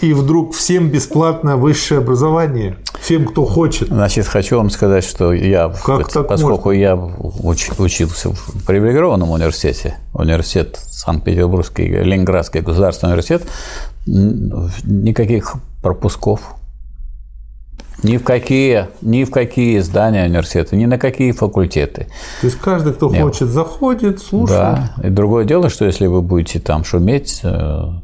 [0.00, 2.76] и вдруг всем бесплатное высшее образование.
[3.00, 3.88] Всем, кто хочет.
[3.88, 9.96] Значит, хочу вам сказать, что я, Как так поскольку я уч- учился в привилегированном университете,
[10.12, 13.42] университет Санкт-Петербургский, Ленинградский государственный университет,
[14.06, 16.56] никаких пропусков.
[18.02, 22.06] Ни в какие, ни в какие здания университета, ни на какие факультеты.
[22.40, 23.22] То есть каждый, кто Нет.
[23.22, 24.78] хочет, заходит, слушает.
[24.96, 25.06] Да.
[25.06, 27.48] И другое дело, что если вы будете там шуметь, э,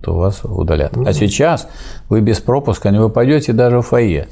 [0.03, 0.93] то вас удалят.
[0.99, 1.67] А сейчас
[2.11, 4.29] вы без пропуска не попадете даже в фойе.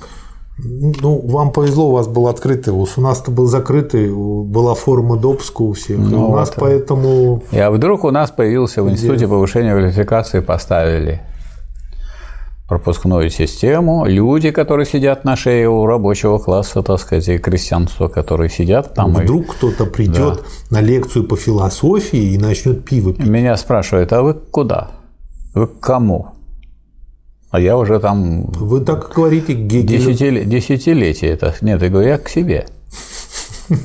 [0.58, 2.92] Ну, вам повезло, у вас был открытый вуз.
[2.96, 5.98] У нас-то был закрытый, была форма допуска у всех.
[5.98, 6.58] Ну, у нас вот.
[6.60, 11.22] поэтому И а вдруг у нас появился в Институте повышения квалификации, поставили
[12.78, 18.50] пропускную систему, люди, которые сидят на шее у рабочего класса, так сказать, и крестьянства, которые
[18.50, 19.16] сидят там.
[19.16, 23.26] и- вдруг кто-то придет на лекцию по философии и начнет пиво пить.
[23.28, 24.90] Меня спрашивают, а вы куда?
[25.54, 26.26] Вы к кому?
[27.52, 30.10] А я уже там Вы так говорите Гегелю.
[30.10, 31.54] десятиле- десятилетия это.
[31.60, 32.66] Нет, я говорю, я к себе.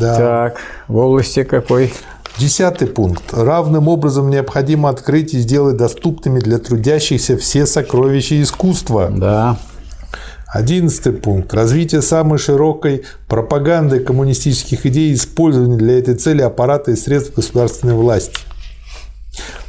[0.00, 0.16] Да.
[0.16, 0.56] Так,
[0.88, 1.92] в области какой?
[2.38, 3.32] Десятый пункт.
[3.32, 9.10] Равным образом необходимо открыть и сделать доступными для трудящихся все сокровища искусства.
[9.10, 9.58] Да.
[10.46, 11.54] Одиннадцатый пункт.
[11.54, 17.94] Развитие самой широкой пропаганды коммунистических идей и использование для этой цели аппарата и средств государственной
[17.94, 18.36] власти.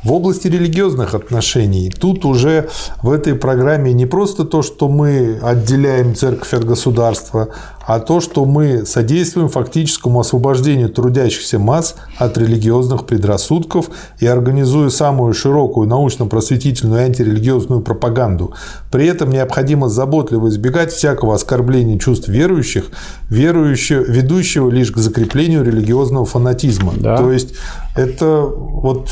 [0.04, 2.70] В области религиозных отношений тут уже
[3.02, 7.50] в этой программе не просто то, что мы отделяем церковь от государства,
[7.86, 15.34] а то, что мы содействуем фактическому освобождению трудящихся масс от религиозных предрассудков и организуя самую
[15.34, 18.54] широкую научно-просветительную и антирелигиозную пропаганду.
[18.92, 22.92] При этом необходимо заботливо избегать всякого оскорбления чувств верующих,
[23.30, 26.94] верующего, ведущего лишь к закреплению религиозного фанатизма.
[26.98, 27.18] Да.
[27.18, 27.54] То есть
[27.96, 29.10] это вот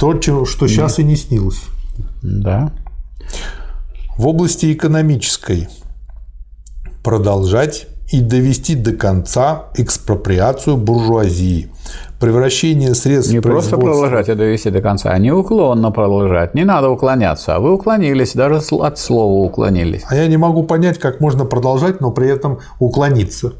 [0.00, 1.62] то, что сейчас и не снилось.
[2.22, 2.72] Да.
[4.16, 5.68] В области экономической
[7.04, 11.70] продолжать и довести до конца экспроприацию буржуазии,
[12.18, 16.54] превращение средств Не просто продолжать, а довести до конца, а неуклонно продолжать.
[16.54, 20.04] Не надо уклоняться, а вы уклонились, даже от слова уклонились.
[20.08, 23.52] А я не могу понять, как можно продолжать, но при этом уклониться.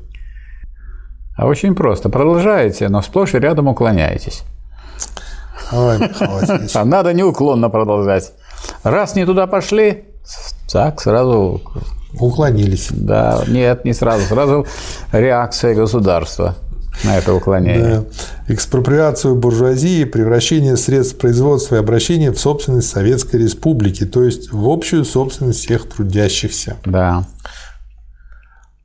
[1.37, 2.09] А очень просто.
[2.09, 4.43] Продолжаете, но сплошь и рядом уклоняетесь.
[5.73, 5.99] Ой.
[6.75, 8.33] А надо неуклонно продолжать.
[8.83, 10.05] Раз не туда пошли,
[10.71, 11.61] так сразу
[12.19, 12.89] Уклонились.
[12.91, 14.25] Да, нет, не сразу.
[14.27, 14.67] Сразу
[15.13, 16.57] реакция государства
[17.05, 18.01] на это уклонение.
[18.01, 18.53] Да.
[18.53, 25.05] Экспроприацию буржуазии, превращение средств производства и обращение в собственность Советской Республики, то есть в общую
[25.05, 26.77] собственность всех трудящихся.
[26.85, 27.27] Да.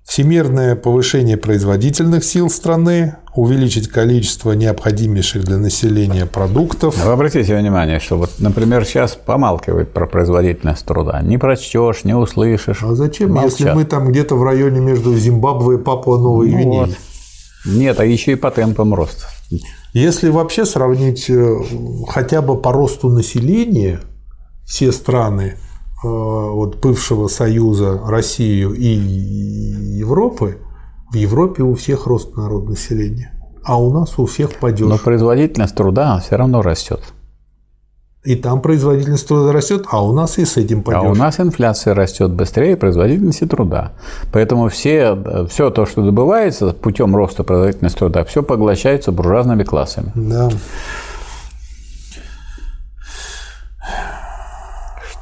[0.03, 6.97] Всемирное повышение производительных сил страны, увеличить количество необходимейших для населения продуктов.
[7.03, 11.21] Вы обратите внимание, что вот, например, сейчас помалкивает про производительность труда.
[11.21, 12.81] Не прочтешь, не услышишь.
[12.81, 13.51] А зачем, Молчат.
[13.59, 16.79] если мы там где-то в районе между Зимбабве и Папуа-Новой Ну Гвинеей?
[16.85, 16.89] вот.
[17.65, 19.25] Нет, а еще и по темпам роста.
[19.93, 21.55] Если вообще сравнить э,
[22.07, 24.01] хотя бы по росту населения
[24.65, 25.55] все страны
[26.03, 30.57] э, вот бывшего Союза, Россию и Европы,
[31.15, 33.31] в Европе у всех рост населения,
[33.63, 34.85] а у нас у всех падеж.
[34.87, 37.01] Но производительность труда все равно растет.
[38.25, 41.01] И там производительность труда растет, а у нас и с этим падеж.
[41.03, 43.93] А у нас инфляция растет быстрее производительности труда.
[44.33, 45.17] Поэтому все,
[45.49, 50.11] все то, что добывается путем роста производительности труда, все поглощается буржуазными классами.
[50.15, 50.49] Да.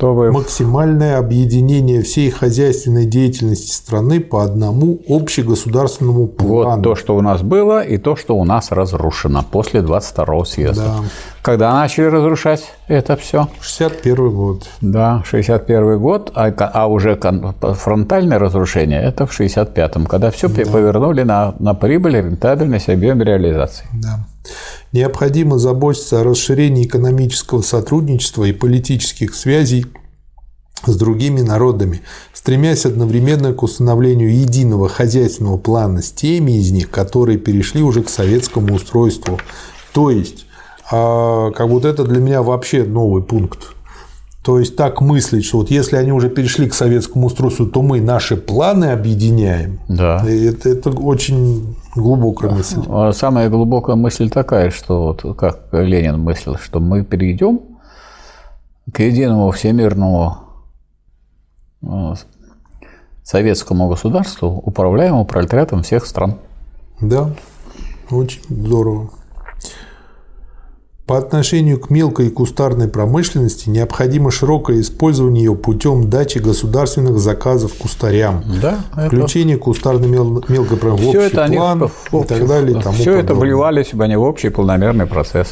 [0.04, 6.76] Чтобы Максимальное объединение всей хозяйственной деятельности страны по одному общегосударственному плану.
[6.76, 10.84] вот то, что у нас было, и то, что у нас разрушено после 22 съезда.
[10.84, 10.96] Да.
[11.42, 13.48] Когда начали разрушать это все?
[13.62, 14.64] 61 год.
[14.82, 17.18] Да, 61 год, а, а уже
[17.62, 23.86] фронтальное разрушение– это в 65-м, когда все повернули на, на прибыль, рентабельность, объем реализации.
[23.94, 24.20] Да.
[24.92, 29.86] Необходимо заботиться о расширении экономического сотрудничества и политических связей
[30.86, 32.02] с другими народами,
[32.34, 38.10] стремясь одновременно к установлению единого хозяйственного плана с теми из них, которые перешли уже к
[38.10, 39.40] советскому устройству.
[39.94, 40.46] То есть,
[40.92, 43.74] а, как вот это для меня вообще новый пункт.
[44.44, 48.02] То есть так мыслить, что вот если они уже перешли к советскому устройству, то мы
[48.02, 49.80] наши планы объединяем.
[49.88, 50.22] Да.
[50.28, 52.82] Это, это очень глубокая мысль.
[52.90, 57.62] А Самая глубокая мысль такая, что вот как Ленин мыслил, что мы перейдем
[58.92, 60.38] к единому всемирному
[61.82, 62.14] э,
[63.24, 66.36] советскому государству, управляемому пролетариатом всех стран.
[67.00, 67.30] Да,
[68.10, 69.10] очень здорово.
[71.06, 77.74] По отношению к мелкой и кустарной промышленности необходимо широкое использование ее путем дачи государственных заказов
[77.74, 82.48] кустарям, Да, включение кустарной мел- мелкой промышленности в общий это они план в- и так
[82.48, 82.80] далее.
[82.80, 83.46] и тому все это подобное.
[83.48, 85.50] вливались бы они в общий полномерный процесс.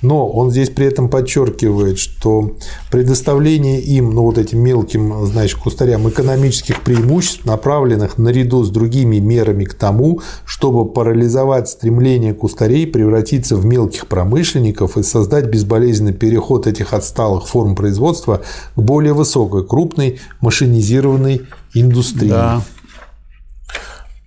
[0.00, 2.52] Но он здесь при этом подчеркивает, что
[2.90, 9.64] предоставление им, ну вот этим мелким, значит, кустарям экономических преимуществ, направленных наряду с другими мерами
[9.66, 16.92] к тому, чтобы парализовать стремление кустарей превратиться в мелких промышленников и создать безболезненный переход этих
[16.92, 18.42] отсталых форм производства
[18.74, 21.42] к более высокой, крупной, машинизированной
[21.74, 22.30] индустрии.
[22.30, 22.62] Да.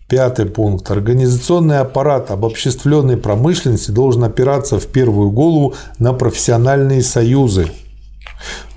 [0.09, 0.89] Пятый пункт.
[0.89, 7.67] Организационный аппарат обобществленной промышленности должен опираться в первую голову на профессиональные союзы.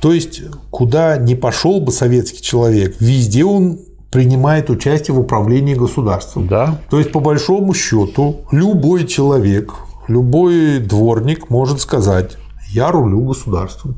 [0.01, 3.79] То есть, куда не пошел бы советский человек, везде он
[4.11, 6.49] принимает участие в управлении государством.
[6.49, 6.81] Да.
[6.91, 9.75] То есть, по большому счету, любой человек,
[10.11, 12.37] любой дворник может сказать,
[12.71, 13.97] я рулю государством.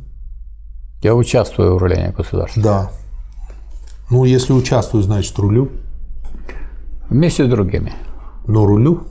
[1.02, 2.62] Я участвую в управлении государством.
[2.62, 2.90] Да.
[4.10, 5.70] Ну, если участвую, значит рулю.
[7.09, 7.93] Вместе с другими.
[8.47, 9.05] Но рулю.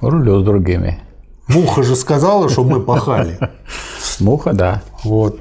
[0.00, 1.00] Рулю с другими.
[1.48, 3.38] Муха же сказала, что мы пахали.
[4.20, 4.82] Муха, да.
[5.04, 5.40] Вот.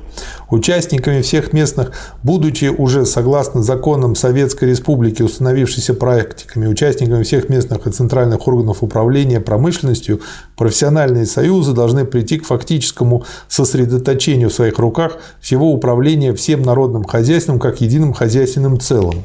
[0.51, 7.91] Участниками всех местных, будучи уже согласно законам Советской Республики, установившейся практиками, участниками всех местных и
[7.91, 10.19] центральных органов управления промышленностью,
[10.57, 17.57] профессиональные союзы должны прийти к фактическому сосредоточению в своих руках всего управления всем народным хозяйством
[17.57, 19.23] как единым хозяйственным целым.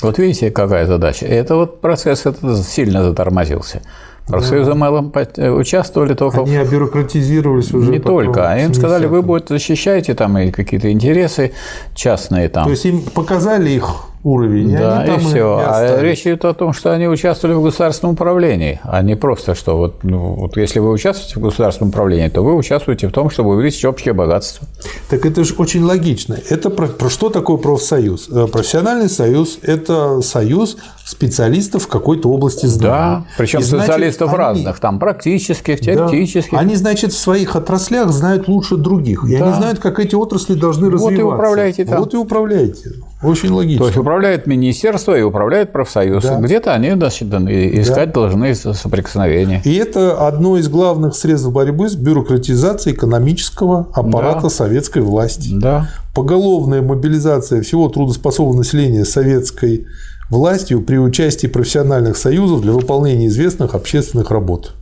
[0.00, 1.26] Вот видите, какая задача.
[1.26, 3.82] Это вот процесс этот сильно затормозился.
[4.26, 7.90] Профсоюзы малым участвовали только Они обюрократизировались уже.
[7.90, 8.50] Не только.
[8.50, 9.26] А им сказали, вы 70-м.
[9.26, 11.52] будете защищаете там и какие-то интересы
[11.94, 12.64] частные там.
[12.64, 13.88] То есть им показали их
[14.26, 14.72] уровень.
[14.76, 15.60] Да, и, там все.
[15.60, 19.54] и а речь идет о том, что они участвовали в государственном управлении, а не просто,
[19.54, 23.30] что вот, ну, вот если вы участвуете в государственном управлении, то вы участвуете в том,
[23.30, 24.66] чтобы увеличить общее богатство.
[25.08, 26.36] Так это же очень логично.
[26.50, 28.28] Это про, про что такое профсоюз?
[28.30, 32.90] Э, Профессиональный союз– это союз специалистов в какой-то области знаний.
[32.96, 35.84] Да, причем И, значит, специалистов они- разных, там практических, Да.
[35.84, 36.58] теоретических.
[36.58, 39.24] Они, значит, в своих отраслях знают лучше других.
[39.28, 39.44] И Да.
[39.46, 41.34] они знают, как эти отрасли должны Вот и развиваться.
[41.36, 42.00] управляйте там.
[42.00, 42.90] Вот и управляйте.
[43.22, 43.78] Очень логично.
[43.78, 46.22] То есть управляет министерство и управляет профсоюз.
[46.22, 46.38] Да.
[46.38, 49.62] Где-то они значит, искать должны соприкосновения.
[49.64, 54.50] И это одно из главных средств борьбы с бюрократизацией экономического аппарата Да.
[54.50, 55.50] советской власти.
[55.54, 55.88] Да.
[56.14, 59.86] Поголовная мобилизация всего трудоспособного населения советской
[60.28, 64.74] властью при участии профессиональных союзов для выполнения известных общественных работ.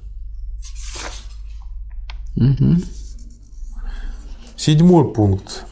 [4.57, 5.67] Седьмой пункт.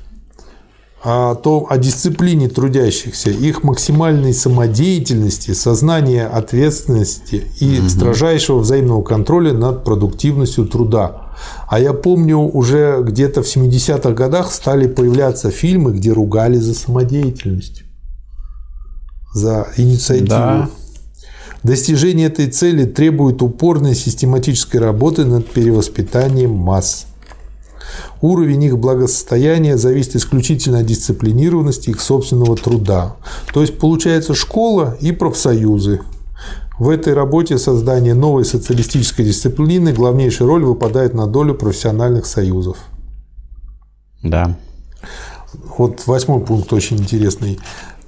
[1.05, 9.83] О, том, о дисциплине трудящихся, их максимальной самодеятельности, сознания ответственности и строжайшего взаимного контроля над
[9.83, 11.33] продуктивностью труда.
[11.69, 17.83] А я помню, уже где-то в 70-х годах стали появляться фильмы, где ругали за самодеятельность,
[19.35, 20.29] за инициативу.
[20.29, 20.71] Да.
[21.65, 27.07] Достижение этой цели требует упорной систематической работы над перевоспитанием масс.
[28.21, 33.17] Уровень их благосостояния зависит исключительно от дисциплинированности их собственного труда.
[33.53, 36.01] То есть получается школа и профсоюзы.
[36.79, 42.77] В этой работе создание новой социалистической дисциплины главнейшая роль выпадает на долю профессиональных союзов.
[44.23, 44.57] Да.
[45.77, 47.59] Вот восьмой пункт очень интересный.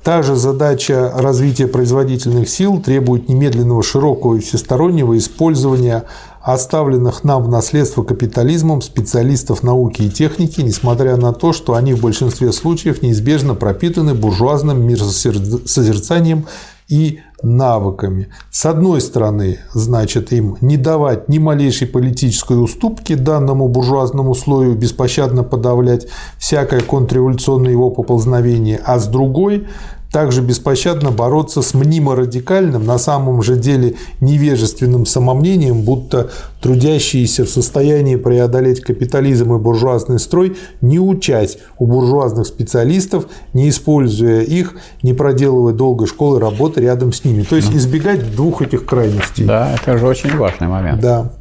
[0.05, 6.05] Та же задача развития производительных сил требует немедленного широкого и всестороннего использования
[6.45, 12.03] оставленных нам в наследство капитализмом специалистов науки и техники, несмотря на то, что они в
[12.03, 16.45] большинстве случаев неизбежно пропитаны буржуазным миросозерцанием
[16.87, 18.29] и навыками.
[18.51, 25.45] С одной стороны, значит, им не давать ни малейшей политической уступки данному буржуазному слою, беспощадно
[25.45, 26.09] подавлять
[26.39, 29.67] всякое контрреволюционное его поползновение, а с другой
[30.15, 36.31] также беспощадно бороться с мнимо-радикальным, на самом же деле невежественным самомнением, будто
[36.63, 44.43] трудящиеся в состоянии преодолеть капитализм и буржуазный строй, не учась у буржуазных специалистов, не используя
[44.43, 47.43] их, не проделывая долгой школы работы рядом с ними.
[47.43, 49.45] То есть избегать двух этих крайностей.
[49.45, 51.01] Да, это же очень важный момент.
[51.01, 51.33] Да.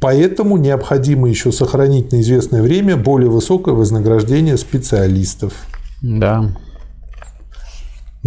[0.00, 5.52] Поэтому необходимо еще сохранить на известное время более высокое вознаграждение специалистов.
[6.00, 6.52] Да.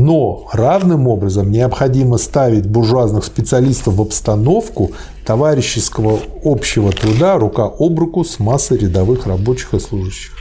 [0.02, 8.23] Но равным образом необходимо ставить буржуазных специалистов в обстановку товарищеского общего труда рука об руку
[8.23, 10.32] с массой рядовых рабочих и служащих.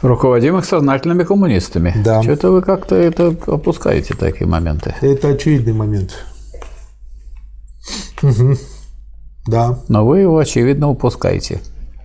[0.00, 1.92] Руководимых сознательными коммунистами.
[2.02, 2.22] Да.
[2.22, 4.94] Что-то вы как-то это опускаете такие моменты.
[5.02, 6.24] Это очевидный момент.
[8.22, 8.56] Мгм.
[9.46, 9.80] Да.
[9.88, 11.60] Но вы его, очевидно, упускаете.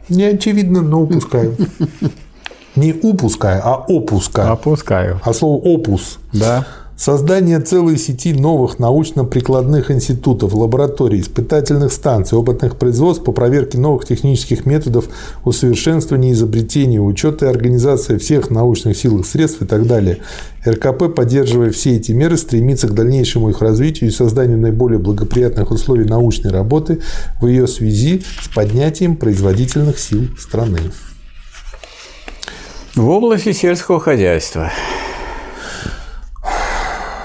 [0.10, 1.56] Не очевидно, но упускаю.
[2.76, 4.52] Не упускаю, а опускаю.
[4.52, 5.20] Опускаю.
[5.24, 6.66] А слово опус Да.
[7.02, 14.68] Создание целой сети новых научно-прикладных институтов, лабораторий, испытательных станций, опытных производств по проверке новых технических
[14.68, 15.06] методов,
[15.44, 20.20] усовершенствования изобретений, учета и организация всех научных сил и средств и так далее.
[20.64, 26.06] РКП, поддерживая все эти меры, стремится к дальнейшему их развитию и созданию наиболее благоприятных условий
[26.06, 27.02] научной работы
[27.42, 30.82] в ее связи с поднятием производительных сил страны.
[32.96, 34.72] В области сельского хозяйства.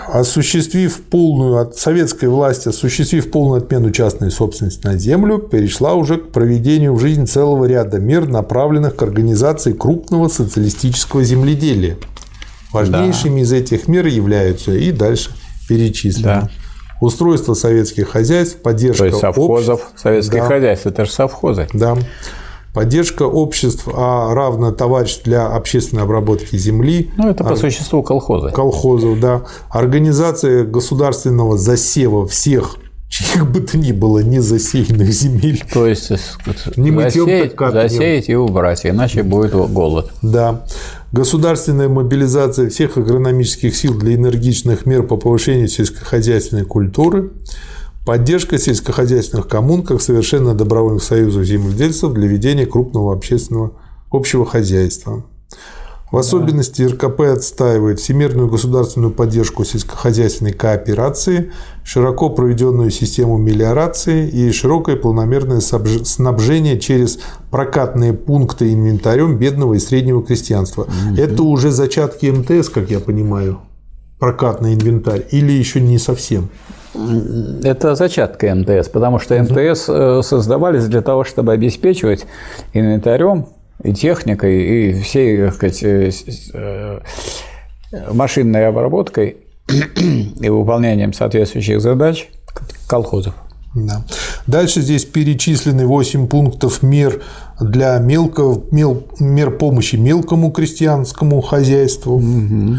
[0.08, 6.30] осуществив полную от советской власти, осуществив полную отмену частной собственности на землю, перешла уже к
[6.30, 11.98] проведению в жизнь целого ряда мер, направленных к организации крупного социалистического земледелия.
[12.72, 15.30] Важнейшими из этих мер являются и дальше
[15.68, 16.24] перечислены.
[16.24, 16.50] Да.
[17.00, 20.00] Устройство советских хозяйств, поддержка То есть совхозов, обществ.
[20.00, 20.46] советских Да.
[20.46, 21.68] хозяйств, это же совхозы.
[21.74, 21.98] Да.
[22.76, 28.50] Поддержка обществ, а равно товариществ для общественной обработки земли, Ну, это по существу колхозы.
[28.50, 32.76] колхозов, да, организация государственного засева всех
[33.08, 35.64] чьих бы то ни было не засеянных земель.
[35.72, 36.10] То есть
[36.76, 40.10] Не мытьем, засеять, так засеять и убрать, иначе будет голод.
[40.20, 40.66] Да.
[41.12, 47.30] Государственная мобилизация всех агрономических сил для энергичных мер по повышению сельскохозяйственной культуры.
[48.06, 53.72] Поддержка сельскохозяйственных коммун как совершенно добровольных союзов земледельцев для ведения крупного общественного
[54.12, 55.24] общего хозяйства.
[56.12, 61.50] В особенности РКП отстаивает всемирную государственную поддержку сельскохозяйственной кооперации,
[61.82, 67.18] широко проведенную систему мелиорации и широкое планомерное снабжение через
[67.50, 70.82] прокатные пункты инвентарем бедного и среднего крестьянства.
[70.82, 71.20] Угу.
[71.20, 73.58] Это уже зачатки МТС, как я понимаю,
[74.20, 76.50] прокатный инвентарь, или еще не совсем?
[77.64, 82.26] Это зачатка МТС, потому что МТС э, создавались для того, чтобы обеспечивать
[82.72, 83.46] инвентарем
[83.82, 86.10] и техникой, и всей, так сказать, э,
[86.54, 87.00] э,
[88.12, 89.36] машинной обработкой
[90.40, 92.28] и выполнением соответствующих задач
[92.88, 93.34] колхозов.
[93.74, 94.02] Да.
[94.46, 97.22] Дальше здесь перечислены 8 пунктов мер
[97.60, 102.16] для мелкого, мел, мер помощи мелкому крестьянскому хозяйству.
[102.16, 102.76] Угу.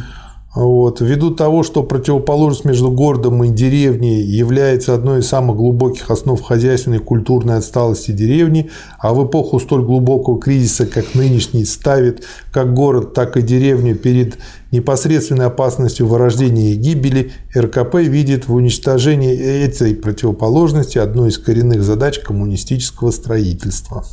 [0.57, 1.01] Вот.
[1.01, 6.97] Ввиду того, что противоположность между городом и деревней является одной из самых глубоких основ хозяйственной
[6.97, 13.13] и культурной отсталости деревни, а в эпоху столь глубокого кризиса, как нынешний, ставит как город,
[13.13, 14.39] так и деревню перед
[14.71, 22.17] непосредственной опасностью вырождения и гибели, РКП видит в уничтожении этой противоположности одну из коренных задач
[22.17, 24.03] коммунистического строительства.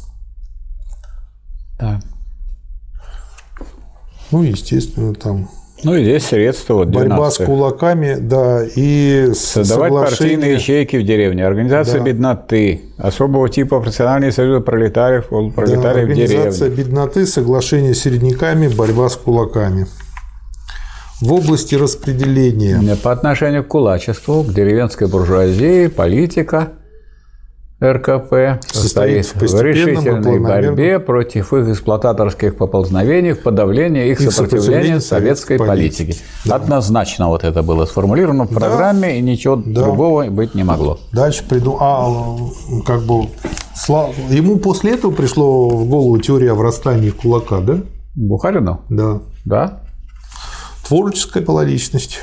[1.81, 2.03] Да.
[4.31, 5.49] Ну, естественно, там
[5.85, 7.11] ну и здесь средства вот 12.
[7.11, 12.07] Борьба с кулаками, да, и Создавать партийные ячейки в деревне, организация да.
[12.07, 16.83] бедноты, особого типа профессиональные союзы пролетариев, пролетариев да, организация деревни.
[16.83, 19.87] бедноты, соглашение с середняками, борьба с кулаками.
[21.21, 22.97] В области распределения.
[23.03, 26.73] По отношению к кулачеству, к деревенской буржуазии, политика–
[27.85, 35.01] РКП состоит в, в решительной борьбе против их эксплуататорских поползновений в подавлении их, их сопротивления
[35.01, 36.05] советской политике.
[36.05, 36.25] политике.
[36.45, 36.57] Да.
[36.57, 39.11] Однозначно вот это было сформулировано в программе, да.
[39.11, 39.83] и ничего да.
[39.83, 40.99] другого быть не могло.
[41.13, 41.77] Дальше приду.
[41.81, 42.37] А
[42.87, 43.29] как бы
[44.31, 47.79] ему после этого пришло в голову теория о врастании кулака, да?
[48.15, 48.81] Бухарину?
[48.89, 49.21] Да.
[49.45, 49.81] Да.
[50.87, 52.21] Творческая была личность.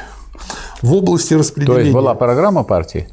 [0.81, 1.75] В области распределения.
[1.75, 3.07] То есть была программа партии?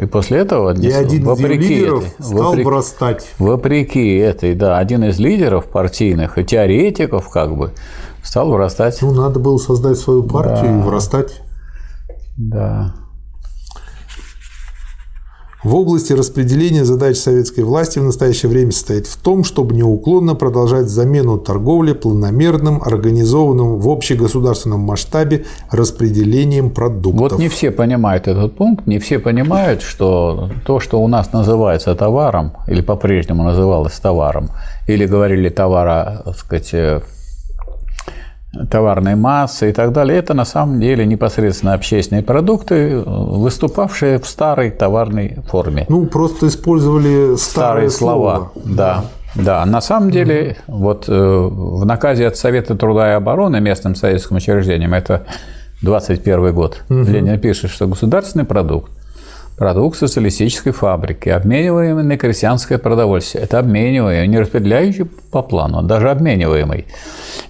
[0.00, 3.30] И после этого и один вопреки из лидеров этой, стал вопреки, вырастать.
[3.38, 7.72] Вопреки этой, да, один из лидеров партийных и теоретиков как бы
[8.22, 8.96] стал вырастать.
[9.02, 10.78] Ну, надо было создать свою партию да.
[10.78, 11.42] и вырастать.
[12.38, 12.94] Да.
[15.62, 20.88] В области распределения задач советской власти в настоящее время состоит в том, чтобы неуклонно продолжать
[20.88, 27.32] замену торговли планомерным, организованным в общегосударственном масштабе распределением продуктов.
[27.32, 31.94] Вот не все понимают этот пункт, не все понимают, что то, что у нас называется
[31.94, 34.48] товаром, или по-прежнему называлось товаром,
[34.86, 37.02] или говорили товара, так сказать,
[38.70, 44.70] товарной массы и так далее, это на самом деле непосредственно общественные продукты, выступавшие в старой
[44.70, 45.86] товарной форме.
[45.88, 48.50] Ну, просто использовали старые, старые слова.
[48.52, 48.52] слова.
[48.64, 49.04] Да.
[49.36, 50.56] Да, на самом деле, mm-hmm.
[50.66, 55.24] вот э, в наказе от Совета труда и обороны местным советским учреждением, это
[55.82, 57.04] 21 год, mm-hmm.
[57.04, 58.90] Ленин пишет, что государственный продукт
[59.60, 63.44] продукт социалистической фабрики, обмениваемый на крестьянское продовольствие.
[63.44, 66.86] Это обмениваемый, не распределяющий по плану, а даже обмениваемый.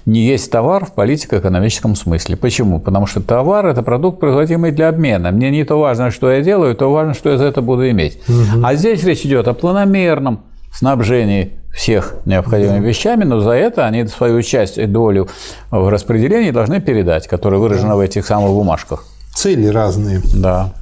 [0.06, 2.36] Не есть товар в политико-экономическом смысле.
[2.36, 2.80] Почему?
[2.80, 5.30] Потому что товар– это продукт, производимый для обмена.
[5.30, 8.18] Мне не то важно, что я делаю, то важно, что я за это буду иметь.
[8.28, 8.64] Угу.
[8.64, 10.40] А здесь речь идет о планомерном
[10.74, 12.88] снабжении всех необходимыми да.
[12.88, 15.28] вещами, но за это они свою часть и долю
[15.70, 17.96] в распределении должны передать, которая выражена да.
[17.96, 19.04] в этих самых бумажках.
[19.32, 20.20] Цели разные.
[20.34, 20.72] Да.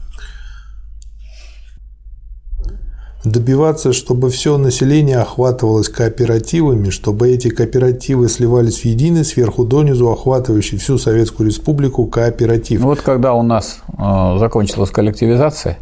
[3.24, 10.78] Добиваться, чтобы все население охватывалось кооперативами, чтобы эти кооперативы сливались в единый сверху донизу охватывающий
[10.78, 12.80] всю Советскую Республику кооператив.
[12.80, 15.78] Вот когда у нас э, закончилась коллективизация,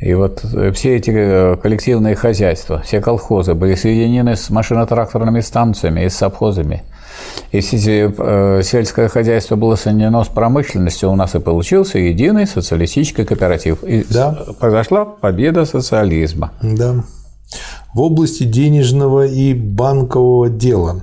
[0.00, 6.04] и вот э, все эти э, коллективные хозяйства, все колхозы были соединены с машино-тракторными станциями
[6.04, 6.82] и с совхозами–
[7.52, 13.82] если э, сельское хозяйство было соединено с промышленностью, у нас и получился единый социалистический кооператив.
[13.84, 14.32] И да.
[14.58, 16.52] произошла победа социализма.
[16.62, 17.04] Да.
[17.94, 21.02] В области денежного и банкового дела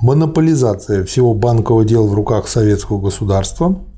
[0.00, 3.78] монополизация всего банкового дела в руках советского государства–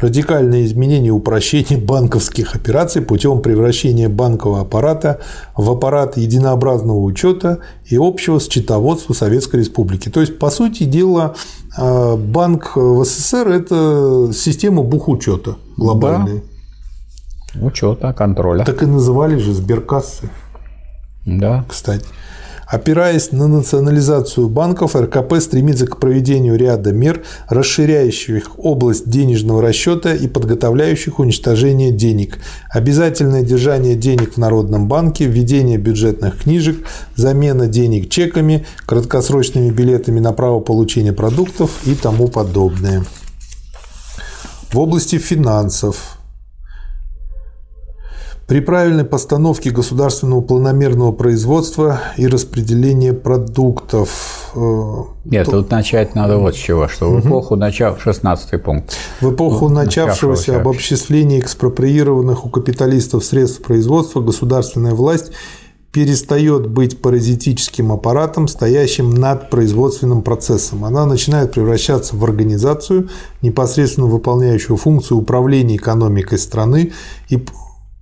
[0.00, 5.20] радикальное изменение и упрощение банковских операций путем превращения банкового аппарата
[5.56, 10.08] в аппарат единообразного учета и общего счетоводства Советской Республики.
[10.08, 11.34] То есть, по сути дела,
[11.76, 16.42] э, банк в СССР– это система бухучета глобальная.
[17.54, 17.66] Да.
[17.66, 18.64] Учета, контроля.
[18.64, 20.28] Так и называли же сберкассы.
[21.24, 21.64] Да.
[21.68, 22.04] Кстати.
[22.74, 30.26] Опираясь на национализацию банков, РКП стремится к проведению ряда мер, расширяющих область денежного расчета и
[30.26, 32.40] подготовляющих уничтожение денег.
[32.68, 36.84] Обязательное держание денег в Народном банке, введение бюджетных книжек,
[37.14, 43.04] замена денег чеками, краткосрочными билетами на право получения продуктов и тому подобное.
[44.72, 46.13] В области финансов
[48.46, 54.50] при правильной постановке государственного планомерного производства и распределения продуктов.
[54.54, 55.52] Э, Нет, то...
[55.52, 58.02] тут начать надо вот с чего, что в эпоху начав...
[58.02, 58.96] 16 пункт.
[59.20, 65.32] В эпоху ну, начавшегося начавшегося экспроприированных у капиталистов средств производства государственная власть
[65.90, 70.84] перестает быть паразитическим аппаратом, стоящим над производственным процессом.
[70.84, 73.08] Она начинает превращаться в организацию,
[73.42, 76.92] непосредственно выполняющую функцию управления экономикой страны
[77.28, 77.46] и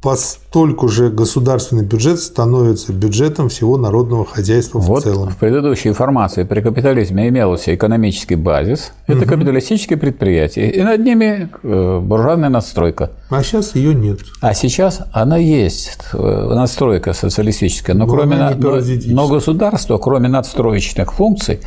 [0.03, 5.31] постольку же государственный бюджет становится бюджетом всего народного хозяйства в вот целом.
[5.31, 8.93] В предыдущей информации при капитализме имелся экономический базис.
[9.07, 9.29] Это угу.
[9.29, 10.69] капиталистические предприятия.
[10.71, 13.13] И над ними э, буржуазная надстройка.
[13.31, 14.19] А сейчас ее нет.
[14.41, 17.95] А сейчас она есть, э, надстройка социалистическая.
[17.95, 21.61] Но, но кроме но, но государство, кроме надстроечных функций,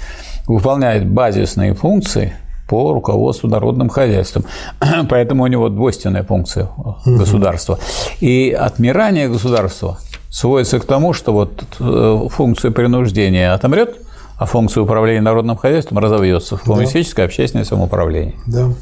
[0.45, 2.35] выполняет базисные функции–
[2.67, 4.45] по руководству народным хозяйством.
[5.09, 6.69] Поэтому у него двойственная функция
[7.05, 7.79] государства.
[8.19, 13.97] И отмирание государства сводится к тому, что вот э, функция принуждения отомрет,
[14.37, 17.27] а функция управления народным хозяйством разовьется в коммунистическое да.
[17.27, 18.35] общественное самоуправление.
[18.47, 18.73] Да.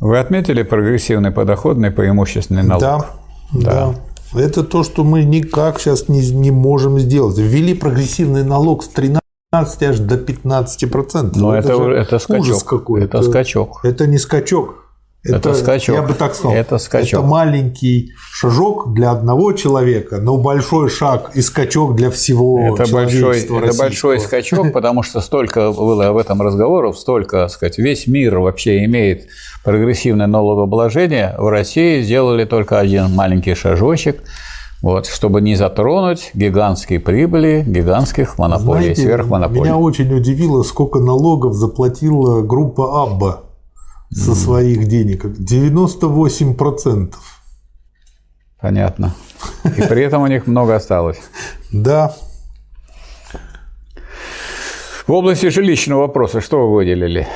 [0.00, 2.82] Вы отметили прогрессивный подоходный преимущественный налог?
[2.82, 3.06] Да,
[3.52, 3.94] да.
[4.32, 4.40] да.
[4.40, 7.38] Это то, что мы никак сейчас не, не можем сделать.
[7.38, 11.40] Ввели прогрессивный налог с 13 15 аж до 15 процентов.
[11.40, 12.64] Но это, это, это скачок.
[12.64, 13.80] какой Это скачок.
[13.82, 14.84] Это не скачок.
[15.24, 15.96] Это, это скачок.
[15.96, 16.54] Я бы так сказал.
[16.54, 17.20] Это скачок.
[17.20, 23.40] Это маленький шажок для одного человека, но большой шаг и скачок для всего это большой,
[23.40, 28.38] Это большой скачок, потому что столько было об этом разговоров, столько, так сказать, весь мир
[28.40, 29.28] вообще имеет
[29.64, 31.34] прогрессивное налогообложение.
[31.38, 34.22] В России сделали только один маленький шажочек–
[34.80, 39.62] вот, чтобы не затронуть гигантские прибыли гигантских монополий, Знаете, сверхмонополий.
[39.62, 43.42] Меня очень удивило, сколько налогов заплатила группа Абба
[44.10, 45.24] со своих денег.
[45.24, 47.14] 98%.
[48.60, 49.14] Понятно.
[49.64, 51.18] И при этом у них много осталось.
[51.70, 52.14] Да.
[55.06, 57.28] В области жилищного вопроса что вы выделили?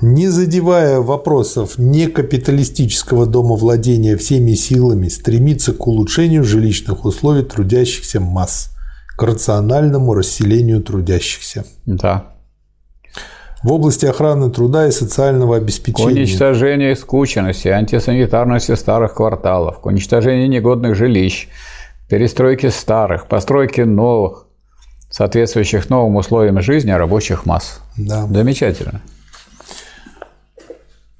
[0.00, 8.70] Не задевая вопросов некапиталистического домовладения всеми силами, стремится к улучшению жилищных условий трудящихся масс,
[9.16, 11.64] к рациональному расселению трудящихся.
[11.86, 12.34] Да.
[13.62, 16.08] В области охраны труда и социального обеспечения.
[16.08, 21.48] К уничтожению скученности, антисанитарности старых кварталов, к уничтожению негодных жилищ,
[22.08, 24.46] перестройке старых, постройке новых,
[25.10, 27.80] соответствующих новым условиям жизни рабочих масс.
[27.98, 28.26] Да.
[28.26, 29.02] Замечательно.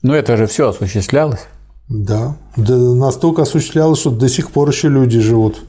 [0.03, 1.47] Но это же все осуществлялось.
[1.89, 2.37] Да.
[2.57, 2.77] да.
[2.77, 5.63] Настолько осуществлялось, что до сих пор еще люди живут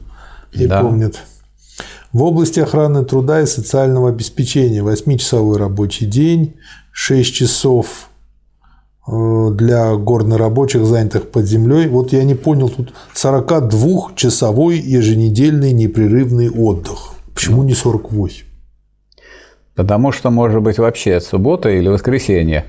[0.52, 0.80] и да.
[0.80, 1.18] помнят.
[2.12, 6.54] В области охраны труда и социального обеспечения 8-часовой рабочий день,
[6.92, 8.08] 6 часов
[9.08, 11.88] э, для горнорабочих, занятых под землей.
[11.88, 17.14] Вот я не понял, тут 42-часовой еженедельный непрерывный отдых.
[17.34, 18.44] Почему не 48?
[19.74, 22.66] Потому что, может быть, вообще суббота или воскресенье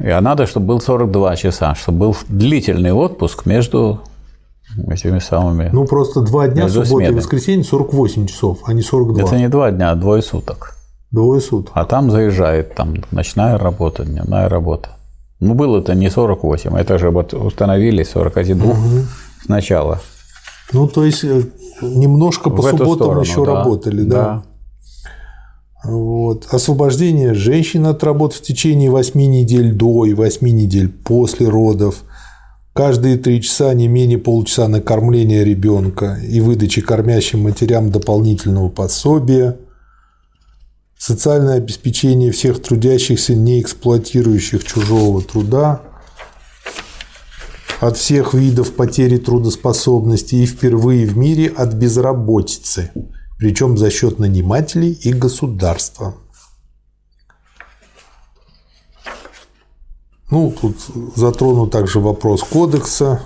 [0.00, 4.00] а надо, чтобы был 42 часа, чтобы был длительный отпуск между
[4.88, 5.70] этими самыми.
[5.72, 9.22] Ну, просто два дня, суббота и воскресенье 48 часов, а не 42.
[9.22, 10.76] Это не два дня, а двое суток.
[11.10, 11.72] Двое суток.
[11.74, 14.90] А там заезжает там ночная работа, дневная работа.
[15.40, 18.76] Ну, было-то не 48, это же вот установили 41 угу.
[19.44, 20.00] сначала.
[20.72, 21.42] Ну, то есть э,
[21.82, 24.16] немножко по субботам сторону, еще да, работали, да?
[24.16, 24.42] Да.
[25.84, 26.46] Вот.
[26.50, 32.04] Освобождение женщин от работы в течение 8 недель до и 8 недель после родов.
[32.72, 39.58] Каждые три часа не менее полчаса на кормление ребенка и выдачи кормящим матерям дополнительного пособия.
[40.98, 45.82] Социальное обеспечение всех трудящихся, не эксплуатирующих чужого труда.
[47.80, 52.90] От всех видов потери трудоспособности и впервые в мире от безработицы–
[53.44, 56.14] причем за счет нанимателей и государства.
[60.30, 60.76] Ну, тут
[61.14, 63.20] затрону также вопрос кодекса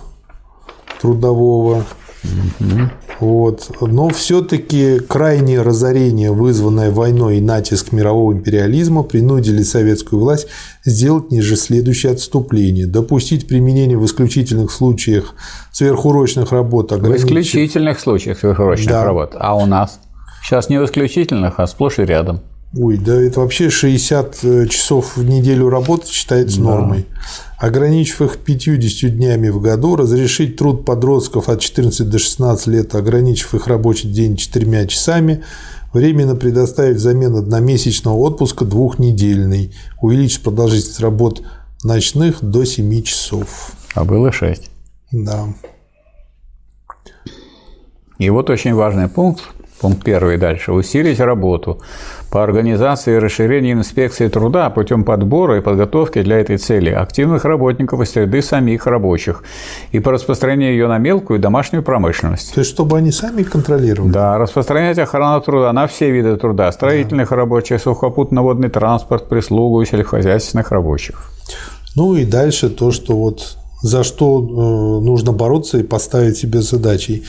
[1.01, 1.85] трудового.
[2.24, 2.90] Угу.
[3.20, 3.70] Вот.
[3.81, 10.49] Но все-таки крайнее разорение, вызванное войной и натиск мирового империализма, принудили советскую власть
[10.85, 12.89] сделать ниже следующее отступление.
[12.89, 15.36] Допустить применение в исключительных случаях
[15.70, 16.90] сверхурочных работ.
[16.90, 19.05] В исключительных случаях сверхурочных да.
[19.05, 19.36] работ.
[19.39, 20.01] А у нас?
[20.49, 22.41] Сейчас не в исключительных, а сплошь и рядом.
[22.75, 26.65] Ой, да это вообще 60 э, часов в неделю работать считается да.
[26.65, 27.05] нормой.
[27.59, 33.53] Ограничив их 50 днями в году, разрешить труд подростков от 14 до 16 лет, ограничив
[33.55, 35.45] их рабочий день 4 часами,
[35.93, 41.43] временно предоставить взамен одномесячного отпуска двухнедельный, увеличить продолжительность работ
[41.85, 43.73] ночных до 7 часов.
[43.95, 44.70] А было 6.
[45.12, 45.45] Да.
[48.19, 49.43] И вот очень важный пункт,
[49.81, 51.81] пункт первый дальше, усилить работу
[52.31, 58.01] по организации и расширению инспекции труда путем подбора и подготовки для этой цели активных работников
[58.01, 59.43] из среды самих рабочих
[59.93, 62.55] и по распространению ее на мелкую и домашнюю промышленность.
[62.55, 64.13] То есть, чтобы они сами контролировали?
[64.13, 67.37] Да, распространять охрану труда на все виды труда, строительных да.
[67.37, 71.31] рабочих, сухопутно-водный транспорт, прислугу и сельскохозяйственных рабочих.
[71.97, 77.25] Ну и дальше то, что вот за что э, нужно бороться и поставить себе задачей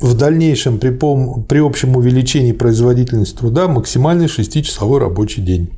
[0.00, 5.70] в дальнейшем при, пом- при общем увеличении производительности труда максимальный 6-часовой рабочий день.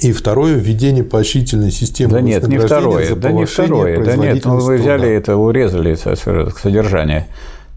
[0.00, 2.12] И второе введение поощрительной системы.
[2.12, 7.26] Да нет, не второе, да не второе, да нет, ну вы взяли это, урезали содержание.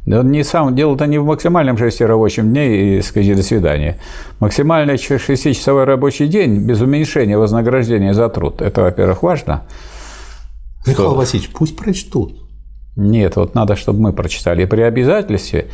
[0.06, 3.98] Да не сам, дело-то не в максимальном 6 рабочем дне и скажи до свидания.
[4.40, 8.62] Максимальный 6-часовой рабочий день без уменьшения вознаграждения за труд.
[8.62, 9.64] Это, во-первых, важно.
[10.86, 11.16] Михаил что...
[11.16, 12.45] Васильевич, пусть прочтут.
[12.96, 14.64] Нет, вот надо, чтобы мы прочитали.
[14.64, 15.68] При обязательстве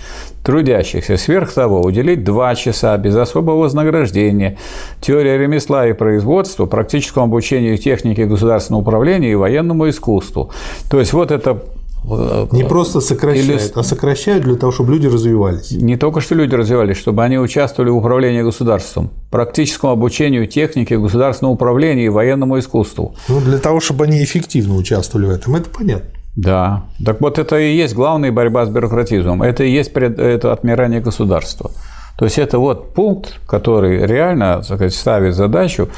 [0.44, 4.58] трудящихся сверх того уделить два часа без особого вознаграждения
[5.02, 10.50] теория ремесла и производства, практическому обучению технике государственного управления и военному искусству.
[10.90, 11.62] То есть вот это
[12.10, 13.72] э, не просто сокращают, Или...
[13.76, 15.70] а сокращают для того, чтобы люди развивались.
[15.70, 21.54] Не только что люди развивались, чтобы они участвовали в управлении государством, практическому обучению технике государственного
[21.54, 23.14] управления и военному искусству.
[23.30, 26.10] Ну, для того, чтобы они эффективно участвовали в этом, это понятно.
[26.36, 31.02] Да, так вот это и есть главная борьба с бюрократизмом, это и есть это отмирание
[31.02, 31.72] государства.
[32.18, 35.90] То есть это вот пункт, который реально сказать, ставит задачу,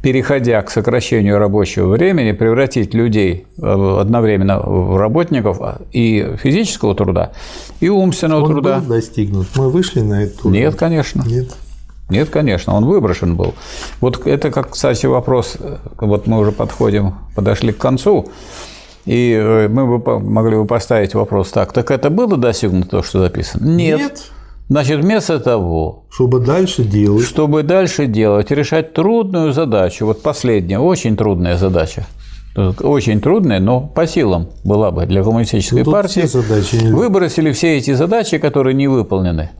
[0.00, 5.58] переходя к сокращению рабочего времени, превратить людей э, одновременно в работников
[5.92, 7.32] и физического труда,
[7.80, 8.78] и умственного он труда.
[8.78, 9.48] Был достигнут.
[9.56, 10.50] Мы вышли на эту.
[10.50, 11.22] Нет, конечно.
[11.26, 11.54] Нет.
[12.10, 13.54] Нет, конечно, он выброшен был.
[14.00, 15.56] Вот это как, кстати, вопрос,
[15.98, 18.28] вот мы уже подходим, подошли к концу.
[19.04, 23.20] И э, мы бы могли бы поставить вопрос так, так это было достигнуто то, что
[23.20, 23.66] записано?
[23.66, 23.98] Нет.
[23.98, 24.32] Нет.
[24.68, 31.16] Значит, вместо того, чтобы дальше делать, чтобы дальше делать, решать трудную задачу, вот последняя, очень
[31.16, 32.06] трудная задача,
[32.54, 37.76] очень трудная, но по силам была бы для коммунистической ну, партии, все задачи выбросили все
[37.76, 39.50] эти задачи, которые не выполнены,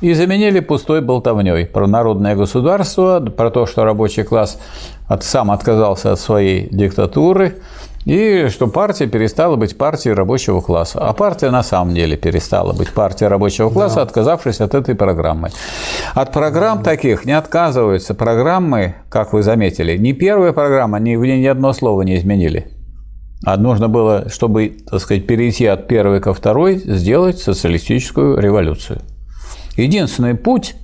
[0.00, 4.60] и заменили пустой болтовней про народное государство, про то, что рабочий класс
[5.08, 7.56] от, сам отказался от своей диктатуры,
[8.08, 10.98] и что партия перестала быть партией рабочего класса.
[10.98, 14.02] А партия на самом деле перестала быть партией рабочего класса, да.
[14.02, 15.50] отказавшись от этой программы.
[16.14, 16.84] От программ да.
[16.84, 19.98] таких не отказываются программы, как вы заметили.
[19.98, 22.68] Ни первая программа, ни, ни одно слово не изменили.
[23.44, 29.02] А нужно было, чтобы, так сказать, перейти от первой ко второй, сделать социалистическую революцию.
[29.76, 30.76] Единственный путь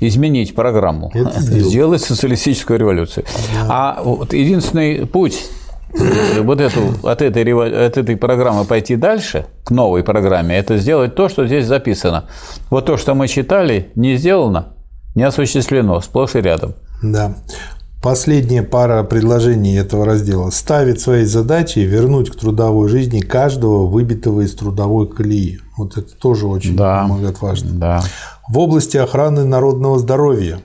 [0.00, 3.26] изменить программу, сделать социалистическую революцию.
[3.52, 3.66] Да.
[3.68, 5.44] А вот единственный путь
[5.92, 11.28] вот эту, от, этой, от этой программы пойти дальше, к новой программе, это сделать то,
[11.28, 12.24] что здесь записано.
[12.70, 14.74] Вот то, что мы читали, не сделано,
[15.14, 16.74] не осуществлено, сплошь и рядом.
[17.02, 17.34] Да.
[18.02, 24.54] Последняя пара предложений этого раздела ставит своей задачей вернуть к трудовой жизни каждого выбитого из
[24.54, 25.58] трудовой колеи.
[25.76, 27.02] Вот это тоже очень да.
[27.02, 27.70] помогает важно.
[27.72, 28.02] Да.
[28.48, 30.60] В области охраны народного здоровья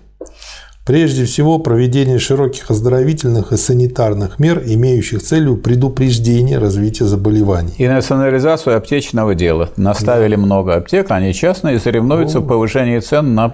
[0.85, 7.73] Прежде всего, проведение широких оздоровительных и санитарных мер, имеющих целью предупреждение развития заболеваний.
[7.77, 9.69] И национализацию аптечного дела.
[9.77, 10.41] Наставили да.
[10.41, 13.53] много аптек, они частные, и соревнуются ну, в повышении цен на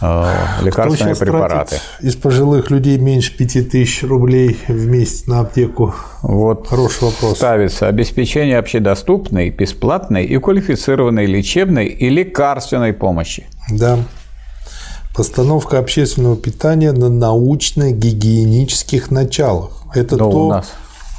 [0.00, 0.32] э,
[0.62, 1.76] лекарственные препараты.
[2.00, 5.94] Из пожилых людей меньше 5000 рублей в месяц на аптеку.
[6.22, 7.36] Вот Хороший вопрос.
[7.36, 13.46] Ставится обеспечение общедоступной, бесплатной и квалифицированной лечебной и лекарственной помощи.
[13.70, 14.00] Да.
[15.18, 19.72] Постановка общественного питания на научно-гигиенических началах.
[19.92, 20.70] Это Но то, у нас.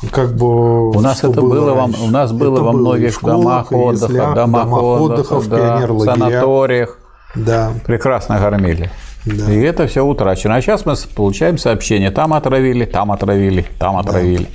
[0.10, 3.72] как бы у нас это было, во, у нас было это во многих школах, домах
[3.74, 6.98] отдыха, домах, домах отдыхов, да, санаториях.
[7.36, 7.74] Да.
[7.86, 8.90] Прекрасно кормили.
[9.26, 9.52] Да.
[9.52, 10.56] И это все утрачено.
[10.56, 14.48] А сейчас мы получаем сообщение: там отравили, там отравили, там отравили.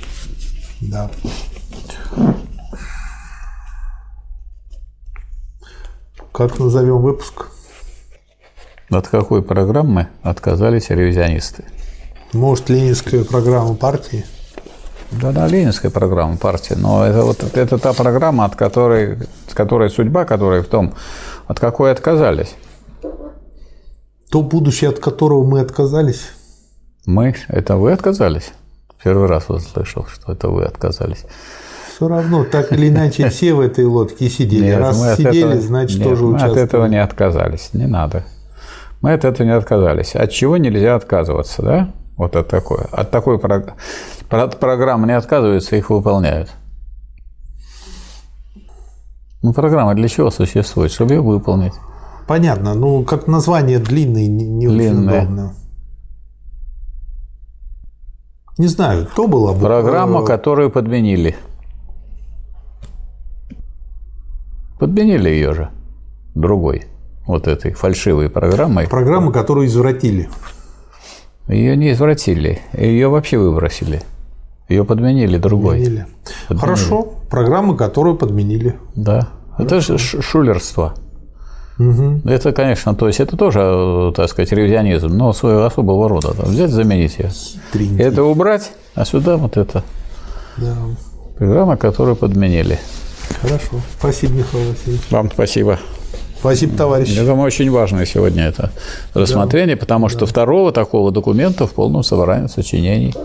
[0.81, 1.11] Да.
[6.31, 7.49] Как назовем выпуск?
[8.89, 11.63] От какой программы отказались ревизионисты?
[12.33, 14.25] Может, ленинская программа партии?
[15.11, 16.75] Да, да, ленинская программа партии.
[16.77, 19.17] Но это вот это та программа, от которой,
[19.53, 20.93] которой судьба, которая в том
[21.47, 22.55] От какой отказались?
[24.29, 26.31] То будущее, от которого мы отказались.
[27.05, 27.35] Мы?
[27.47, 28.51] Это вы отказались?
[29.03, 31.25] Первый раз услышал, что это вы отказались.
[31.95, 34.65] Все равно, так или иначе, все в этой лодке сидели.
[34.65, 36.63] Нет, Раз сидели, этого- значит, нет, тоже мы от участвовали.
[36.63, 37.69] этого не отказались.
[37.73, 38.25] Не надо.
[39.01, 40.15] Мы от этого не отказались.
[40.15, 41.93] От чего нельзя отказываться, да?
[42.17, 42.79] Вот от такой.
[42.91, 43.73] От такой прог-
[44.29, 46.49] про- от программы не отказываются, их выполняют.
[49.41, 50.91] Ну, программа для чего существует?
[50.91, 51.73] Чтобы ее выполнить.
[52.27, 55.21] Понятно, ну как название длинное, не, не очень Длинное.
[55.21, 55.53] удобно.
[58.57, 59.59] Не знаю, кто была бы.
[59.59, 61.35] Программа, э, которую подменили.
[64.79, 65.69] Подменили ее же
[66.33, 66.85] другой.
[67.25, 68.87] Вот этой фальшивой программой.
[68.87, 70.29] Программа, которую извратили.
[71.47, 74.01] Ее не извратили, ее вообще выбросили.
[74.67, 75.77] Ее подменили другой.
[75.77, 76.05] Подменили.
[76.47, 76.61] Подменили.
[76.61, 78.75] Хорошо, программа, которую подменили.
[78.95, 79.29] Да.
[79.57, 80.95] Это же шулерство.
[81.77, 82.21] Мгм.
[82.25, 86.33] Это, конечно, то есть это тоже, так сказать, ревизионизм, но своего особого рода.
[86.33, 87.29] Там, взять, заменить ее.
[87.71, 88.01] Треньки.
[88.01, 89.83] Это убрать, а сюда вот это.
[90.57, 90.75] Да.
[91.37, 92.79] Программа, которую подменили.
[93.41, 93.81] Хорошо.
[93.99, 95.11] Спасибо, Михаил Васильевич.
[95.11, 95.79] Вам спасибо.
[96.45, 97.09] Спасибо, товарищ.
[97.09, 98.69] Я думаю, очень важное сегодня это
[99.15, 103.15] рассмотрение, потому что второго такого документа в полном собрании сочинений.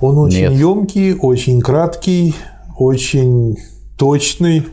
[0.00, 0.52] Он очень Нет.
[0.54, 2.34] емкий, очень краткий,
[2.76, 3.56] очень
[3.96, 4.66] точный,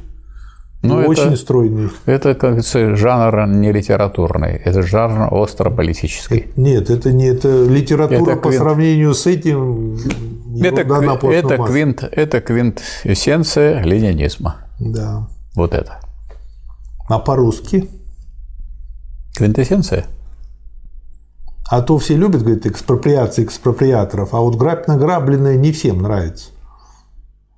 [0.82, 1.90] Ну, это- очень стройный.
[2.08, 6.48] Это, как говорится, жанр не литературный, это жанр остро-политический.
[6.56, 8.64] Нет, это не это литература Это по квинт.
[8.64, 9.96] сравнению с этим.
[10.60, 14.56] Это, ерунда на кви- постном это, квинт, это квинтэссенция ленинизма.
[14.80, 15.28] Да.
[15.56, 16.00] Вот это.
[17.08, 17.90] А по-русски?
[19.36, 20.06] Квинтэссенция?
[21.70, 26.50] А то все любят, говорит, экспроприации экспроприаторов, а вот грабь награбленное не всем нравится.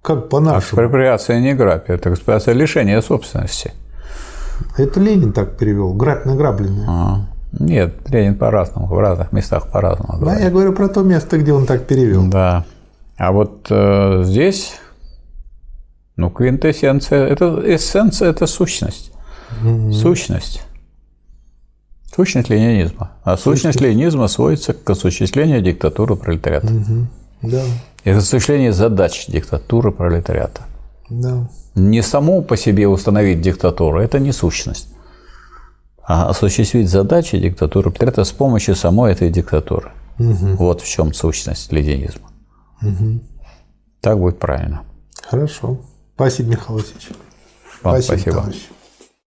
[0.01, 0.59] Как по-нашему.
[0.59, 3.73] Экспроприация не грабь, это экспроприация лишения собственности.
[4.77, 5.93] Это Ленин так перевел.
[5.93, 6.85] Грабь награбленное.
[6.87, 7.25] А.
[7.51, 10.13] Нет, Ленин по-разному, в разных местах по-разному.
[10.13, 10.43] Да, говорит.
[10.43, 12.27] я говорю про то место, где он так перевел.
[12.27, 12.65] Да.
[13.17, 14.79] А вот э, здесь,
[16.15, 19.11] ну, квинтэссенция, это эссенция, это сущность.
[19.93, 20.63] Сущность.
[22.15, 23.11] Сущность ленинизма.
[23.23, 26.67] А сущность ленинизма сводится к осуществлению диктатуры пролетариата.
[27.41, 27.63] Да,
[28.03, 30.61] И к осуществлению задач диктатуры пролетариата.
[31.09, 31.47] да.
[31.75, 34.87] Не саму по себе установить диктатуру, это не сущность.
[36.01, 39.91] А осуществить задачи диктатуры пролетариата с помощью самой этой диктатуры.
[40.17, 42.29] Вот в чем сущность ленинизма.
[44.01, 44.81] Так будет правильно.
[45.21, 45.77] Хорошо.
[46.15, 47.09] Спасибо, Михаил Васильевич.
[47.83, 48.31] Вам спасибо.
[48.37, 48.67] товарищ.